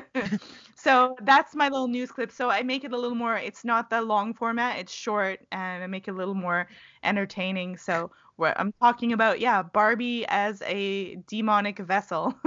so 0.74 1.16
that's 1.22 1.54
my 1.54 1.68
little 1.68 1.88
news 1.88 2.10
clip 2.10 2.30
so 2.30 2.50
i 2.50 2.62
make 2.62 2.84
it 2.84 2.92
a 2.92 2.96
little 2.96 3.16
more 3.16 3.36
it's 3.36 3.64
not 3.64 3.90
the 3.90 4.00
long 4.00 4.34
format 4.34 4.78
it's 4.78 4.92
short 4.92 5.40
and 5.52 5.82
i 5.82 5.86
make 5.86 6.08
it 6.08 6.12
a 6.12 6.14
little 6.14 6.34
more 6.34 6.68
entertaining 7.02 7.76
so 7.76 8.10
what 8.36 8.58
i'm 8.58 8.72
talking 8.80 9.12
about 9.12 9.40
yeah 9.40 9.62
barbie 9.62 10.24
as 10.28 10.62
a 10.62 11.16
demonic 11.28 11.78
vessel 11.78 12.34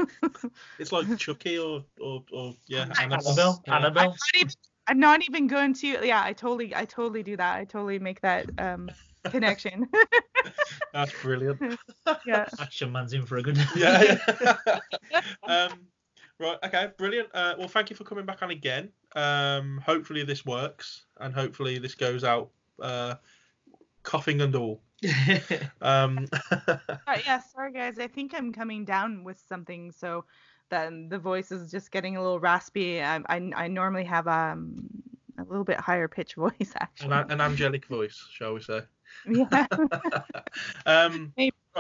It's 0.79 0.91
like 0.91 1.17
Chucky 1.17 1.57
or 1.59 1.83
or, 1.99 2.23
or 2.33 2.55
yeah, 2.67 2.87
Annabelle. 2.99 3.61
Yeah. 3.67 3.73
I'm 3.73 3.83
Annabelle. 3.83 4.09
not 4.09 4.35
even 4.35 4.53
I'm 4.87 4.99
not 4.99 5.21
even 5.27 5.47
going 5.47 5.73
to 5.75 5.87
yeah, 6.05 6.23
I 6.23 6.33
totally 6.33 6.75
I 6.75 6.85
totally 6.85 7.23
do 7.23 7.37
that. 7.37 7.57
I 7.57 7.65
totally 7.65 7.99
make 7.99 8.21
that 8.21 8.49
um 8.57 8.89
connection. 9.29 9.87
That's 10.93 11.13
brilliant. 11.21 11.61
yeah. 12.25 12.47
Action 12.59 12.91
man's 12.91 13.13
in 13.13 13.25
for 13.25 13.37
a 13.37 13.43
good. 13.43 13.57
yeah. 13.75 14.17
yeah. 15.11 15.21
um, 15.43 15.79
right. 16.39 16.57
Okay. 16.63 16.89
Brilliant. 16.97 17.29
Uh, 17.33 17.55
well, 17.57 17.67
thank 17.67 17.89
you 17.89 17.95
for 17.95 18.03
coming 18.03 18.25
back 18.25 18.41
on 18.41 18.51
again. 18.51 18.89
Um, 19.15 19.81
hopefully 19.85 20.23
this 20.23 20.45
works, 20.45 21.05
and 21.19 21.33
hopefully 21.33 21.79
this 21.79 21.95
goes 21.95 22.23
out 22.23 22.49
uh, 22.81 23.15
coughing 24.03 24.41
and 24.41 24.55
all. 24.55 24.81
Um, 25.81 26.27
Uh, 26.51 27.17
yeah, 27.25 27.41
sorry 27.41 27.73
guys. 27.73 27.99
I 27.99 28.07
think 28.07 28.33
I'm 28.35 28.53
coming 28.53 28.85
down 28.85 29.23
with 29.23 29.41
something 29.47 29.91
so 29.91 30.25
then 30.69 31.09
the 31.09 31.19
voice 31.19 31.51
is 31.51 31.69
just 31.69 31.91
getting 31.91 32.17
a 32.17 32.21
little 32.21 32.39
raspy. 32.39 33.01
I 33.01 33.17
I, 33.27 33.51
I 33.55 33.67
normally 33.67 34.05
have 34.05 34.27
um 34.27 34.87
a 35.37 35.43
little 35.43 35.63
bit 35.63 35.79
higher 35.79 36.07
pitch 36.07 36.35
voice 36.35 36.53
an, 36.59 36.67
actually. 36.79 37.33
an 37.33 37.41
angelic 37.41 37.85
voice, 37.85 38.25
shall 38.31 38.53
we 38.53 38.61
say? 38.61 38.81
Yeah, 39.27 39.67
um, 40.85 41.33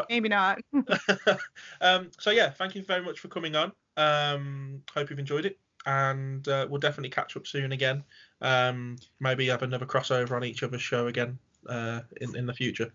maybe 0.09 0.29
not. 0.29 0.61
um, 1.81 2.11
so 2.19 2.31
yeah, 2.31 2.49
thank 2.49 2.75
you 2.75 2.83
very 2.83 3.03
much 3.03 3.19
for 3.19 3.27
coming 3.27 3.55
on. 3.55 3.71
Um, 3.97 4.81
hope 4.93 5.09
you've 5.09 5.19
enjoyed 5.19 5.45
it, 5.45 5.59
and 5.85 6.47
uh, 6.47 6.67
we'll 6.69 6.79
definitely 6.79 7.09
catch 7.09 7.35
up 7.35 7.47
soon 7.47 7.71
again. 7.71 8.03
Um, 8.41 8.97
maybe 9.19 9.47
have 9.47 9.63
another 9.63 9.85
crossover 9.85 10.31
on 10.31 10.43
each 10.43 10.63
other's 10.63 10.81
show 10.81 11.07
again 11.07 11.37
uh, 11.67 12.01
in 12.19 12.35
in 12.35 12.45
the 12.45 12.53
future. 12.53 12.91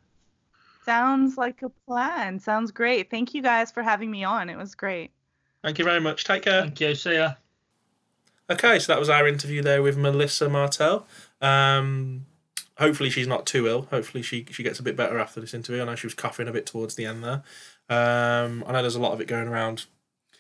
Sounds 0.84 1.37
like 1.37 1.62
a 1.62 1.68
plan. 1.87 2.39
Sounds 2.39 2.70
great. 2.70 3.11
Thank 3.11 3.34
you 3.34 3.43
guys 3.43 3.72
for 3.72 3.82
having 3.82 4.11
me 4.11 4.22
on. 4.22 4.49
It 4.49 4.57
was 4.57 4.74
great. 4.74 5.11
Thank 5.62 5.80
you 5.80 5.84
very 5.84 6.01
much. 6.01 6.22
Take 6.22 6.45
care. 6.45 6.62
Thank 6.62 6.80
you. 6.80 6.95
See 6.95 7.14
ya. 7.14 7.32
Okay, 8.49 8.78
so 8.78 8.93
that 8.93 9.01
was 9.01 9.09
our 9.09 9.26
interview 9.26 9.62
there 9.62 9.82
with 9.82 9.97
Melissa 9.97 10.49
Martel. 10.49 11.05
Um, 11.41 12.26
hopefully 12.79 13.11
she's 13.11 13.27
not 13.27 13.47
too 13.47 13.66
ill. 13.66 13.83
Hopefully 13.91 14.22
she 14.22 14.47
she 14.51 14.62
gets 14.62 14.79
a 14.79 14.83
bit 14.83 14.97
better 14.97 15.18
after 15.18 15.41
this 15.41 15.55
interview. 15.55 15.83
I 15.83 15.85
know 15.85 15.95
she 15.95 16.07
was 16.07 16.14
coughing 16.14 16.49
a 16.49 16.53
bit 16.53 16.66
towards 16.66 16.95
the 16.95 17.07
end 17.07 17.24
there. 17.24 17.43
Um, 17.89 18.64
I 18.66 18.72
know 18.72 18.83
there's 18.83 18.97
a 18.97 19.01
lot 19.01 19.12
of 19.12 19.20
it 19.20 19.29
going 19.29 19.49
around 19.49 19.87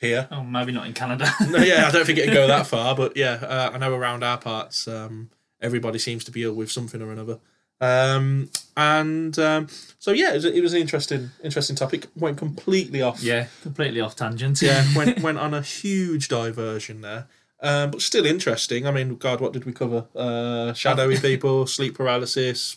here. 0.00 0.28
Oh, 0.30 0.42
maybe 0.42 0.72
not 0.72 0.86
in 0.86 0.92
Canada. 0.92 1.30
No, 1.48 1.58
yeah, 1.58 1.86
I 1.86 1.90
don't 1.90 2.04
think 2.04 2.18
it'd 2.18 2.34
go 2.34 2.46
that 2.46 2.66
far, 2.74 2.94
but 2.94 3.16
yeah, 3.16 3.34
uh, 3.34 3.70
I 3.72 3.78
know 3.78 3.94
around 3.94 4.22
our 4.22 4.38
parts, 4.38 4.86
um, 4.88 5.30
everybody 5.60 5.98
seems 5.98 6.24
to 6.24 6.30
be 6.30 6.42
ill 6.42 6.54
with 6.54 6.70
something 6.70 7.00
or 7.00 7.12
another. 7.12 7.38
Um, 7.80 8.50
and 8.76 9.38
um, 9.38 9.68
so 9.98 10.10
yeah, 10.12 10.30
it 10.30 10.34
was, 10.36 10.44
it 10.46 10.62
was 10.62 10.72
an 10.72 10.80
interesting 10.80 11.30
interesting 11.44 11.76
topic. 11.76 12.06
Went 12.16 12.38
completely 12.38 13.02
off. 13.02 13.22
yeah, 13.22 13.46
completely 13.62 14.00
off 14.00 14.16
tangent. 14.16 14.62
yeah, 14.62 14.84
went 14.96 15.20
went 15.22 15.38
on 15.38 15.52
a 15.54 15.60
huge 15.62 16.28
diversion 16.28 17.02
there. 17.02 17.26
Um, 17.60 17.90
but 17.90 18.02
still 18.02 18.26
interesting. 18.26 18.86
I 18.86 18.90
mean, 18.90 19.16
God, 19.16 19.40
what 19.40 19.52
did 19.52 19.64
we 19.64 19.72
cover? 19.72 20.06
Uh, 20.14 20.72
shadowy 20.74 21.16
people, 21.20 21.66
sleep 21.66 21.94
paralysis, 21.96 22.76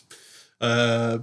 uh, 0.60 1.18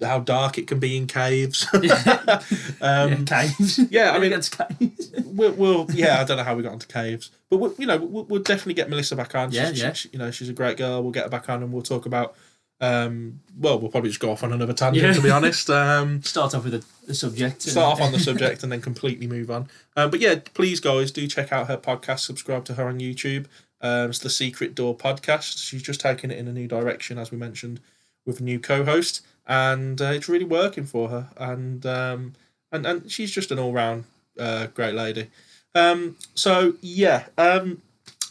how 0.00 0.20
dark 0.20 0.58
it 0.58 0.66
can 0.66 0.78
be 0.78 0.96
in 0.96 1.06
caves. 1.06 1.66
yeah, 1.82 2.40
um, 2.80 3.24
caves. 3.24 3.78
yeah, 3.90 4.12
I 4.12 4.18
mean- 4.18 4.32
it's 4.32 4.48
caves. 4.48 5.12
we'll, 5.24 5.52
we'll, 5.52 5.86
yeah, 5.92 6.20
I 6.20 6.24
don't 6.24 6.36
know 6.36 6.44
how 6.44 6.54
we 6.54 6.62
got 6.62 6.72
into 6.74 6.86
caves, 6.86 7.30
but 7.50 7.56
we'll, 7.58 7.74
you 7.78 7.86
know, 7.86 7.98
we'll, 7.98 8.24
we'll 8.24 8.42
definitely 8.42 8.74
get 8.74 8.88
Melissa 8.90 9.16
back 9.16 9.34
on. 9.34 9.50
Yeah, 9.50 9.66
She's- 9.66 9.78
yeah. 9.80 9.92
she- 9.92 10.08
you 10.12 10.18
know, 10.18 10.30
she's 10.30 10.48
a 10.48 10.52
great 10.52 10.76
girl. 10.76 11.02
We'll 11.02 11.12
get 11.12 11.24
her 11.24 11.30
back 11.30 11.48
on, 11.48 11.62
and 11.62 11.72
we'll 11.72 11.82
talk 11.82 12.06
about. 12.06 12.36
Um, 12.80 13.40
well, 13.58 13.78
we'll 13.78 13.90
probably 13.90 14.10
just 14.10 14.20
go 14.20 14.30
off 14.30 14.42
on 14.42 14.52
another 14.52 14.72
tangent, 14.72 15.06
Yeah. 15.06 15.12
to 15.12 15.20
be 15.22 15.30
honest. 15.30 15.70
Um, 15.70 16.22
Start 16.24 16.54
off 16.54 16.64
with 16.64 16.72
the, 16.74 17.06
the 17.06 17.14
subject. 17.14 17.62
start 17.62 17.92
off 17.94 18.00
on 18.00 18.12
the 18.12 18.18
subject 18.18 18.62
and 18.62 18.70
then 18.70 18.80
completely 18.82 19.26
move 19.26 19.50
on. 19.50 19.68
Um, 19.96 20.10
but 20.10 20.20
yeah, 20.20 20.36
please, 20.54 20.80
guys, 20.80 21.10
do 21.10 21.26
check 21.26 21.52
out 21.52 21.68
her 21.68 21.76
podcast. 21.78 22.20
Subscribe 22.20 22.64
to 22.66 22.74
her 22.74 22.88
on 22.88 22.98
YouTube. 22.98 23.46
Um, 23.80 24.10
it's 24.10 24.18
the 24.18 24.30
Secret 24.30 24.74
Door 24.74 24.96
podcast. 24.96 25.62
She's 25.64 25.82
just 25.82 26.00
taking 26.00 26.30
it 26.30 26.38
in 26.38 26.48
a 26.48 26.52
new 26.52 26.66
direction, 26.66 27.16
as 27.18 27.30
we 27.30 27.38
mentioned, 27.38 27.80
with 28.26 28.40
a 28.40 28.42
new 28.42 28.58
co-host, 28.58 29.20
and 29.46 30.00
uh, 30.00 30.06
it's 30.06 30.28
really 30.28 30.44
working 30.46 30.84
for 30.84 31.08
her. 31.10 31.28
And 31.36 31.84
um, 31.86 32.32
and 32.72 32.86
and 32.86 33.10
she's 33.10 33.30
just 33.30 33.50
an 33.50 33.58
all-round 33.58 34.04
uh, 34.38 34.66
great 34.68 34.94
lady. 34.94 35.28
Um, 35.74 36.16
so 36.34 36.74
yeah, 36.80 37.26
um, 37.36 37.82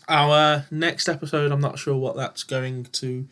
our 0.09 0.65
next 0.71 1.07
episode, 1.07 1.51
I'm 1.51 1.61
not 1.61 1.77
sure 1.79 1.95
what 1.97 2.15
that's 2.15 2.43
going 2.43 2.85
to 2.93 3.27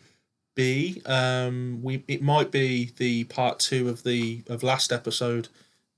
be. 0.54 1.02
Um, 1.06 1.80
we 1.82 2.04
it 2.08 2.22
might 2.22 2.50
be 2.50 2.92
the 2.96 3.24
part 3.24 3.58
two 3.58 3.88
of 3.88 4.02
the 4.02 4.42
of 4.48 4.62
last 4.62 4.92
episode, 4.92 5.48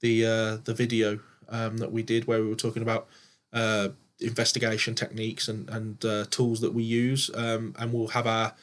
the 0.01 0.27
uh, 0.27 0.57
the 0.65 0.75
video 0.75 1.21
um, 1.49 1.79
that 1.79 1.93
we 1.93 2.03
did 2.03 2.27
where 2.27 2.43
we 2.43 2.49
were 2.49 2.55
talking 2.55 2.83
about 2.83 3.09
uh, 3.53 3.89
investigation 4.21 4.95
techniques 4.95 5.49
and 5.49 5.69
and 5.71 6.05
uh, 6.05 6.25
tools 6.31 6.61
that 6.61 6.75
we 6.75 6.83
use. 6.83 7.31
Um, 7.35 7.75
and 7.79 7.93
we'll 7.93 8.09
have 8.09 8.27
our 8.27 8.55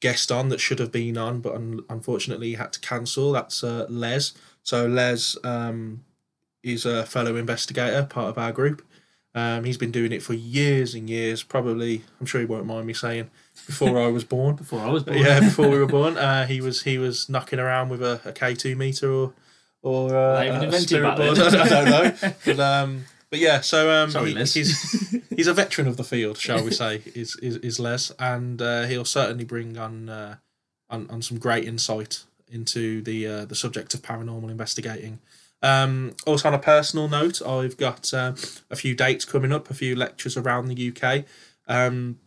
guest 0.00 0.30
on 0.30 0.48
that 0.50 0.60
should 0.60 0.78
have 0.78 0.92
been 0.92 1.16
on, 1.16 1.40
but 1.40 1.54
un- 1.54 1.84
unfortunately 1.88 2.54
had 2.54 2.72
to 2.72 2.80
cancel. 2.80 3.32
That's 3.32 3.64
uh, 3.64 3.86
Les. 3.88 4.32
So 4.62 4.86
Les 4.86 5.36
um, 5.44 6.04
is 6.62 6.84
a 6.84 7.06
fellow 7.06 7.36
investigator, 7.36 8.04
part 8.04 8.28
of 8.28 8.38
our 8.38 8.52
group. 8.52 8.82
Um, 9.36 9.64
he's 9.64 9.76
been 9.76 9.90
doing 9.92 10.12
it 10.12 10.22
for 10.22 10.32
years 10.32 10.94
and 10.94 11.10
years. 11.10 11.42
Probably, 11.42 12.02
I'm 12.18 12.26
sure 12.26 12.40
he 12.40 12.46
won't 12.46 12.64
mind 12.64 12.86
me 12.86 12.94
saying, 12.94 13.28
before 13.66 14.00
I 14.00 14.06
was 14.08 14.24
born. 14.24 14.56
before 14.64 14.80
I 14.80 14.88
was 14.90 15.04
born. 15.04 15.18
Yeah, 15.18 15.40
before 15.40 15.68
we 15.68 15.78
were 15.78 15.86
born, 15.98 16.16
uh, 16.16 16.46
he 16.46 16.60
was 16.62 16.82
he 16.82 16.96
was 16.98 17.28
knocking 17.28 17.58
around 17.58 17.90
with 17.90 18.02
a, 18.02 18.20
a 18.24 18.32
K 18.32 18.54
two 18.54 18.74
meter 18.76 19.12
or 19.12 19.34
or 19.82 20.16
uh, 20.16 20.42
a 20.42 20.72
spirit 20.80 21.16
board. 21.16 21.36
then. 21.36 21.54
I 21.60 21.68
don't 21.68 21.90
know, 21.90 22.32
but 22.46 22.58
um, 22.60 23.04
but 23.28 23.38
yeah. 23.38 23.60
So 23.60 23.90
um, 23.92 24.10
Sorry, 24.10 24.32
he- 24.32 24.38
he's 24.40 25.20
he's 25.28 25.46
a 25.46 25.52
veteran 25.54 25.86
of 25.86 25.98
the 25.98 26.04
field, 26.04 26.38
shall 26.38 26.64
we 26.64 26.70
say? 26.70 27.02
Is 27.14 27.36
is, 27.42 27.56
is 27.58 27.78
Les, 27.78 28.10
and 28.18 28.62
uh, 28.62 28.84
he'll 28.84 29.04
certainly 29.04 29.44
bring 29.44 29.76
on 29.76 30.08
uh, 30.08 30.36
on 30.88 31.10
on 31.10 31.20
some 31.20 31.38
great 31.38 31.64
insight 31.66 32.24
into 32.48 33.02
the 33.02 33.26
uh, 33.26 33.44
the 33.44 33.54
subject 33.54 33.92
of 33.92 34.00
paranormal 34.00 34.50
investigating. 34.50 35.18
Um, 35.62 36.14
also, 36.26 36.48
on 36.48 36.54
a 36.54 36.58
personal 36.58 37.08
note, 37.08 37.40
I've 37.42 37.76
got 37.76 38.12
uh, 38.12 38.34
a 38.70 38.76
few 38.76 38.94
dates 38.94 39.24
coming 39.24 39.52
up, 39.52 39.70
a 39.70 39.74
few 39.74 39.96
lectures 39.96 40.36
around 40.36 40.68
the 40.68 40.92
UK. 40.92 41.24
Um, 41.66 42.18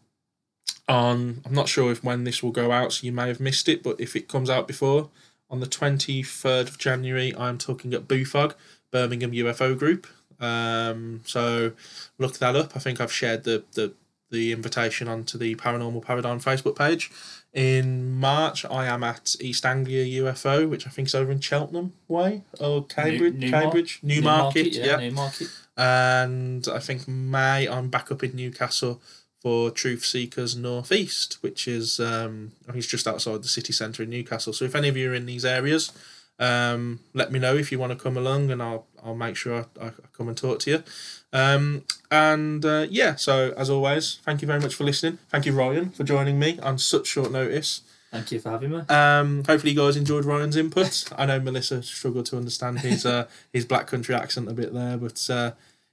on 0.88 1.42
I'm 1.46 1.54
not 1.54 1.70
sure 1.70 1.92
if 1.92 2.04
when 2.04 2.24
this 2.24 2.42
will 2.42 2.52
go 2.52 2.72
out, 2.72 2.94
so 2.94 3.06
you 3.06 3.12
may 3.12 3.28
have 3.28 3.40
missed 3.40 3.70
it, 3.70 3.84
but 3.84 4.00
if 4.00 4.16
it 4.16 4.28
comes 4.28 4.50
out 4.50 4.68
before, 4.68 5.10
on 5.50 5.60
the 5.60 5.68
23rd 5.68 6.68
of 6.68 6.78
January, 6.78 7.34
I'm 7.38 7.58
talking 7.58 7.94
at 7.94 8.08
BUFOG, 8.08 8.56
Birmingham 8.92 9.32
UFO 9.32 9.78
Group. 9.78 10.08
Um, 10.40 11.22
so 11.26 11.74
look 12.18 12.38
that 12.40 12.56
up. 12.56 12.76
I 12.76 12.80
think 12.80 13.00
I've 13.00 13.12
shared 13.12 13.44
the 13.44 13.64
the, 13.74 13.94
the 14.32 14.52
invitation 14.52 15.08
onto 15.08 15.38
the 15.38 15.56
Paranormal 15.56 16.04
Paradigm 16.04 16.40
Facebook 16.40 16.76
page. 16.76 17.12
In 17.60 18.16
March, 18.16 18.64
I 18.64 18.86
am 18.86 19.04
at 19.04 19.36
East 19.42 19.66
Anglia 19.66 20.24
UFO, 20.24 20.70
which 20.70 20.88
I 20.88 20.90
think 20.90 21.10
is 21.10 21.16
over 21.16 21.30
in 21.30 21.42
Cheltenham 21.42 21.92
Way 22.08 22.44
or 22.58 22.86
Cambridge, 22.86 23.34
New- 23.34 23.52
Cambridge, 23.52 24.00
Newmarket, 24.02 24.68
yeah, 24.68 24.86
yeah. 24.86 24.96
Newmarket. 24.96 25.50
And 25.76 26.66
I 26.70 26.80
think 26.80 27.06
May 27.06 27.68
I'm 27.68 27.90
back 27.90 28.14
up 28.14 28.24
in 28.24 28.34
Newcastle 28.34 29.02
for 29.42 29.72
Truth 29.72 30.06
Seekers 30.06 30.56
Northeast, 30.56 31.38
which 31.42 31.68
is 31.68 32.00
um, 32.00 32.54
I 32.64 32.68
think 32.68 32.78
it's 32.78 32.88
just 32.88 33.10
outside 33.10 33.44
the 33.44 33.50
city 33.50 33.74
centre 33.74 34.04
in 34.04 34.10
Newcastle. 34.10 34.54
So 34.54 34.64
if 34.64 34.74
any 34.74 34.88
of 34.88 34.96
you 34.96 35.12
are 35.12 35.16
in 35.16 35.26
these 35.26 35.44
areas, 35.44 35.92
um, 36.40 37.02
let 37.14 37.30
me 37.30 37.40
know 37.40 37.58
if 37.58 37.74
you 37.74 37.80
want 37.80 37.92
to 37.92 38.02
come 38.02 38.16
along, 38.16 38.52
and 38.52 38.64
I'll 38.64 38.88
I'll 39.04 39.16
make 39.16 39.36
sure 39.36 39.66
I, 39.82 39.88
I 39.88 39.92
come 40.14 40.30
and 40.30 40.38
talk 40.38 40.60
to 40.60 40.72
you. 40.72 40.84
Um, 41.32 41.84
and 42.12 42.66
uh, 42.66 42.88
yeah, 42.90 43.16
so 43.16 43.54
as 43.56 43.70
always, 43.70 44.20
thank 44.24 44.42
you 44.42 44.48
very 44.48 44.60
much 44.60 44.76
for 44.76 44.84
listening. 44.84 45.20
Thank 45.30 45.46
you, 45.46 45.54
Ryan, 45.54 45.92
for 45.92 46.04
joining 46.04 46.40
me 46.40 46.60
on 46.60 46.78
such 46.78 47.08
short 47.08 47.32
notice. 47.32 47.82
Thank 48.12 48.32
you 48.32 48.40
for 48.40 48.50
having 48.50 48.72
me. 48.72 48.80
Um, 48.90 49.44
hopefully, 49.44 49.74
you 49.74 49.80
guys 49.80 49.96
enjoyed 49.96 50.26
Ryan's 50.26 50.56
input. 50.56 51.06
I 51.16 51.28
know 51.28 51.40
Melissa 51.40 51.84
struggled 51.84 52.26
to 52.28 52.38
understand 52.38 52.80
his 52.80 53.06
uh, 53.06 53.28
his 53.54 53.66
black 53.66 53.86
country 53.86 54.16
accent 54.16 54.50
a 54.50 54.54
bit 54.54 54.74
there, 54.74 54.98
but 54.98 55.30
uh, 55.30 55.52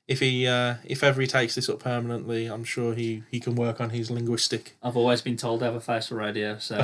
if 0.09 0.21
he 0.21 0.47
uh, 0.47 0.77
if 0.85 1.03
ever 1.03 1.21
he 1.21 1.27
takes 1.27 1.57
this 1.57 1.69
up 1.69 1.81
permanently, 1.81 2.47
I'm 2.47 2.65
sure 2.65 2.95
he, 2.95 3.25
he 3.31 3.39
can 3.39 3.55
work 3.55 3.81
on 3.81 3.91
his 3.91 4.11
linguistic. 4.11 4.77
I've 4.83 4.97
always 4.97 5.21
been 5.21 5.37
told 5.37 5.63
I 5.63 5.67
have 5.67 5.75
a 5.75 5.81
face 5.81 6.07
for 6.07 6.15
radio, 6.15 6.59
so 6.59 6.77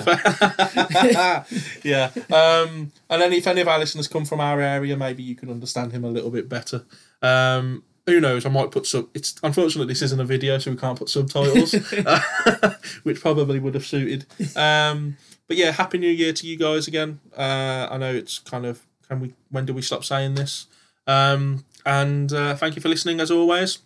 yeah. 1.82 2.10
Um, 2.30 2.92
and 3.08 3.22
then 3.22 3.32
if 3.32 3.46
any 3.46 3.62
of 3.62 3.68
our 3.68 3.78
listeners 3.78 4.08
come 4.08 4.24
from 4.24 4.40
our 4.40 4.60
area, 4.60 4.96
maybe 4.96 5.22
you 5.22 5.34
can 5.34 5.50
understand 5.50 5.92
him 5.92 6.04
a 6.04 6.10
little 6.10 6.30
bit 6.30 6.48
better. 6.48 6.84
Um, 7.22 7.84
who 8.06 8.20
knows? 8.20 8.44
I 8.44 8.48
might 8.48 8.70
put 8.70 8.86
sub. 8.86 9.08
It's 9.14 9.34
unfortunately 9.42 9.92
this 9.92 10.02
isn't 10.02 10.20
a 10.20 10.24
video, 10.24 10.58
so 10.58 10.70
we 10.70 10.76
can't 10.76 10.98
put 10.98 11.08
subtitles, 11.08 11.72
which 13.02 13.20
probably 13.20 13.58
would 13.58 13.74
have 13.74 13.86
suited. 13.86 14.26
Um, 14.56 15.16
but 15.46 15.56
yeah, 15.56 15.70
happy 15.72 15.98
New 15.98 16.10
Year 16.10 16.32
to 16.32 16.46
you 16.46 16.58
guys 16.58 16.88
again. 16.88 17.20
Uh, 17.36 17.88
I 17.90 17.98
know 17.98 18.12
it's 18.12 18.38
kind 18.38 18.66
of 18.66 18.86
can 19.08 19.20
we 19.20 19.34
when 19.50 19.66
do 19.66 19.74
we 19.74 19.82
stop 19.82 20.04
saying 20.04 20.34
this? 20.34 20.66
Um, 21.06 21.64
and 21.84 22.32
uh, 22.32 22.54
thank 22.54 22.76
you 22.76 22.82
for 22.82 22.88
listening 22.88 23.20
as 23.20 23.30
always. 23.30 23.78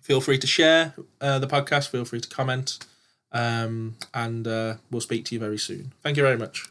Feel 0.00 0.20
free 0.20 0.38
to 0.38 0.46
share 0.46 0.94
uh, 1.20 1.38
the 1.38 1.46
podcast. 1.46 1.88
Feel 1.88 2.04
free 2.04 2.20
to 2.20 2.28
comment, 2.28 2.78
um, 3.32 3.96
and 4.14 4.46
uh, 4.46 4.74
we'll 4.90 5.00
speak 5.00 5.24
to 5.26 5.34
you 5.34 5.40
very 5.40 5.58
soon. 5.58 5.92
Thank 6.02 6.16
you 6.16 6.22
very 6.22 6.38
much. 6.38 6.70